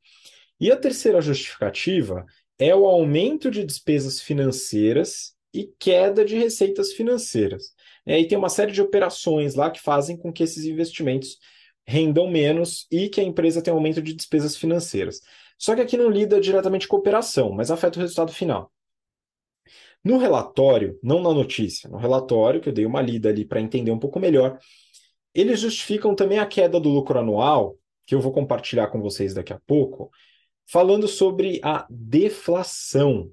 E 0.59 0.71
a 0.71 0.75
terceira 0.75 1.21
justificativa 1.21 2.25
é 2.57 2.75
o 2.75 2.85
aumento 2.85 3.49
de 3.49 3.63
despesas 3.63 4.19
financeiras 4.19 5.33
e 5.53 5.71
queda 5.79 6.25
de 6.25 6.37
receitas 6.37 6.91
financeiras. 6.91 7.73
É, 8.05 8.19
e 8.19 8.27
tem 8.27 8.37
uma 8.37 8.49
série 8.49 8.71
de 8.71 8.81
operações 8.81 9.55
lá 9.55 9.71
que 9.71 9.79
fazem 9.79 10.17
com 10.17 10.33
que 10.33 10.43
esses 10.43 10.65
investimentos 10.65 11.37
rendam 11.87 12.29
menos 12.29 12.85
e 12.91 13.09
que 13.09 13.21
a 13.21 13.23
empresa 13.23 13.61
tenha 13.61 13.75
aumento 13.75 14.01
de 14.01 14.13
despesas 14.13 14.55
financeiras. 14.57 15.21
Só 15.57 15.75
que 15.75 15.81
aqui 15.81 15.97
não 15.97 16.09
lida 16.09 16.39
diretamente 16.39 16.87
com 16.87 16.97
operação, 16.97 17.51
mas 17.51 17.71
afeta 17.71 17.97
o 17.97 18.01
resultado 18.01 18.31
final. 18.31 18.71
No 20.03 20.17
relatório, 20.17 20.97
não 21.03 21.21
na 21.21 21.33
notícia, 21.33 21.89
no 21.89 21.97
relatório, 21.97 22.61
que 22.61 22.69
eu 22.69 22.73
dei 22.73 22.85
uma 22.85 23.01
lida 23.01 23.29
ali 23.29 23.45
para 23.45 23.59
entender 23.59 23.91
um 23.91 23.99
pouco 23.99 24.19
melhor, 24.19 24.57
eles 25.33 25.59
justificam 25.59 26.15
também 26.15 26.39
a 26.39 26.45
queda 26.45 26.79
do 26.79 26.89
lucro 26.89 27.19
anual, 27.19 27.77
que 28.05 28.15
eu 28.15 28.21
vou 28.21 28.31
compartilhar 28.31 28.87
com 28.87 29.01
vocês 29.01 29.33
daqui 29.33 29.53
a 29.53 29.59
pouco, 29.67 30.09
falando 30.65 31.07
sobre 31.07 31.59
a 31.63 31.85
deflação. 31.89 33.31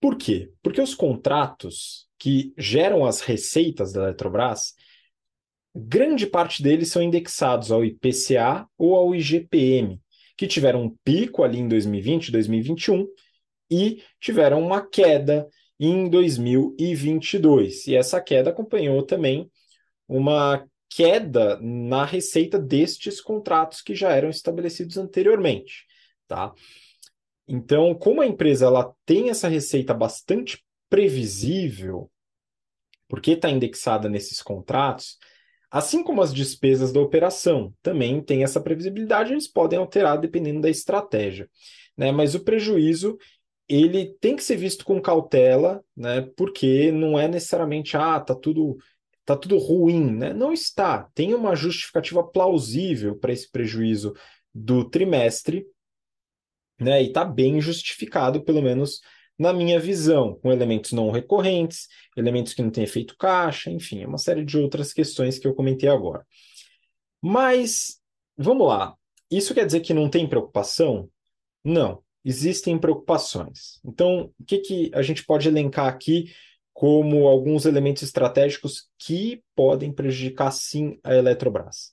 Por 0.00 0.16
quê? 0.16 0.52
Porque 0.62 0.80
os 0.80 0.94
contratos 0.94 2.08
que 2.18 2.52
geram 2.58 3.04
as 3.04 3.20
receitas 3.20 3.92
da 3.92 4.02
Eletrobras, 4.04 4.74
grande 5.74 6.26
parte 6.26 6.62
deles 6.62 6.90
são 6.90 7.02
indexados 7.02 7.72
ao 7.72 7.84
IPCA 7.84 8.68
ou 8.78 8.94
ao 8.94 9.14
IGPM, 9.14 10.00
que 10.36 10.46
tiveram 10.46 10.82
um 10.82 10.96
pico 11.02 11.42
ali 11.42 11.58
em 11.58 11.68
2020, 11.68 12.30
2021 12.30 13.06
e 13.70 14.02
tiveram 14.20 14.60
uma 14.60 14.86
queda 14.86 15.48
em 15.78 16.08
2022. 16.08 17.86
E 17.86 17.96
essa 17.96 18.20
queda 18.20 18.50
acompanhou 18.50 19.02
também 19.02 19.50
uma 20.08 20.64
queda 20.88 21.58
na 21.60 22.04
receita 22.04 22.58
destes 22.58 23.20
contratos 23.20 23.82
que 23.82 23.94
já 23.94 24.12
eram 24.12 24.28
estabelecidos 24.28 24.96
anteriormente, 24.96 25.86
tá? 26.28 26.52
Então, 27.48 27.94
como 27.94 28.20
a 28.22 28.26
empresa 28.26 28.66
ela 28.66 28.94
tem 29.04 29.28
essa 29.28 29.48
receita 29.48 29.92
bastante 29.92 30.64
previsível, 30.88 32.10
porque 33.08 33.32
está 33.32 33.50
indexada 33.50 34.08
nesses 34.08 34.40
contratos, 34.40 35.18
assim 35.70 36.02
como 36.02 36.22
as 36.22 36.32
despesas 36.32 36.92
da 36.92 37.00
operação 37.00 37.74
também 37.82 38.22
tem 38.22 38.44
essa 38.44 38.60
previsibilidade, 38.60 39.32
eles 39.32 39.48
podem 39.48 39.78
alterar 39.78 40.18
dependendo 40.18 40.60
da 40.60 40.70
estratégia. 40.70 41.50
Né? 41.96 42.12
Mas 42.12 42.34
o 42.34 42.44
prejuízo 42.44 43.18
ele 43.68 44.14
tem 44.20 44.36
que 44.36 44.44
ser 44.44 44.56
visto 44.56 44.84
com 44.84 45.00
cautela, 45.00 45.82
né? 45.96 46.22
Porque 46.36 46.92
não 46.92 47.18
é 47.18 47.26
necessariamente 47.26 47.96
ah, 47.96 48.20
tá 48.20 48.34
tudo 48.34 48.76
tá 49.24 49.36
tudo 49.36 49.56
ruim, 49.58 50.12
né? 50.12 50.34
Não 50.34 50.52
está. 50.52 51.04
Tem 51.14 51.34
uma 51.34 51.56
justificativa 51.56 52.22
plausível 52.22 53.16
para 53.18 53.32
esse 53.32 53.50
prejuízo 53.50 54.14
do 54.54 54.88
trimestre, 54.88 55.66
né? 56.78 57.02
E 57.02 57.08
está 57.08 57.24
bem 57.24 57.60
justificado, 57.60 58.44
pelo 58.44 58.62
menos 58.62 59.00
na 59.38 59.52
minha 59.52 59.80
visão, 59.80 60.38
com 60.40 60.52
elementos 60.52 60.92
não 60.92 61.10
recorrentes, 61.10 61.88
elementos 62.16 62.54
que 62.54 62.62
não 62.62 62.70
têm 62.70 62.84
efeito 62.84 63.16
caixa, 63.16 63.70
enfim, 63.70 64.04
uma 64.04 64.18
série 64.18 64.44
de 64.44 64.58
outras 64.58 64.92
questões 64.92 65.38
que 65.38 65.46
eu 65.46 65.54
comentei 65.54 65.88
agora. 65.88 66.24
Mas 67.20 68.00
vamos 68.36 68.68
lá. 68.68 68.94
Isso 69.30 69.54
quer 69.54 69.66
dizer 69.66 69.80
que 69.80 69.94
não 69.94 70.08
tem 70.08 70.28
preocupação? 70.28 71.08
Não 71.64 72.03
existem 72.24 72.78
preocupações. 72.78 73.80
Então, 73.84 74.30
o 74.38 74.44
que, 74.44 74.58
que 74.58 74.90
a 74.94 75.02
gente 75.02 75.24
pode 75.24 75.48
elencar 75.48 75.86
aqui 75.86 76.32
como 76.72 77.26
alguns 77.26 77.66
elementos 77.66 78.02
estratégicos 78.02 78.88
que 78.98 79.42
podem 79.54 79.92
prejudicar 79.92 80.50
sim 80.50 80.98
a 81.04 81.14
Eletrobras? 81.14 81.92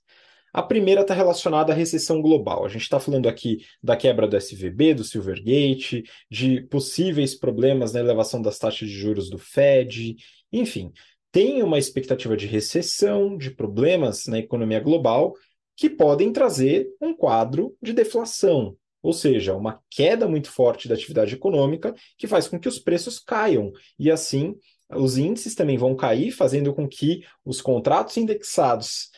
A 0.54 0.62
primeira 0.62 1.02
está 1.02 1.14
relacionada 1.14 1.72
à 1.72 1.76
recessão 1.76 2.22
global. 2.22 2.66
A 2.66 2.70
gente 2.70 2.82
está 2.82 3.00
falando 3.00 3.30
aqui 3.30 3.60
da 3.82 3.96
quebra 3.96 4.28
do 4.28 4.36
SVB, 4.36 4.94
do 4.96 5.04
Silvergate, 5.04 6.04
de 6.30 6.62
possíveis 6.64 7.36
problemas 7.36 7.94
na 7.94 8.02
elevação 8.02 8.42
das 8.42 8.60
taxas 8.60 8.90
de 8.90 8.94
juros 8.94 9.30
do 9.30 9.38
Fed, 9.38 10.18
enfim, 10.52 10.92
tem 11.32 11.64
uma 11.64 11.80
expectativa 11.80 12.36
de 12.36 12.46
recessão, 12.46 13.38
de 13.38 13.52
problemas 13.52 14.28
na 14.28 14.38
economia 14.38 14.82
global 14.82 15.34
que 15.78 15.90
podem 15.90 16.34
trazer 16.34 16.88
um 17.00 17.16
quadro 17.16 17.76
de 17.82 17.94
deflação, 17.94 18.76
ou 19.02 19.14
seja, 19.14 19.56
uma 19.56 19.82
queda 19.90 20.28
muito 20.28 20.50
forte 20.52 20.88
da 20.88 20.96
atividade 20.96 21.34
econômica 21.34 21.94
que 22.18 22.28
faz 22.28 22.48
com 22.48 22.60
que 22.60 22.68
os 22.68 22.80
preços 22.80 23.20
caiam. 23.20 23.72
E 23.98 24.12
assim, 24.12 24.56
os 24.90 25.18
índices 25.18 25.56
também 25.56 25.78
vão 25.78 25.96
cair, 25.96 26.32
fazendo 26.32 26.74
com 26.74 26.88
que 26.88 27.24
os 27.46 27.62
contratos 27.62 28.18
indexados 28.18 29.10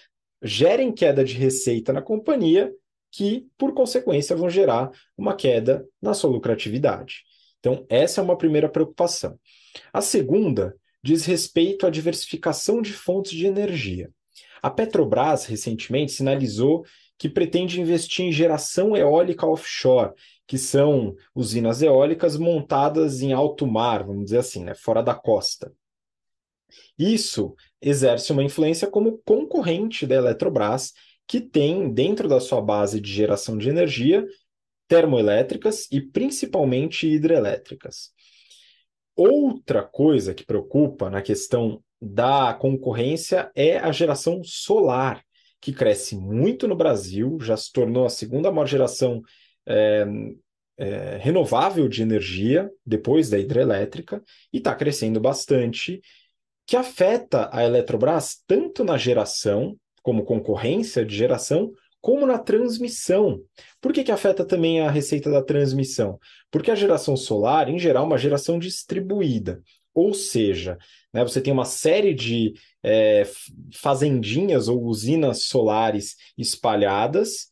gerem 0.42 0.92
queda 0.92 1.24
de 1.24 1.34
receita 1.34 1.92
na 1.92 2.02
companhia, 2.02 2.72
que, 3.12 3.48
por 3.58 3.74
consequência, 3.74 4.36
vão 4.36 4.50
gerar 4.50 4.92
uma 5.18 5.36
queda 5.36 5.86
na 6.02 6.14
sua 6.14 6.30
lucratividade. 6.30 7.24
Então, 7.60 7.86
essa 7.88 8.20
é 8.20 8.24
uma 8.24 8.38
primeira 8.38 8.68
preocupação. 8.68 9.40
A 9.92 10.02
segunda 10.02 10.76
diz 11.02 11.26
respeito 11.26 11.86
à 11.86 11.90
diversificação 11.90 12.82
de 12.82 12.94
fontes 12.94 13.32
de 13.32 13.46
energia. 13.46 14.10
A 14.62 14.70
Petrobras, 14.70 15.46
recentemente, 15.46 16.14
sinalizou 16.14 16.86
que 17.18 17.30
pretende 17.30 17.80
investir 17.80 18.26
em 18.26 18.32
geração 18.32 18.96
eólica 18.96 19.46
offshore, 19.46 20.14
que 20.48 20.58
são 20.58 21.16
usinas 21.34 21.82
eólicas 21.82 22.38
montadas 22.38 23.22
em 23.22 23.34
alto 23.34 23.66
mar, 23.66 24.04
vamos 24.04 24.26
dizer 24.26 24.40
assim, 24.40 24.64
né, 24.64 24.76
fora 24.76 25.02
da 25.02 25.16
costa. 25.16 25.72
Isso 26.98 27.56
exerce 27.82 28.32
uma 28.32 28.44
influência 28.44 28.88
como 28.88 29.20
concorrente 29.26 30.06
da 30.06 30.16
Eletrobras, 30.16 30.94
que 31.28 31.40
tem 31.40 31.92
dentro 31.94 32.28
da 32.28 32.40
sua 32.40 32.62
base 32.62 33.00
de 33.00 33.12
geração 33.12 33.58
de 33.58 33.70
energia 33.70 34.26
termoelétricas 34.88 35.88
e 35.92 36.02
principalmente 36.02 37.08
hidrelétricas. 37.08 38.12
Outra 39.16 39.84
coisa 39.84 40.34
que 40.34 40.46
preocupa 40.46 41.10
na 41.10 41.22
questão 41.22 41.82
da 42.02 42.54
concorrência 42.54 43.52
é 43.56 43.78
a 43.78 43.92
geração 43.92 44.44
solar 44.44 45.24
que 45.64 45.72
cresce 45.72 46.18
muito 46.18 46.68
no 46.68 46.76
Brasil, 46.76 47.38
já 47.40 47.56
se 47.56 47.72
tornou 47.72 48.06
a 48.06 48.10
segunda 48.10 48.52
maior 48.52 48.66
geração 48.66 49.22
é, 49.66 50.06
é, 50.78 51.18
renovável 51.22 51.88
de 51.88 52.02
energia, 52.02 52.70
depois 52.86 53.30
da 53.30 53.40
hidrelétrica, 53.40 54.22
e 54.52 54.58
está 54.58 54.76
crescendo 54.76 55.22
bastante, 55.22 56.02
que 56.68 56.76
afeta 56.76 57.50
a 57.50 57.64
Eletrobras 57.64 58.44
tanto 58.46 58.84
na 58.84 58.98
geração, 58.98 59.78
como 60.02 60.26
concorrência 60.26 61.06
de 61.06 61.16
geração, 61.16 61.72
como 62.02 62.26
na 62.26 62.38
transmissão. 62.38 63.42
Por 63.80 63.94
que, 63.94 64.04
que 64.04 64.12
afeta 64.12 64.44
também 64.44 64.82
a 64.82 64.92
receita 64.92 65.32
da 65.32 65.42
transmissão? 65.42 66.20
Porque 66.52 66.72
a 66.72 66.76
geração 66.76 67.16
solar, 67.16 67.70
em 67.70 67.80
geral, 67.80 68.04
é 68.04 68.08
uma 68.08 68.18
geração 68.18 68.60
distribuída. 68.60 69.64
Ou 69.94 70.14
seja, 70.14 70.78
né, 71.14 71.24
você 71.24 71.40
tem 71.40 71.54
uma 71.54 71.66
série 71.66 72.14
de 72.14 72.54
é, 72.84 73.24
fazendinhas 73.76 74.68
ou 74.68 74.84
usinas 74.84 75.44
solares 75.44 76.16
espalhadas 76.38 77.52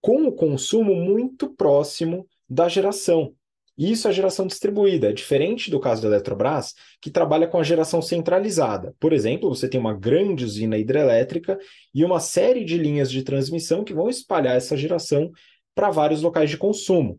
com 0.00 0.26
o 0.26 0.32
consumo 0.32 0.94
muito 0.94 1.54
próximo 1.54 2.26
da 2.48 2.68
geração. 2.68 3.34
Isso 3.76 4.06
é 4.06 4.12
geração 4.12 4.46
distribuída, 4.46 5.08
é 5.08 5.12
diferente 5.12 5.70
do 5.70 5.80
caso 5.80 6.02
da 6.02 6.08
Eletrobras, 6.08 6.74
que 7.00 7.10
trabalha 7.10 7.48
com 7.48 7.58
a 7.58 7.62
geração 7.62 8.02
centralizada. 8.02 8.94
Por 9.00 9.12
exemplo, 9.12 9.48
você 9.48 9.66
tem 9.66 9.80
uma 9.80 9.94
grande 9.94 10.44
usina 10.44 10.76
hidrelétrica 10.76 11.58
e 11.94 12.04
uma 12.04 12.20
série 12.20 12.64
de 12.64 12.76
linhas 12.76 13.10
de 13.10 13.22
transmissão 13.22 13.82
que 13.82 13.94
vão 13.94 14.10
espalhar 14.10 14.56
essa 14.56 14.76
geração 14.76 15.30
para 15.74 15.90
vários 15.90 16.20
locais 16.20 16.50
de 16.50 16.58
consumo. 16.58 17.18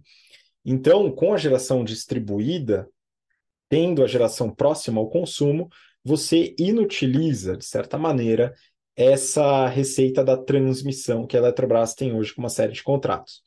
Então, 0.64 1.12
com 1.12 1.34
a 1.34 1.38
geração 1.38 1.84
distribuída, 1.84 2.88
tendo 3.74 4.04
a 4.04 4.08
geração 4.08 4.52
próxima 4.52 5.02
ao 5.02 5.10
consumo, 5.10 5.68
você 6.06 6.54
inutiliza, 6.60 7.58
de 7.58 7.66
certa 7.66 7.98
maneira, 7.98 8.54
essa 8.96 9.68
receita 9.68 10.24
da 10.24 10.38
transmissão 10.38 11.26
que 11.26 11.36
a 11.36 11.40
Eletrobras 11.40 11.96
tem 11.96 12.14
hoje 12.14 12.36
com 12.36 12.44
uma 12.44 12.50
série 12.50 12.72
de 12.72 12.84
contratos. 12.84 13.42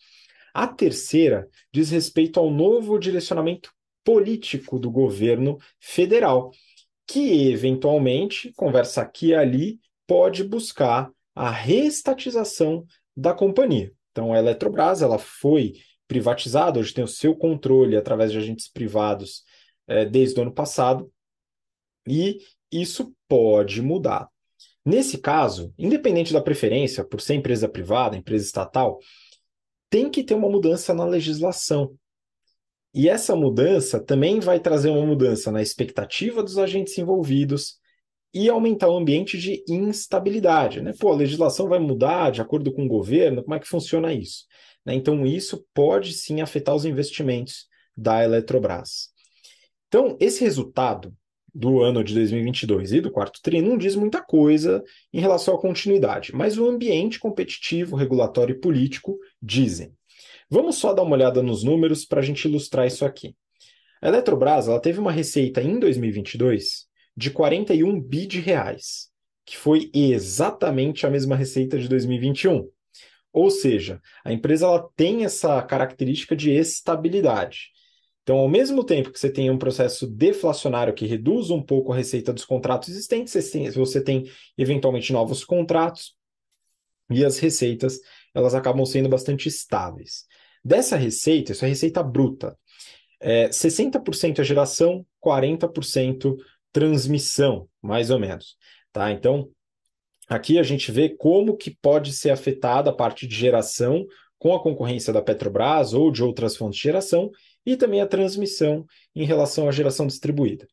A 0.52 0.66
terceira 0.66 1.48
diz 1.72 1.90
respeito 1.90 2.40
ao 2.40 2.50
novo 2.50 2.98
direcionamento 2.98 3.70
político 4.02 4.80
do 4.80 4.90
governo 4.90 5.58
federal, 5.78 6.50
que 7.06 7.48
eventualmente, 7.52 8.52
conversa 8.56 9.02
aqui 9.02 9.28
e 9.28 9.34
ali, 9.36 9.78
pode 10.08 10.42
buscar 10.42 11.08
a 11.36 11.50
reestatização 11.50 12.84
da 13.16 13.32
companhia. 13.32 13.92
Então, 14.10 14.32
a 14.32 14.38
Eletrobras 14.38 15.02
ela 15.02 15.18
foi 15.18 15.74
privatizada, 16.08 16.80
hoje 16.80 16.92
tem 16.92 17.04
o 17.04 17.08
seu 17.08 17.36
controle 17.36 17.96
através 17.96 18.32
de 18.32 18.38
agentes 18.38 18.66
privados 18.66 19.44
é, 19.86 20.04
desde 20.04 20.38
o 20.38 20.42
ano 20.42 20.52
passado, 20.52 21.10
e 22.06 22.38
isso 22.70 23.14
pode 23.28 23.82
mudar. 23.82 24.28
Nesse 24.84 25.18
caso, 25.18 25.74
independente 25.76 26.32
da 26.32 26.40
preferência 26.40 27.04
por 27.04 27.20
ser 27.20 27.34
empresa 27.34 27.68
privada, 27.68 28.16
empresa 28.16 28.44
estatal, 28.44 28.98
tem 29.90 30.10
que 30.10 30.22
ter 30.22 30.34
uma 30.34 30.48
mudança 30.48 30.94
na 30.94 31.04
legislação. 31.04 31.96
E 32.94 33.08
essa 33.08 33.36
mudança 33.36 34.00
também 34.00 34.40
vai 34.40 34.58
trazer 34.60 34.90
uma 34.90 35.04
mudança 35.04 35.50
na 35.50 35.60
expectativa 35.60 36.42
dos 36.42 36.56
agentes 36.56 36.96
envolvidos 36.96 37.78
e 38.32 38.48
aumentar 38.48 38.88
o 38.88 38.96
ambiente 38.96 39.38
de 39.38 39.64
instabilidade. 39.68 40.80
Né? 40.80 40.92
Pô, 40.98 41.10
a 41.10 41.16
legislação 41.16 41.68
vai 41.68 41.78
mudar 41.78 42.30
de 42.30 42.40
acordo 42.40 42.72
com 42.72 42.84
o 42.84 42.88
governo, 42.88 43.42
como 43.42 43.54
é 43.54 43.58
que 43.58 43.68
funciona 43.68 44.12
isso? 44.12 44.44
Né? 44.84 44.94
Então, 44.94 45.26
isso 45.26 45.66
pode 45.74 46.12
sim 46.12 46.40
afetar 46.40 46.74
os 46.74 46.84
investimentos 46.84 47.66
da 47.96 48.22
Eletrobras. 48.22 49.10
Então, 49.88 50.16
esse 50.20 50.42
resultado 50.42 51.14
do 51.54 51.80
ano 51.80 52.04
de 52.04 52.12
2022 52.14 52.92
e 52.92 53.00
do 53.00 53.10
quarto 53.10 53.40
TRI 53.40 53.62
não 53.62 53.78
diz 53.78 53.96
muita 53.96 54.20
coisa 54.22 54.84
em 55.12 55.20
relação 55.20 55.54
à 55.54 55.58
continuidade, 55.58 56.34
mas 56.34 56.58
o 56.58 56.68
ambiente 56.68 57.18
competitivo, 57.18 57.96
regulatório 57.96 58.54
e 58.54 58.60
político 58.60 59.18
dizem. 59.40 59.92
Vamos 60.50 60.76
só 60.76 60.92
dar 60.92 61.02
uma 61.02 61.16
olhada 61.16 61.42
nos 61.42 61.64
números 61.64 62.04
para 62.04 62.20
a 62.20 62.22
gente 62.22 62.46
ilustrar 62.46 62.86
isso 62.86 63.04
aqui. 63.04 63.34
A 64.02 64.08
Eletrobras 64.08 64.68
ela 64.68 64.80
teve 64.80 65.00
uma 65.00 65.10
receita 65.10 65.62
em 65.62 65.78
2022 65.78 66.86
de 67.16 67.30
41 67.30 68.00
bi 68.00 68.26
de 68.26 68.40
reais, 68.40 69.08
que 69.46 69.56
foi 69.56 69.90
exatamente 69.94 71.06
a 71.06 71.10
mesma 71.10 71.34
receita 71.34 71.78
de 71.78 71.88
2021. 71.88 72.68
Ou 73.32 73.50
seja, 73.50 74.00
a 74.24 74.32
empresa 74.32 74.66
ela 74.66 74.88
tem 74.94 75.24
essa 75.24 75.60
característica 75.62 76.36
de 76.36 76.50
estabilidade. 76.50 77.70
Então, 78.26 78.38
ao 78.38 78.48
mesmo 78.48 78.82
tempo 78.82 79.12
que 79.12 79.20
você 79.20 79.30
tem 79.30 79.48
um 79.52 79.56
processo 79.56 80.04
deflacionário 80.04 80.92
que 80.92 81.06
reduz 81.06 81.48
um 81.48 81.62
pouco 81.62 81.92
a 81.92 81.96
receita 81.96 82.32
dos 82.32 82.44
contratos 82.44 82.88
existentes, 82.88 83.32
você 83.32 83.52
tem, 83.52 83.70
você 83.70 84.00
tem 84.00 84.24
eventualmente 84.58 85.12
novos 85.12 85.44
contratos 85.44 86.16
e 87.08 87.24
as 87.24 87.38
receitas 87.38 88.00
elas 88.34 88.52
acabam 88.52 88.84
sendo 88.84 89.08
bastante 89.08 89.48
estáveis. 89.48 90.24
Dessa 90.64 90.96
receita, 90.96 91.52
isso 91.52 91.64
é 91.64 91.68
receita 91.68 92.02
bruta, 92.02 92.58
é, 93.20 93.48
60% 93.48 94.40
é 94.40 94.44
geração, 94.44 95.06
40% 95.24 96.36
transmissão, 96.72 97.68
mais 97.80 98.10
ou 98.10 98.18
menos. 98.18 98.56
Tá? 98.92 99.12
Então, 99.12 99.48
aqui 100.28 100.58
a 100.58 100.64
gente 100.64 100.90
vê 100.90 101.10
como 101.10 101.56
que 101.56 101.70
pode 101.70 102.12
ser 102.12 102.30
afetada 102.30 102.90
a 102.90 102.92
parte 102.92 103.24
de 103.24 103.36
geração 103.36 104.04
com 104.36 104.52
a 104.52 104.60
concorrência 104.60 105.12
da 105.12 105.22
Petrobras 105.22 105.92
ou 105.92 106.10
de 106.10 106.24
outras 106.24 106.56
fontes 106.56 106.78
de 106.78 106.82
geração 106.82 107.30
e 107.66 107.76
também 107.76 108.00
a 108.00 108.06
transmissão 108.06 108.86
em 109.14 109.24
relação 109.24 109.68
à 109.68 109.72
geração 109.72 110.06
distribuída. 110.06 110.66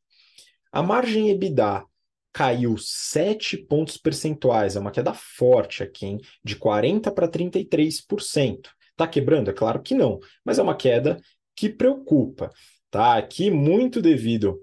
A 0.72 0.84
margem 0.84 1.32
EBITDA 1.32 1.84
caiu 2.32 2.76
7 2.78 3.58
pontos 3.58 3.98
percentuais, 3.98 4.76
é 4.76 4.80
uma 4.80 4.92
queda 4.92 5.14
forte 5.14 5.84
aqui, 5.84 6.06
hein? 6.06 6.22
de 6.44 6.56
40% 6.56 7.14
para 7.14 7.28
33%. 7.28 8.70
Está 8.92 9.08
quebrando? 9.08 9.50
É 9.50 9.54
claro 9.54 9.82
que 9.82 9.94
não, 9.94 10.20
mas 10.46 10.60
é 10.60 10.64
uma 10.64 10.76
queda 10.76 11.20
que 11.56 11.70
preocupa. 11.70 12.50
Tá? 12.90 13.18
Aqui, 13.18 13.50
muito 13.50 14.02
devido 14.02 14.62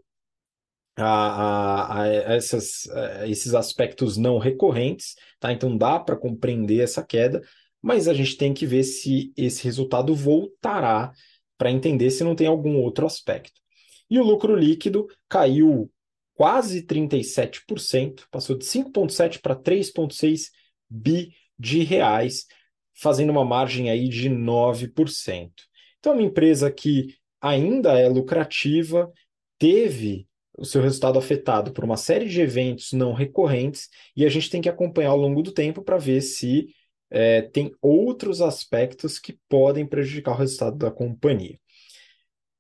a, 0.96 1.04
a, 1.04 2.02
a, 2.02 2.08
essas, 2.08 2.88
a 2.90 3.28
esses 3.28 3.54
aspectos 3.54 4.16
não 4.16 4.38
recorrentes, 4.38 5.14
tá? 5.38 5.52
então 5.52 5.76
dá 5.76 5.98
para 5.98 6.16
compreender 6.16 6.80
essa 6.80 7.04
queda, 7.04 7.40
mas 7.82 8.08
a 8.08 8.14
gente 8.14 8.36
tem 8.36 8.52
que 8.52 8.66
ver 8.66 8.84
se 8.84 9.32
esse 9.36 9.64
resultado 9.64 10.14
voltará 10.14 11.12
para 11.60 11.70
entender 11.70 12.10
se 12.10 12.24
não 12.24 12.34
tem 12.34 12.46
algum 12.46 12.78
outro 12.78 13.04
aspecto. 13.04 13.60
E 14.08 14.18
o 14.18 14.24
lucro 14.24 14.56
líquido 14.56 15.06
caiu 15.28 15.92
quase 16.32 16.82
37%, 16.86 18.22
passou 18.30 18.56
de 18.56 18.64
5,7 18.64 19.42
para 19.42 19.54
3,6 19.54 20.48
bi 20.88 21.34
de 21.58 21.82
reais, 21.82 22.46
fazendo 22.94 23.28
uma 23.28 23.44
margem 23.44 23.90
aí 23.90 24.08
de 24.08 24.30
9%. 24.30 25.50
Então, 25.98 26.14
é 26.14 26.16
uma 26.16 26.22
empresa 26.22 26.72
que 26.72 27.14
ainda 27.42 27.92
é 27.92 28.08
lucrativa, 28.08 29.12
teve 29.58 30.26
o 30.56 30.64
seu 30.64 30.80
resultado 30.80 31.18
afetado 31.18 31.72
por 31.74 31.84
uma 31.84 31.98
série 31.98 32.26
de 32.26 32.40
eventos 32.40 32.94
não 32.94 33.12
recorrentes, 33.12 33.90
e 34.16 34.24
a 34.24 34.30
gente 34.30 34.48
tem 34.48 34.62
que 34.62 34.68
acompanhar 34.70 35.10
ao 35.10 35.18
longo 35.18 35.42
do 35.42 35.52
tempo 35.52 35.82
para 35.82 35.98
ver 35.98 36.22
se 36.22 36.68
é, 37.10 37.42
tem 37.42 37.74
outros 37.82 38.40
aspectos 38.40 39.18
que 39.18 39.38
podem 39.48 39.84
prejudicar 39.84 40.32
o 40.32 40.38
resultado 40.38 40.76
da 40.76 40.90
companhia. 40.90 41.58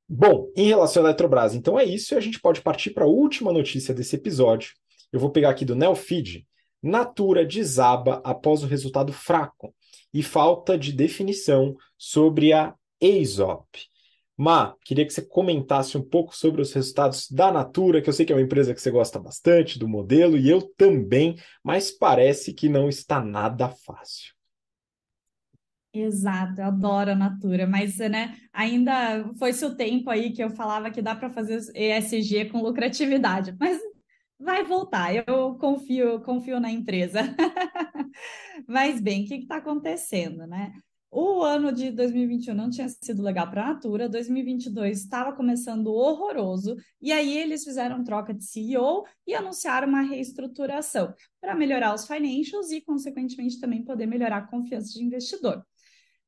Bom, 0.08 0.50
em 0.56 0.66
relação 0.66 1.04
à 1.04 1.06
Eletrobras, 1.06 1.54
então 1.54 1.78
é 1.78 1.84
isso, 1.84 2.14
e 2.14 2.16
a 2.16 2.20
gente 2.20 2.40
pode 2.40 2.60
partir 2.60 2.90
para 2.90 3.04
a 3.04 3.08
última 3.08 3.52
notícia 3.52 3.94
desse 3.94 4.16
episódio. 4.16 4.72
Eu 5.12 5.20
vou 5.20 5.30
pegar 5.30 5.50
aqui 5.50 5.64
do 5.64 5.76
Neofeed. 5.76 6.46
Natura 6.82 7.44
desaba 7.44 8.20
após 8.24 8.64
o 8.64 8.66
resultado 8.66 9.12
fraco 9.12 9.72
e 10.12 10.22
falta 10.22 10.76
de 10.76 10.92
definição 10.92 11.76
sobre 11.96 12.52
a 12.52 12.74
EISOP. 13.00 13.88
Ma, 14.36 14.74
queria 14.84 15.06
que 15.06 15.12
você 15.12 15.22
comentasse 15.22 15.98
um 15.98 16.02
pouco 16.02 16.34
sobre 16.34 16.62
os 16.62 16.72
resultados 16.72 17.30
da 17.30 17.52
Natura, 17.52 18.00
que 18.00 18.08
eu 18.08 18.12
sei 18.12 18.24
que 18.24 18.32
é 18.32 18.36
uma 18.36 18.42
empresa 18.42 18.74
que 18.74 18.80
você 18.80 18.90
gosta 18.90 19.18
bastante 19.20 19.78
do 19.78 19.86
modelo, 19.86 20.36
e 20.36 20.48
eu 20.48 20.62
também, 20.76 21.36
mas 21.62 21.90
parece 21.90 22.54
que 22.54 22.68
não 22.68 22.88
está 22.88 23.22
nada 23.22 23.68
fácil. 23.68 24.39
Exato, 25.92 26.60
eu 26.60 26.66
adoro 26.66 27.10
a 27.10 27.14
Natura, 27.16 27.66
mas 27.66 27.98
né, 27.98 28.36
ainda 28.52 29.28
foi-se 29.36 29.64
o 29.64 29.74
tempo 29.74 30.08
aí 30.08 30.32
que 30.32 30.42
eu 30.42 30.50
falava 30.50 30.90
que 30.90 31.02
dá 31.02 31.16
para 31.16 31.28
fazer 31.30 31.60
ESG 31.74 32.48
com 32.50 32.62
lucratividade, 32.62 33.56
mas 33.58 33.76
vai 34.38 34.62
voltar, 34.64 35.12
eu 35.14 35.56
confio, 35.56 36.20
confio 36.20 36.60
na 36.60 36.70
empresa. 36.70 37.20
mas 38.68 39.00
bem, 39.00 39.24
o 39.24 39.26
que 39.26 39.34
está 39.34 39.56
acontecendo, 39.56 40.46
né? 40.46 40.72
O 41.10 41.42
ano 41.42 41.72
de 41.72 41.90
2021 41.90 42.54
não 42.54 42.70
tinha 42.70 42.88
sido 42.88 43.20
legal 43.20 43.50
para 43.50 43.64
a 43.64 43.74
Natura, 43.74 44.08
2022 44.08 45.00
estava 45.00 45.32
começando 45.32 45.88
horroroso, 45.88 46.76
e 47.02 47.10
aí 47.10 47.36
eles 47.36 47.64
fizeram 47.64 48.04
troca 48.04 48.32
de 48.32 48.44
CEO 48.44 49.04
e 49.26 49.34
anunciaram 49.34 49.88
uma 49.88 50.02
reestruturação 50.02 51.12
para 51.40 51.56
melhorar 51.56 51.94
os 51.94 52.06
financials 52.06 52.70
e, 52.70 52.80
consequentemente, 52.80 53.58
também 53.58 53.82
poder 53.82 54.06
melhorar 54.06 54.36
a 54.36 54.46
confiança 54.46 54.92
de 54.92 55.02
investidor. 55.02 55.66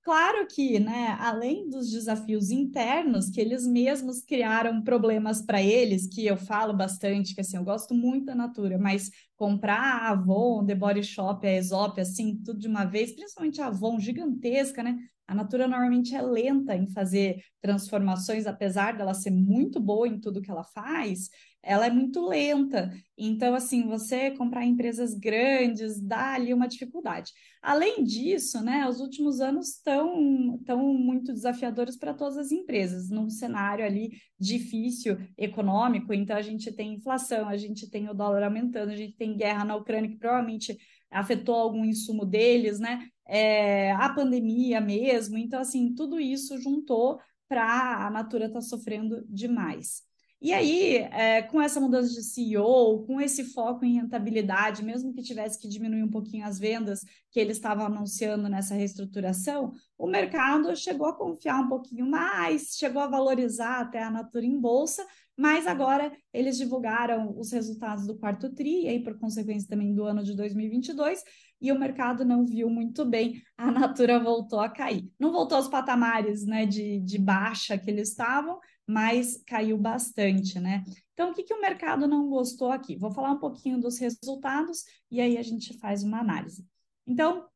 Claro 0.04 0.48
que, 0.48 0.80
né, 0.80 1.16
além 1.20 1.68
dos 1.70 1.88
desafios 1.88 2.50
internos, 2.50 3.30
que 3.30 3.40
eles 3.40 3.64
mesmos 3.64 4.20
criaram 4.20 4.82
problemas 4.82 5.40
para 5.40 5.62
eles, 5.62 6.08
que 6.08 6.26
eu 6.26 6.36
falo 6.36 6.74
bastante, 6.76 7.34
que 7.36 7.40
assim, 7.40 7.56
eu 7.56 7.62
gosto 7.62 7.94
muito 7.94 8.26
da 8.26 8.34
Natura, 8.34 8.76
mas 8.78 9.10
comprar 9.36 9.78
a 9.80 10.08
Avon, 10.10 10.66
The 10.66 10.74
Body 10.74 11.04
Shop, 11.04 11.46
a 11.46 11.50
Aesop, 11.50 12.00
assim, 12.00 12.36
tudo 12.44 12.58
de 12.58 12.66
uma 12.66 12.84
vez, 12.84 13.12
principalmente 13.12 13.60
a 13.62 13.68
Avon, 13.68 14.00
gigantesca, 14.00 14.82
né? 14.82 14.98
A 15.28 15.36
Natura 15.36 15.68
normalmente 15.68 16.16
é 16.16 16.20
lenta 16.20 16.74
em 16.76 16.88
fazer 16.88 17.40
transformações, 17.60 18.44
apesar 18.46 18.96
dela 18.96 19.14
ser 19.14 19.30
muito 19.30 19.78
boa 19.78 20.08
em 20.08 20.18
tudo 20.18 20.42
que 20.42 20.50
ela 20.50 20.64
faz, 20.64 21.30
ela 21.62 21.86
é 21.86 21.90
muito 21.90 22.26
lenta. 22.26 22.90
Então, 23.16 23.54
assim, 23.54 23.86
você 23.86 24.32
comprar 24.32 24.64
empresas 24.64 25.14
grandes 25.14 26.00
dá 26.00 26.34
ali 26.34 26.52
uma 26.52 26.66
dificuldade. 26.66 27.32
Além 27.62 28.02
disso, 28.02 28.60
né, 28.62 28.88
os 28.88 29.00
últimos 29.00 29.40
anos 29.40 29.76
estão 29.76 30.58
tão 30.66 30.92
muito 30.94 31.32
desafiadores 31.32 31.96
para 31.96 32.12
todas 32.12 32.36
as 32.36 32.50
empresas, 32.50 33.08
num 33.10 33.30
cenário 33.30 33.84
ali 33.84 34.10
difícil 34.38 35.16
econômico. 35.38 36.12
Então, 36.12 36.36
a 36.36 36.42
gente 36.42 36.72
tem 36.72 36.94
inflação, 36.94 37.48
a 37.48 37.56
gente 37.56 37.88
tem 37.88 38.08
o 38.08 38.14
dólar 38.14 38.42
aumentando, 38.42 38.90
a 38.90 38.96
gente 38.96 39.16
tem 39.16 39.36
guerra 39.36 39.64
na 39.64 39.76
Ucrânia 39.76 40.10
que 40.10 40.16
provavelmente 40.16 40.76
afetou 41.10 41.54
algum 41.54 41.84
insumo 41.84 42.24
deles, 42.24 42.80
né? 42.80 43.06
É, 43.26 43.92
a 43.92 44.08
pandemia 44.08 44.80
mesmo. 44.80 45.38
Então, 45.38 45.60
assim, 45.60 45.94
tudo 45.94 46.18
isso 46.18 46.58
juntou 46.60 47.20
para 47.48 48.06
a 48.06 48.10
Natura 48.10 48.46
estar 48.46 48.60
tá 48.60 48.66
sofrendo 48.66 49.24
demais. 49.28 50.02
E 50.44 50.52
aí, 50.52 50.96
é, 50.96 51.40
com 51.42 51.62
essa 51.62 51.80
mudança 51.80 52.12
de 52.12 52.20
CEO, 52.20 53.04
com 53.06 53.20
esse 53.20 53.44
foco 53.44 53.84
em 53.84 53.94
rentabilidade, 53.94 54.84
mesmo 54.84 55.14
que 55.14 55.22
tivesse 55.22 55.56
que 55.56 55.68
diminuir 55.68 56.02
um 56.02 56.10
pouquinho 56.10 56.44
as 56.44 56.58
vendas 56.58 57.04
que 57.30 57.38
eles 57.38 57.58
estavam 57.58 57.86
anunciando 57.86 58.48
nessa 58.48 58.74
reestruturação, 58.74 59.72
o 59.96 60.08
mercado 60.08 60.74
chegou 60.74 61.06
a 61.06 61.16
confiar 61.16 61.60
um 61.60 61.68
pouquinho 61.68 62.04
mais, 62.04 62.74
chegou 62.76 63.00
a 63.00 63.06
valorizar 63.06 63.82
até 63.82 64.02
a 64.02 64.10
Natura 64.10 64.44
em 64.44 64.58
bolsa, 64.58 65.06
Mas 65.36 65.66
agora 65.66 66.12
eles 66.32 66.58
divulgaram 66.58 67.38
os 67.38 67.52
resultados 67.52 68.06
do 68.06 68.18
quarto 68.18 68.52
TRI, 68.52 68.84
e 68.84 68.88
aí, 68.88 69.02
por 69.02 69.18
consequência, 69.18 69.68
também 69.68 69.94
do 69.94 70.04
ano 70.04 70.22
de 70.22 70.36
2022, 70.36 71.22
e 71.60 71.70
o 71.70 71.78
mercado 71.78 72.24
não 72.24 72.44
viu 72.44 72.68
muito 72.68 73.04
bem, 73.04 73.40
a 73.56 73.70
Natura 73.70 74.18
voltou 74.18 74.60
a 74.60 74.68
cair. 74.68 75.08
Não 75.18 75.30
voltou 75.32 75.56
aos 75.56 75.68
patamares 75.68 76.44
né, 76.44 76.66
de, 76.66 76.98
de 77.00 77.18
baixa 77.18 77.78
que 77.78 77.90
eles 77.90 78.10
estavam, 78.10 78.58
mas 78.86 79.42
caiu 79.46 79.78
bastante, 79.78 80.58
né? 80.58 80.84
Então, 81.12 81.30
o 81.30 81.34
que, 81.34 81.42
que 81.42 81.54
o 81.54 81.60
mercado 81.60 82.06
não 82.06 82.28
gostou 82.28 82.70
aqui? 82.70 82.96
Vou 82.96 83.10
falar 83.10 83.32
um 83.32 83.38
pouquinho 83.38 83.80
dos 83.80 83.98
resultados 83.98 84.84
e 85.10 85.20
aí 85.20 85.36
a 85.36 85.42
gente 85.42 85.78
faz 85.78 86.02
uma 86.02 86.20
análise. 86.20 86.66
Então, 87.06 87.46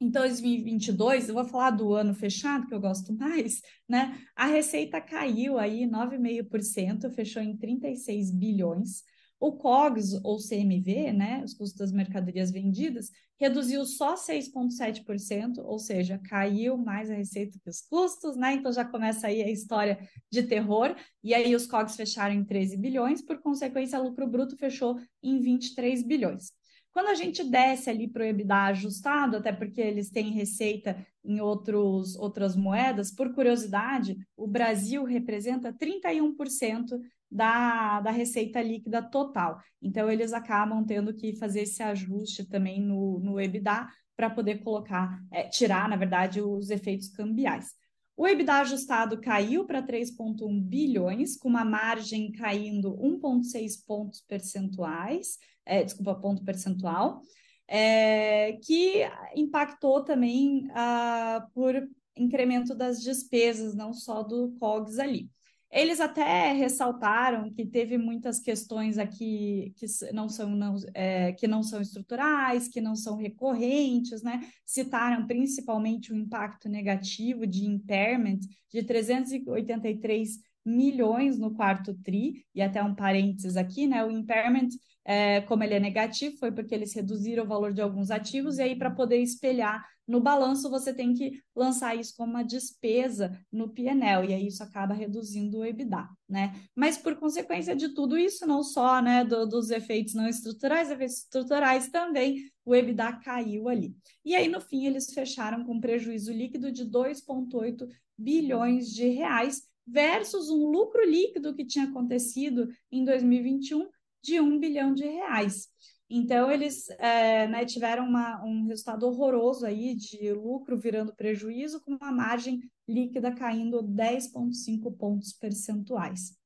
em 0.00 0.10
2022, 0.10 1.28
eu 1.28 1.34
vou 1.34 1.44
falar 1.44 1.70
do 1.70 1.94
ano 1.94 2.12
fechado, 2.14 2.66
que 2.66 2.74
eu 2.74 2.80
gosto 2.80 3.14
mais, 3.14 3.60
né? 3.88 4.20
A 4.34 4.46
receita 4.46 5.00
caiu 5.00 5.58
aí 5.58 5.86
9,5%, 5.86 7.10
fechou 7.10 7.42
em 7.42 7.56
36 7.56 8.30
bilhões. 8.30 9.02
O 9.44 9.52
COGS, 9.52 10.18
ou 10.24 10.38
CMV, 10.38 11.12
né, 11.12 11.42
os 11.44 11.52
custos 11.52 11.76
das 11.76 11.92
mercadorias 11.92 12.50
vendidas, 12.50 13.10
reduziu 13.38 13.84
só 13.84 14.14
6,7%, 14.14 15.58
ou 15.58 15.78
seja, 15.78 16.18
caiu 16.18 16.78
mais 16.78 17.10
a 17.10 17.14
receita 17.14 17.58
que 17.62 17.68
os 17.68 17.82
custos, 17.82 18.38
né? 18.38 18.54
Então 18.54 18.72
já 18.72 18.86
começa 18.86 19.26
aí 19.26 19.42
a 19.42 19.50
história 19.50 19.98
de 20.32 20.44
terror. 20.44 20.96
E 21.22 21.34
aí 21.34 21.54
os 21.54 21.66
COGS 21.66 21.94
fecharam 21.94 22.34
em 22.34 22.42
13 22.42 22.78
bilhões, 22.78 23.20
por 23.20 23.38
consequência, 23.38 24.00
o 24.00 24.04
lucro 24.04 24.26
bruto 24.26 24.56
fechou 24.56 24.98
em 25.22 25.38
23 25.38 26.02
bilhões. 26.02 26.50
Quando 26.90 27.08
a 27.08 27.14
gente 27.14 27.44
desce 27.44 27.90
ali 27.90 28.08
para 28.08 28.22
o 28.22 28.26
EBITDA 28.26 28.66
ajustado, 28.68 29.36
até 29.36 29.52
porque 29.52 29.80
eles 29.82 30.08
têm 30.08 30.30
receita 30.30 30.96
em 31.22 31.38
outros, 31.40 32.16
outras 32.16 32.56
moedas, 32.56 33.10
por 33.10 33.34
curiosidade, 33.34 34.16
o 34.34 34.46
Brasil 34.46 35.04
representa 35.04 35.70
31% 35.70 36.98
da, 37.34 38.00
da 38.00 38.12
receita 38.12 38.62
líquida 38.62 39.02
total. 39.02 39.60
Então, 39.82 40.08
eles 40.08 40.32
acabam 40.32 40.84
tendo 40.86 41.12
que 41.12 41.34
fazer 41.34 41.62
esse 41.62 41.82
ajuste 41.82 42.48
também 42.48 42.80
no, 42.80 43.18
no 43.18 43.40
EBITDA 43.40 43.88
para 44.16 44.30
poder 44.30 44.58
colocar, 44.62 45.20
é, 45.32 45.48
tirar, 45.48 45.88
na 45.88 45.96
verdade, 45.96 46.40
os 46.40 46.70
efeitos 46.70 47.08
cambiais. 47.08 47.72
O 48.16 48.28
EBITDA 48.28 48.60
ajustado 48.60 49.20
caiu 49.20 49.64
para 49.64 49.82
3,1 49.82 50.62
bilhões, 50.62 51.36
com 51.36 51.48
uma 51.48 51.64
margem 51.64 52.30
caindo 52.30 52.96
1,6 52.96 53.84
pontos 53.84 54.20
percentuais, 54.20 55.36
é, 55.66 55.82
desculpa, 55.82 56.14
ponto 56.14 56.44
percentual, 56.44 57.20
é, 57.66 58.52
que 58.62 59.02
impactou 59.34 60.04
também 60.04 60.68
ah, 60.72 61.44
por 61.52 61.74
incremento 62.16 62.76
das 62.76 63.02
despesas, 63.02 63.74
não 63.74 63.92
só 63.92 64.22
do 64.22 64.52
COGS 64.60 65.00
ali. 65.00 65.30
Eles 65.74 65.98
até 66.00 66.52
ressaltaram 66.52 67.50
que 67.50 67.66
teve 67.66 67.98
muitas 67.98 68.38
questões 68.38 68.96
aqui 68.96 69.72
que 69.74 69.86
não 70.12 70.28
são, 70.28 70.50
não, 70.50 70.76
é, 70.94 71.32
que 71.32 71.48
não 71.48 71.64
são 71.64 71.80
estruturais, 71.80 72.68
que 72.68 72.80
não 72.80 72.94
são 72.94 73.16
recorrentes, 73.16 74.22
né? 74.22 74.48
Citaram 74.64 75.26
principalmente 75.26 76.12
o 76.12 76.16
impacto 76.16 76.68
negativo 76.68 77.44
de 77.44 77.66
impairment 77.66 78.38
de 78.72 78.84
383 78.84 80.38
milhões 80.64 81.40
no 81.40 81.52
quarto 81.52 81.92
TRI, 81.92 82.46
e 82.54 82.62
até 82.62 82.80
um 82.80 82.94
parênteses 82.94 83.56
aqui, 83.56 83.88
né? 83.88 84.04
O 84.04 84.12
impairment 84.12 84.68
é, 85.04 85.40
como 85.42 85.64
ele 85.64 85.74
é 85.74 85.80
negativo, 85.80 86.36
foi 86.38 86.52
porque 86.52 86.74
eles 86.74 86.94
reduziram 86.94 87.44
o 87.44 87.48
valor 87.48 87.72
de 87.72 87.82
alguns 87.82 88.12
ativos, 88.12 88.58
e 88.58 88.62
aí, 88.62 88.76
para 88.76 88.92
poder 88.92 89.18
espelhar 89.18 89.84
no 90.06 90.20
balanço, 90.20 90.70
você 90.70 90.92
tem 90.92 91.14
que 91.14 91.42
lançar 91.54 91.94
isso 91.94 92.14
como 92.16 92.30
uma 92.30 92.42
despesa 92.42 93.38
no 93.50 93.70
PNL, 93.70 94.28
e 94.28 94.34
aí 94.34 94.46
isso 94.46 94.62
acaba 94.62 94.92
reduzindo 94.92 95.58
o 95.58 95.64
EBITDA, 95.64 96.08
né? 96.28 96.54
Mas 96.74 96.98
por 96.98 97.16
consequência 97.16 97.74
de 97.74 97.88
tudo 97.94 98.18
isso, 98.18 98.46
não 98.46 98.62
só 98.62 99.00
né, 99.00 99.24
do, 99.24 99.46
dos 99.46 99.70
efeitos 99.70 100.14
não 100.14 100.28
estruturais, 100.28 100.90
efeitos 100.90 101.18
estruturais 101.18 101.88
também, 101.88 102.50
o 102.64 102.74
EBITDA 102.74 103.12
caiu 103.24 103.68
ali. 103.68 103.96
E 104.24 104.34
aí, 104.34 104.48
no 104.48 104.60
fim, 104.60 104.86
eles 104.86 105.12
fecharam 105.12 105.64
com 105.64 105.80
prejuízo 105.80 106.32
líquido 106.32 106.70
de 106.70 106.84
2,8 106.84 107.88
bilhões 108.16 108.92
de 108.92 109.08
reais, 109.08 109.62
versus 109.86 110.48
um 110.48 110.66
lucro 110.66 111.04
líquido 111.04 111.54
que 111.54 111.64
tinha 111.64 111.84
acontecido 111.84 112.68
em 112.90 113.04
2021 113.04 113.88
de 114.22 114.40
um 114.40 114.58
bilhão 114.58 114.94
de 114.94 115.04
reais. 115.04 115.68
Então, 116.08 116.50
eles 116.50 116.88
é, 116.98 117.46
né, 117.48 117.64
tiveram 117.64 118.06
uma, 118.06 118.44
um 118.44 118.66
resultado 118.66 119.06
horroroso 119.06 119.64
aí 119.64 119.94
de 119.94 120.32
lucro 120.32 120.78
virando 120.78 121.14
prejuízo, 121.14 121.80
com 121.80 121.92
uma 121.92 122.12
margem 122.12 122.60
líquida 122.86 123.32
caindo 123.32 123.82
10,5 123.82 124.96
pontos 124.96 125.32
percentuais. 125.32 126.36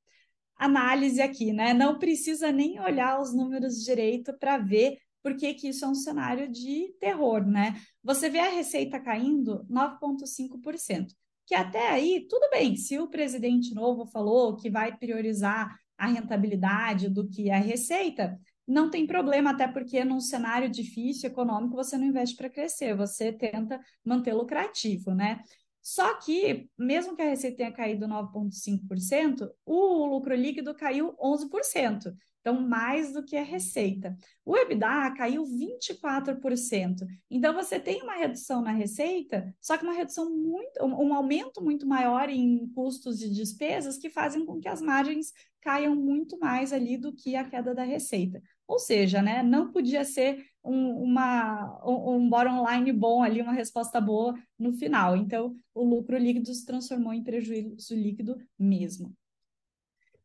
Análise 0.57 1.21
aqui, 1.21 1.53
né? 1.53 1.73
Não 1.73 1.99
precisa 1.99 2.51
nem 2.51 2.81
olhar 2.81 3.21
os 3.21 3.35
números 3.35 3.85
direito 3.85 4.37
para 4.39 4.59
ver 4.59 4.99
por 5.23 5.37
que, 5.37 5.55
que 5.55 5.69
isso 5.69 5.85
é 5.85 5.89
um 5.89 5.95
cenário 5.95 6.51
de 6.51 6.95
terror, 7.01 7.47
né? 7.47 7.81
Você 8.03 8.31
vê 8.31 8.39
a 8.39 8.51
receita 8.51 9.01
caindo 9.01 9.65
9,5%, 9.69 11.09
que 11.47 11.55
até 11.55 11.91
aí, 11.91 12.27
tudo 12.29 12.49
bem, 12.51 12.77
se 12.77 12.99
o 12.99 13.09
presidente 13.09 13.75
novo 13.75 14.07
falou 14.07 14.57
que 14.57 14.71
vai 14.71 14.97
priorizar 14.97 15.77
a 15.97 16.07
rentabilidade 16.07 17.09
do 17.09 17.29
que 17.29 17.51
a 17.51 17.59
receita, 17.59 18.39
não 18.69 18.91
tem 18.91 19.07
problema, 19.07 19.51
até 19.51 19.67
porque 19.67 20.05
num 20.05 20.21
cenário 20.21 20.69
difícil 20.69 21.31
econômico 21.31 21.75
você 21.75 21.97
não 21.97 22.05
investe 22.05 22.37
para 22.37 22.51
crescer, 22.51 22.95
você 22.95 23.33
tenta 23.33 23.81
manter 24.05 24.35
lucrativo, 24.35 25.15
né? 25.15 25.43
Só 25.81 26.15
que, 26.19 26.69
mesmo 26.79 27.17
que 27.17 27.23
a 27.23 27.31
receita 27.31 27.57
tenha 27.57 27.73
caído 27.73 28.07
9,5%, 28.07 29.49
o 29.65 30.05
lucro 30.05 30.35
líquido 30.35 30.75
caiu 30.75 31.17
11%. 31.19 32.15
Então, 32.41 32.61
mais 32.61 33.13
do 33.13 33.25
que 33.25 33.37
a 33.37 33.43
receita. 33.43 34.17
O 34.45 34.57
EBITDA 34.57 35.15
caiu 35.17 35.45
24%. 35.45 37.07
Então, 37.31 37.55
você 37.55 37.81
tem 37.81 38.03
uma 38.03 38.17
redução 38.17 38.61
na 38.61 38.71
receita, 38.71 39.55
só 39.61 39.77
que 39.77 39.85
uma 39.85 39.95
redução 39.95 40.31
muito, 40.31 40.85
um 40.85 41.15
aumento 41.15 41.63
muito 41.63 41.87
maior 41.87 42.29
em 42.29 42.69
custos 42.75 43.23
e 43.23 43.31
despesas 43.31 43.97
que 43.97 44.11
fazem 44.11 44.45
com 44.45 44.61
que 44.61 44.69
as 44.69 44.81
margens 44.81 45.33
caiam 45.61 45.95
muito 45.95 46.39
mais 46.39 46.73
ali 46.73 46.97
do 46.97 47.13
que 47.15 47.35
a 47.35 47.45
queda 47.45 47.75
da 47.75 47.83
receita. 47.83 48.43
Ou 48.69 48.79
seja, 48.79 49.23
né, 49.23 49.43
não 49.43 49.73
podia 49.73 50.05
ser 50.05 50.45
um, 50.63 51.03
uma, 51.03 51.81
um, 51.87 52.29
bottom 52.29 52.69
line 52.71 52.93
bom 52.93 53.23
ali, 53.23 53.41
uma 53.41 53.55
resposta 53.55 53.99
boa 53.99 54.39
no 54.59 54.75
final. 54.75 55.17
Então, 55.17 55.57
o 55.75 55.83
lucro 55.83 56.19
líquido 56.19 56.53
se 56.53 56.67
transformou 56.67 57.15
em 57.15 57.25
prejuízo 57.25 57.95
líquido 57.95 58.37
mesmo. 58.59 59.15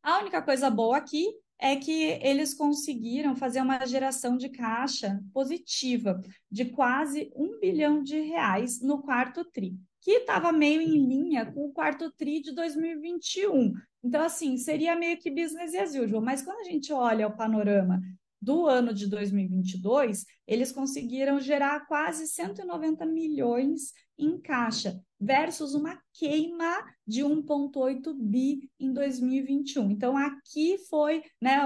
A 0.03 0.19
única 0.19 0.41
coisa 0.41 0.69
boa 0.69 0.97
aqui 0.97 1.25
é 1.57 1.77
que 1.77 2.19
eles 2.21 2.53
conseguiram 2.53 3.33
fazer 3.37 3.61
uma 3.61 3.85
geração 3.85 4.35
de 4.35 4.49
caixa 4.49 5.23
positiva 5.33 6.21
de 6.51 6.65
quase 6.65 7.31
um 7.33 7.57
bilhão 7.57 8.03
de 8.03 8.19
reais 8.19 8.81
no 8.81 9.01
quarto 9.01 9.45
TRI, 9.45 9.79
que 10.01 10.11
estava 10.11 10.51
meio 10.51 10.81
em 10.81 11.07
linha 11.07 11.45
com 11.45 11.67
o 11.67 11.71
quarto 11.71 12.11
TRI 12.11 12.41
de 12.41 12.53
2021. 12.53 13.73
Então, 14.03 14.21
assim, 14.21 14.57
seria 14.57 14.93
meio 14.97 15.17
que 15.17 15.31
business 15.31 15.73
as 15.73 15.95
usual, 15.95 16.21
mas 16.21 16.41
quando 16.41 16.59
a 16.59 16.69
gente 16.69 16.91
olha 16.91 17.27
o 17.27 17.37
panorama 17.37 18.01
do 18.43 18.67
ano 18.67 18.93
de 18.93 19.07
2022, 19.07 20.25
eles 20.45 20.71
conseguiram 20.71 21.39
gerar 21.39 21.87
quase 21.87 22.27
190 22.27 23.05
milhões 23.05 23.93
em 24.17 24.37
caixa, 24.39 25.01
versus 25.19 25.73
uma 25.73 25.97
queima 26.13 26.83
de 27.07 27.21
1,8 27.21 28.13
bi 28.19 28.69
em 28.79 28.91
2021. 28.93 29.89
Então, 29.91 30.17
aqui 30.17 30.77
foi 30.89 31.23
né, 31.41 31.61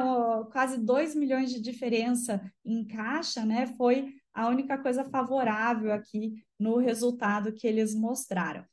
quase 0.52 0.78
2 0.78 1.16
milhões 1.16 1.52
de 1.52 1.60
diferença 1.60 2.40
em 2.64 2.86
caixa, 2.86 3.44
né? 3.44 3.66
Foi 3.76 4.14
a 4.34 4.48
única 4.48 4.78
coisa 4.78 5.04
favorável 5.04 5.92
aqui 5.92 6.36
no 6.60 6.78
resultado 6.78 7.52
que 7.52 7.66
eles 7.68 7.96
mostraram. 7.96 8.64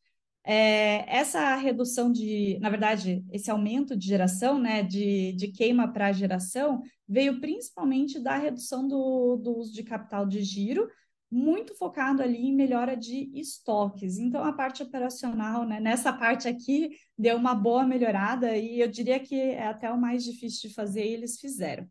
É, 0.46 1.16
essa 1.16 1.56
redução 1.56 2.12
de, 2.12 2.58
na 2.60 2.68
verdade, 2.68 3.24
esse 3.32 3.50
aumento 3.50 3.96
de 3.96 4.06
geração, 4.06 4.58
né, 4.58 4.82
de, 4.82 5.32
de 5.32 5.48
queima 5.48 5.90
para 5.90 6.12
geração, 6.12 6.82
veio 7.08 7.40
principalmente 7.40 8.20
da 8.20 8.36
redução 8.36 8.86
do, 8.86 9.36
do 9.36 9.56
uso 9.56 9.72
de 9.72 9.82
capital 9.82 10.26
de 10.26 10.42
giro, 10.42 10.86
muito 11.30 11.74
focado 11.74 12.22
ali 12.22 12.46
em 12.46 12.54
melhora 12.54 12.94
de 12.94 13.30
estoques. 13.34 14.18
Então, 14.18 14.44
a 14.44 14.52
parte 14.52 14.82
operacional, 14.82 15.66
né, 15.66 15.80
nessa 15.80 16.12
parte 16.12 16.46
aqui, 16.46 16.90
deu 17.18 17.36
uma 17.36 17.54
boa 17.54 17.86
melhorada 17.86 18.56
e 18.56 18.80
eu 18.80 18.88
diria 18.88 19.18
que 19.18 19.34
é 19.34 19.66
até 19.66 19.90
o 19.90 20.00
mais 20.00 20.22
difícil 20.22 20.68
de 20.68 20.74
fazer 20.74 21.04
e 21.04 21.14
eles 21.14 21.40
fizeram. 21.40 21.88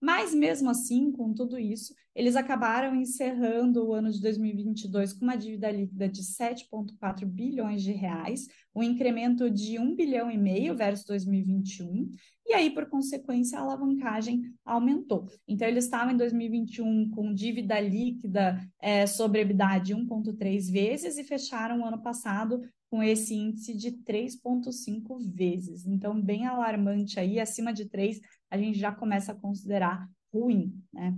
Mas, 0.00 0.34
mesmo 0.34 0.68
assim, 0.68 1.10
com 1.10 1.32
tudo 1.32 1.58
isso, 1.58 1.94
eles 2.14 2.36
acabaram 2.36 2.94
encerrando 2.94 3.86
o 3.86 3.92
ano 3.92 4.10
de 4.10 4.20
2022 4.20 5.12
com 5.12 5.24
uma 5.24 5.36
dívida 5.36 5.70
líquida 5.70 6.08
de 6.08 6.22
7,4 6.22 7.24
bilhões 7.24 7.82
de 7.82 7.92
reais, 7.92 8.46
um 8.74 8.82
incremento 8.82 9.50
de 9.50 9.78
1 9.78 9.94
bilhão 9.96 10.30
e 10.30 10.36
meio 10.36 10.76
versus 10.76 11.06
2021, 11.06 12.10
e 12.48 12.52
aí, 12.54 12.70
por 12.70 12.88
consequência, 12.88 13.58
a 13.58 13.62
alavancagem 13.62 14.54
aumentou. 14.64 15.26
Então, 15.48 15.66
eles 15.66 15.84
estavam 15.84 16.14
em 16.14 16.16
2021 16.16 17.10
com 17.10 17.34
dívida 17.34 17.80
líquida 17.80 18.60
é, 18.80 19.04
sobre 19.04 19.40
EBITDA 19.40 19.78
de 19.78 19.94
1,3 19.96 20.70
vezes 20.70 21.18
e 21.18 21.24
fecharam 21.24 21.80
o 21.80 21.84
ano 21.84 22.00
passado 22.00 22.60
com 22.90 23.02
esse 23.02 23.34
índice 23.34 23.74
de 23.76 23.92
3,5 23.92 25.18
vezes. 25.18 25.86
Então, 25.86 26.20
bem 26.20 26.46
alarmante 26.46 27.18
aí, 27.18 27.40
acima 27.40 27.72
de 27.72 27.86
3, 27.88 28.20
a 28.50 28.56
gente 28.56 28.78
já 28.78 28.92
começa 28.92 29.32
a 29.32 29.34
considerar 29.34 30.08
ruim, 30.32 30.72
né? 30.92 31.16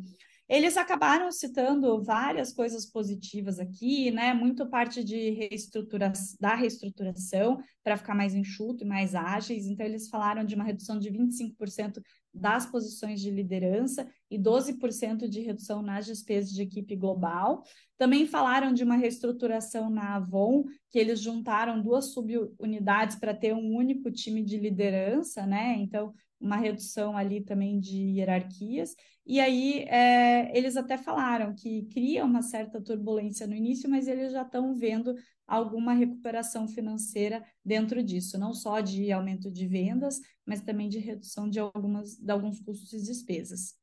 Eles 0.49 0.79
acabaram 0.79 1.31
citando 1.31 2.03
várias 2.03 2.53
coisas 2.53 2.87
positivas 2.87 3.59
aqui, 3.59 4.11
né? 4.11 4.33
Muito 4.33 4.67
parte 4.67 5.05
de 5.05 5.31
reestrutura 5.31 6.11
da 6.41 6.55
reestruturação 6.55 7.59
para 7.85 7.99
ficar 7.99 8.15
mais 8.15 8.35
enxuto 8.35 8.83
e 8.83 8.87
mais 8.87 9.15
ágeis. 9.15 9.67
Então, 9.67 9.85
eles 9.85 10.09
falaram 10.09 10.45
de 10.45 10.55
uma 10.55 10.65
redução 10.65 10.99
de 10.99 11.11
25% 11.11 12.01
das 12.33 12.65
posições 12.65 13.21
de 13.21 13.31
liderança 13.31 14.09
e 14.31 14.39
12% 14.39 15.29
de 15.29 15.41
redução 15.41 15.83
nas 15.83 16.07
despesas 16.07 16.51
de 16.51 16.63
equipe 16.63 16.97
global. 16.97 17.63
Também 17.99 18.27
falaram 18.27 18.73
de 18.73 18.85
uma 18.85 18.97
reestruturação 18.97 19.91
na 19.91 20.17
Avon, 20.17 20.65
que 20.91 20.99
eles 20.99 21.21
juntaram 21.21 21.83
duas 21.83 22.13
subunidades 22.13 23.17
para 23.17 23.35
ter 23.35 23.55
um 23.55 23.75
único 23.75 24.11
time 24.11 24.43
de 24.43 24.57
liderança, 24.57 25.45
né? 25.45 25.77
Então, 25.79 26.15
uma 26.41 26.57
redução 26.57 27.17
ali 27.17 27.41
também 27.41 27.81
de 27.81 27.97
hierarquias. 27.97 28.95
E 29.27 29.41
aí 29.41 29.85
é, 29.89 30.57
eles 30.57 30.77
até 30.77 30.97
falaram 30.97 31.55
que 31.55 31.83
cria 31.93 32.25
uma 32.25 32.43
certa 32.43 32.81
turbulência 32.81 33.47
no 33.47 33.55
início, 33.55 33.91
mas 33.91 34.07
eles 34.07 34.33
já 34.33 34.43
estão 34.43 34.75
vendo 34.75 35.15
alguma 35.47 35.95
recuperação 35.95 36.69
financeira 36.69 37.43
dentro 37.65 38.03
disso, 38.03 38.39
não 38.39 38.53
só 38.53 38.81
de 38.81 39.11
aumento 39.11 39.51
de 39.51 39.67
vendas, 39.67 40.21
mas 40.47 40.61
também 40.61 40.89
de 40.89 40.99
redução 40.99 41.49
de, 41.49 41.59
algumas, 41.59 42.17
de 42.17 42.31
alguns 42.31 42.61
custos 42.61 42.93
e 42.93 43.03
despesas. 43.03 43.75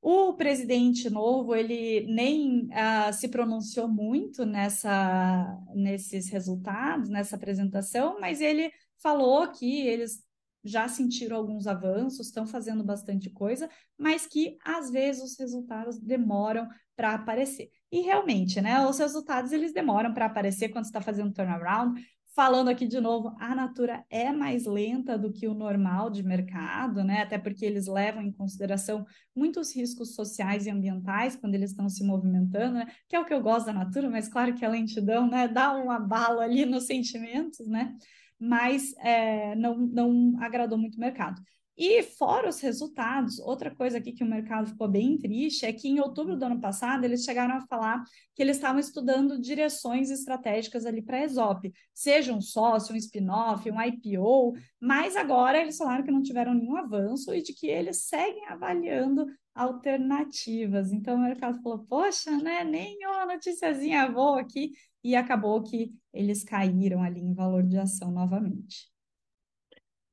O 0.00 0.34
presidente 0.34 1.10
novo, 1.10 1.54
ele 1.54 2.06
nem 2.06 2.66
uh, 2.66 3.12
se 3.12 3.28
pronunciou 3.28 3.88
muito 3.88 4.46
nessa, 4.46 5.58
nesses 5.74 6.28
resultados, 6.28 7.08
nessa 7.08 7.34
apresentação, 7.34 8.20
mas 8.20 8.40
ele 8.40 8.70
falou 9.02 9.50
que 9.50 9.80
eles 9.86 10.22
já 10.66 10.88
sentiram 10.88 11.36
alguns 11.36 11.66
avanços, 11.66 12.26
estão 12.26 12.46
fazendo 12.46 12.84
bastante 12.84 13.30
coisa, 13.30 13.68
mas 13.98 14.26
que 14.26 14.56
às 14.64 14.90
vezes 14.90 15.22
os 15.22 15.38
resultados 15.38 15.98
demoram 15.98 16.68
para 16.94 17.14
aparecer. 17.14 17.70
E 17.90 18.00
realmente, 18.00 18.60
né, 18.60 18.84
os 18.86 18.98
resultados 18.98 19.52
eles 19.52 19.72
demoram 19.72 20.12
para 20.12 20.26
aparecer 20.26 20.70
quando 20.70 20.84
está 20.86 21.00
fazendo 21.00 21.32
turnaround. 21.32 22.00
Falando 22.34 22.68
aqui 22.68 22.86
de 22.86 23.00
novo, 23.00 23.34
a 23.40 23.54
Natura 23.54 24.04
é 24.10 24.30
mais 24.30 24.66
lenta 24.66 25.16
do 25.16 25.32
que 25.32 25.48
o 25.48 25.54
normal 25.54 26.10
de 26.10 26.22
mercado, 26.22 27.02
né? 27.02 27.22
Até 27.22 27.38
porque 27.38 27.64
eles 27.64 27.86
levam 27.86 28.20
em 28.20 28.30
consideração 28.30 29.06
muitos 29.34 29.74
riscos 29.74 30.14
sociais 30.14 30.66
e 30.66 30.70
ambientais 30.70 31.34
quando 31.34 31.54
eles 31.54 31.70
estão 31.70 31.88
se 31.88 32.04
movimentando, 32.04 32.74
né? 32.74 32.88
Que 33.08 33.16
é 33.16 33.20
o 33.20 33.24
que 33.24 33.32
eu 33.32 33.40
gosto 33.40 33.64
da 33.64 33.72
Natura, 33.72 34.10
mas 34.10 34.28
claro 34.28 34.54
que 34.54 34.66
a 34.66 34.68
lentidão, 34.68 35.26
né, 35.26 35.48
dá 35.48 35.74
um 35.74 35.90
abalo 35.90 36.40
ali 36.40 36.66
nos 36.66 36.84
sentimentos, 36.84 37.66
né? 37.66 37.96
Mas 38.38 38.94
é, 38.98 39.54
não, 39.54 39.76
não 39.76 40.34
agradou 40.40 40.78
muito 40.78 40.96
o 40.96 41.00
mercado. 41.00 41.42
E 41.78 42.02
fora 42.02 42.48
os 42.48 42.58
resultados, 42.60 43.38
outra 43.38 43.74
coisa 43.74 43.98
aqui 43.98 44.12
que 44.12 44.24
o 44.24 44.26
mercado 44.26 44.70
ficou 44.70 44.88
bem 44.88 45.18
triste 45.18 45.66
é 45.66 45.72
que 45.74 45.88
em 45.88 46.00
outubro 46.00 46.34
do 46.34 46.42
ano 46.46 46.58
passado 46.58 47.04
eles 47.04 47.22
chegaram 47.22 47.54
a 47.54 47.66
falar 47.66 48.02
que 48.34 48.42
eles 48.42 48.56
estavam 48.56 48.80
estudando 48.80 49.38
direções 49.38 50.10
estratégicas 50.10 50.86
ali 50.86 51.02
para 51.02 51.18
a 51.18 51.24
Exop, 51.24 51.70
seja 51.92 52.32
um 52.32 52.40
sócio, 52.40 52.94
um 52.94 52.96
spin-off, 52.96 53.70
um 53.70 53.78
IPO, 53.78 54.54
mas 54.80 55.16
agora 55.16 55.60
eles 55.60 55.76
falaram 55.76 56.02
que 56.02 56.10
não 56.10 56.22
tiveram 56.22 56.54
nenhum 56.54 56.76
avanço 56.76 57.34
e 57.34 57.42
de 57.42 57.52
que 57.52 57.66
eles 57.66 58.04
seguem 58.04 58.46
avaliando 58.46 59.26
alternativas. 59.54 60.92
Então 60.92 61.16
o 61.16 61.22
mercado 61.22 61.60
falou: 61.62 61.80
poxa, 61.86 62.30
né, 62.38 62.64
nem 62.64 62.96
uma 63.06 63.26
noticiazinha 63.26 64.08
boa 64.08 64.40
aqui, 64.40 64.72
e 65.06 65.14
acabou 65.14 65.62
que 65.62 65.92
eles 66.12 66.42
caíram 66.42 67.00
ali 67.00 67.20
em 67.20 67.32
valor 67.32 67.62
de 67.62 67.78
ação 67.78 68.10
novamente. 68.10 68.88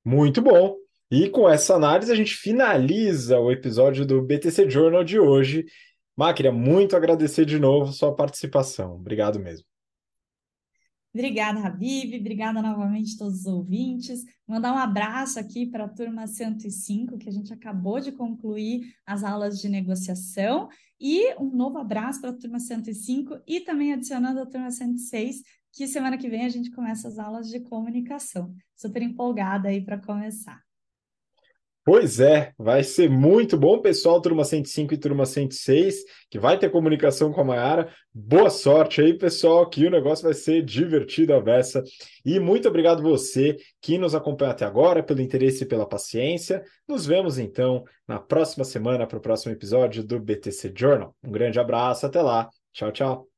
Muito 0.06 0.40
bom. 0.40 0.76
E 1.10 1.30
com 1.30 1.50
essa 1.50 1.74
análise 1.74 2.12
a 2.12 2.16
gente 2.16 2.36
finaliza 2.36 3.40
o 3.40 3.52
episódio 3.52 4.06
do 4.06 4.22
BTC 4.22 4.70
Journal 4.70 5.04
de 5.04 5.18
hoje. 5.18 5.66
Má, 6.16 6.32
queria 6.32 6.52
muito 6.52 6.96
agradecer 6.96 7.44
de 7.44 7.58
novo 7.58 7.92
sua 7.92 8.14
participação. 8.14 8.94
Obrigado 8.94 9.40
mesmo. 9.40 9.66
Obrigada, 11.12 11.60
Habib. 11.60 12.20
Obrigada 12.20 12.62
novamente 12.62 13.16
a 13.16 13.18
todos 13.20 13.42
os 13.42 13.46
ouvintes. 13.46 14.24
Mandar 14.48 14.74
um 14.74 14.78
abraço 14.78 15.40
aqui 15.40 15.66
para 15.68 15.86
a 15.86 15.90
turma 15.90 16.28
105, 16.28 17.18
que 17.18 17.30
a 17.30 17.32
gente 17.32 17.52
acabou 17.52 18.00
de 18.00 18.12
concluir 18.12 18.82
as 19.06 19.24
aulas 19.24 19.60
de 19.60 19.70
negociação. 19.70 20.70
E 21.06 21.36
um 21.38 21.54
novo 21.54 21.78
abraço 21.80 22.22
para 22.22 22.30
a 22.30 22.34
turma 22.34 22.62
105 22.62 23.42
e 23.46 23.60
também 23.60 23.92
adicionando 23.92 24.40
a 24.40 24.46
turma 24.46 24.72
106, 24.72 25.42
que 25.74 25.86
semana 25.86 26.18
que 26.18 26.30
vem 26.30 26.46
a 26.46 26.50
gente 26.50 26.72
começa 26.72 27.10
as 27.10 27.20
aulas 27.20 27.50
de 27.50 27.60
comunicação. 27.60 28.56
Super 28.74 29.02
empolgada 29.02 29.68
aí 29.68 29.84
para 29.84 30.00
começar. 30.00 30.64
Pois 31.86 32.22
é, 32.22 32.54
vai 32.58 32.82
ser 32.82 33.10
muito 33.10 33.58
bom, 33.58 33.82
pessoal, 33.82 34.22
turma 34.22 34.46
105 34.46 34.94
e 34.94 34.98
turma 34.98 35.26
106, 35.26 36.06
que 36.30 36.40
vai 36.40 36.58
ter 36.58 36.70
comunicação 36.70 37.34
com 37.34 37.42
a 37.42 37.44
Mayara. 37.44 37.94
Boa 38.14 38.50
sorte 38.50 39.02
aí, 39.02 39.18
pessoal, 39.18 39.70
que 39.70 39.86
o 39.86 39.92
negócio 39.92 40.24
vai 40.24 40.34
ser 40.34 40.64
divertido 40.64 41.34
a 41.34 41.42
beça. 41.42 41.84
E 42.24 42.40
muito 42.40 42.70
obrigado 42.70 43.04
você 43.04 43.58
que 43.82 43.98
nos 43.98 44.16
acompanha 44.16 44.52
até 44.52 44.64
agora, 44.64 45.04
pelo 45.04 45.22
interesse 45.22 45.66
e 45.66 45.68
pela 45.68 45.86
paciência. 45.86 46.64
Nos 46.88 47.06
vemos 47.06 47.38
então 47.38 47.84
na 48.08 48.18
próxima 48.18 48.64
semana 48.64 49.06
para 49.06 49.18
o 49.18 49.22
próximo 49.22 49.52
episódio 49.52 50.06
do 50.06 50.22
BTC 50.22 50.74
Journal. 50.74 51.14
Um 51.22 51.32
grande 51.32 51.60
abraço, 51.60 52.06
até 52.06 52.22
lá. 52.22 52.50
Tchau, 52.72 52.94
tchau. 52.94 53.33